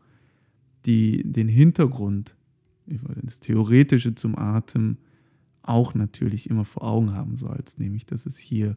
die, 0.86 1.24
den 1.24 1.48
Hintergrund, 1.48 2.36
das 3.24 3.40
Theoretische 3.40 4.16
zum 4.16 4.38
Atem 4.38 4.98
auch 5.62 5.94
natürlich 5.94 6.50
immer 6.50 6.66
vor 6.66 6.84
Augen 6.84 7.14
haben 7.14 7.36
sollst, 7.36 7.80
nämlich 7.80 8.06
dass 8.06 8.26
es 8.26 8.38
hier 8.38 8.76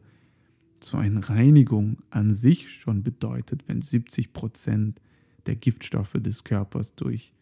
so 0.83 0.97
eine 0.97 1.27
Reinigung 1.27 1.97
an 2.09 2.33
sich 2.33 2.69
schon 2.69 3.03
bedeutet, 3.03 3.63
wenn 3.67 3.81
70 3.81 4.33
Prozent 4.33 5.01
der 5.45 5.55
Giftstoffe 5.55 6.13
des 6.13 6.43
Körpers 6.43 6.95
durch 6.95 7.33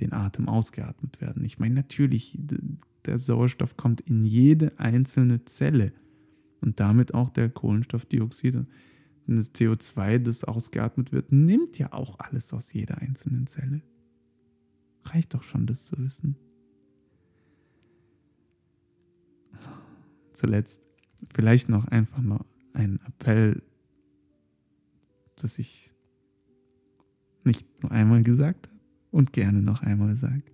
den 0.00 0.12
Atem 0.12 0.48
ausgeatmet 0.48 1.20
werden. 1.20 1.44
Ich 1.44 1.58
meine, 1.58 1.74
natürlich, 1.74 2.38
der 3.04 3.18
Sauerstoff 3.18 3.76
kommt 3.76 4.00
in 4.00 4.22
jede 4.22 4.78
einzelne 4.78 5.44
Zelle 5.44 5.92
und 6.64 6.80
damit 6.80 7.12
auch 7.12 7.28
der 7.28 7.50
Kohlenstoffdioxid 7.50 8.56
und 8.56 8.68
das 9.26 9.54
CO2, 9.54 10.18
das 10.18 10.44
ausgeatmet 10.44 11.12
wird, 11.12 11.30
nimmt 11.30 11.78
ja 11.78 11.92
auch 11.92 12.18
alles 12.18 12.52
aus 12.52 12.72
jeder 12.72 12.98
einzelnen 12.98 13.46
Zelle. 13.46 13.82
Reicht 15.04 15.34
doch 15.34 15.42
schon, 15.42 15.66
das 15.66 15.84
zu 15.84 15.98
wissen. 15.98 16.36
Zuletzt 20.32 20.80
vielleicht 21.34 21.68
noch 21.68 21.86
einfach 21.86 22.22
noch 22.22 22.44
ein 22.72 22.98
Appell, 23.06 23.62
dass 25.36 25.58
ich 25.58 25.92
nicht 27.44 27.82
nur 27.82 27.92
einmal 27.92 28.22
gesagt 28.22 28.68
habe 28.68 28.80
und 29.10 29.32
gerne 29.34 29.60
noch 29.60 29.82
einmal 29.82 30.16
sage. 30.16 30.44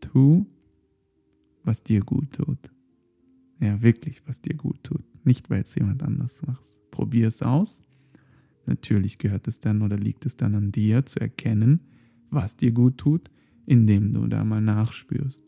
Tu, 0.00 0.46
was 1.62 1.82
dir 1.82 2.00
gut 2.00 2.32
tut. 2.32 2.73
Ja, 3.60 3.80
wirklich, 3.82 4.22
was 4.26 4.40
dir 4.40 4.54
gut 4.54 4.82
tut. 4.82 5.04
Nicht, 5.24 5.48
weil 5.50 5.62
es 5.62 5.74
jemand 5.74 6.02
anders 6.02 6.42
macht. 6.42 6.64
Probier 6.90 7.28
es 7.28 7.42
aus. 7.42 7.82
Natürlich 8.66 9.18
gehört 9.18 9.46
es 9.48 9.60
dann 9.60 9.82
oder 9.82 9.96
liegt 9.96 10.26
es 10.26 10.36
dann 10.36 10.54
an 10.54 10.72
dir 10.72 11.04
zu 11.06 11.20
erkennen, 11.20 11.80
was 12.30 12.56
dir 12.56 12.72
gut 12.72 12.98
tut, 12.98 13.30
indem 13.66 14.12
du 14.12 14.26
da 14.26 14.44
mal 14.44 14.60
nachspürst, 14.60 15.44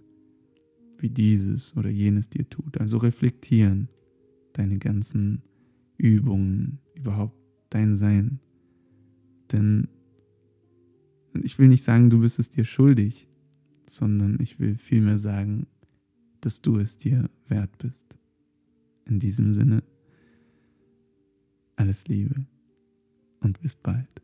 wie 0.98 1.10
dieses 1.10 1.76
oder 1.76 1.90
jenes 1.90 2.28
dir 2.28 2.48
tut. 2.48 2.78
Also 2.78 2.98
reflektieren, 2.98 3.88
deine 4.52 4.78
ganzen 4.78 5.42
Übungen, 5.96 6.78
überhaupt 6.94 7.36
dein 7.70 7.96
Sein. 7.96 8.40
Denn 9.52 9.88
ich 11.42 11.58
will 11.58 11.68
nicht 11.68 11.82
sagen, 11.82 12.10
du 12.10 12.20
bist 12.20 12.38
es 12.38 12.50
dir 12.50 12.64
schuldig, 12.64 13.28
sondern 13.88 14.38
ich 14.40 14.58
will 14.58 14.76
vielmehr 14.76 15.18
sagen, 15.18 15.66
dass 16.46 16.62
du 16.62 16.78
es 16.78 16.96
dir 16.96 17.28
wert 17.48 17.76
bist. 17.78 18.16
In 19.04 19.18
diesem 19.18 19.52
Sinne, 19.52 19.82
alles 21.74 22.06
Liebe 22.06 22.46
und 23.40 23.60
bis 23.62 23.74
bald. 23.74 24.22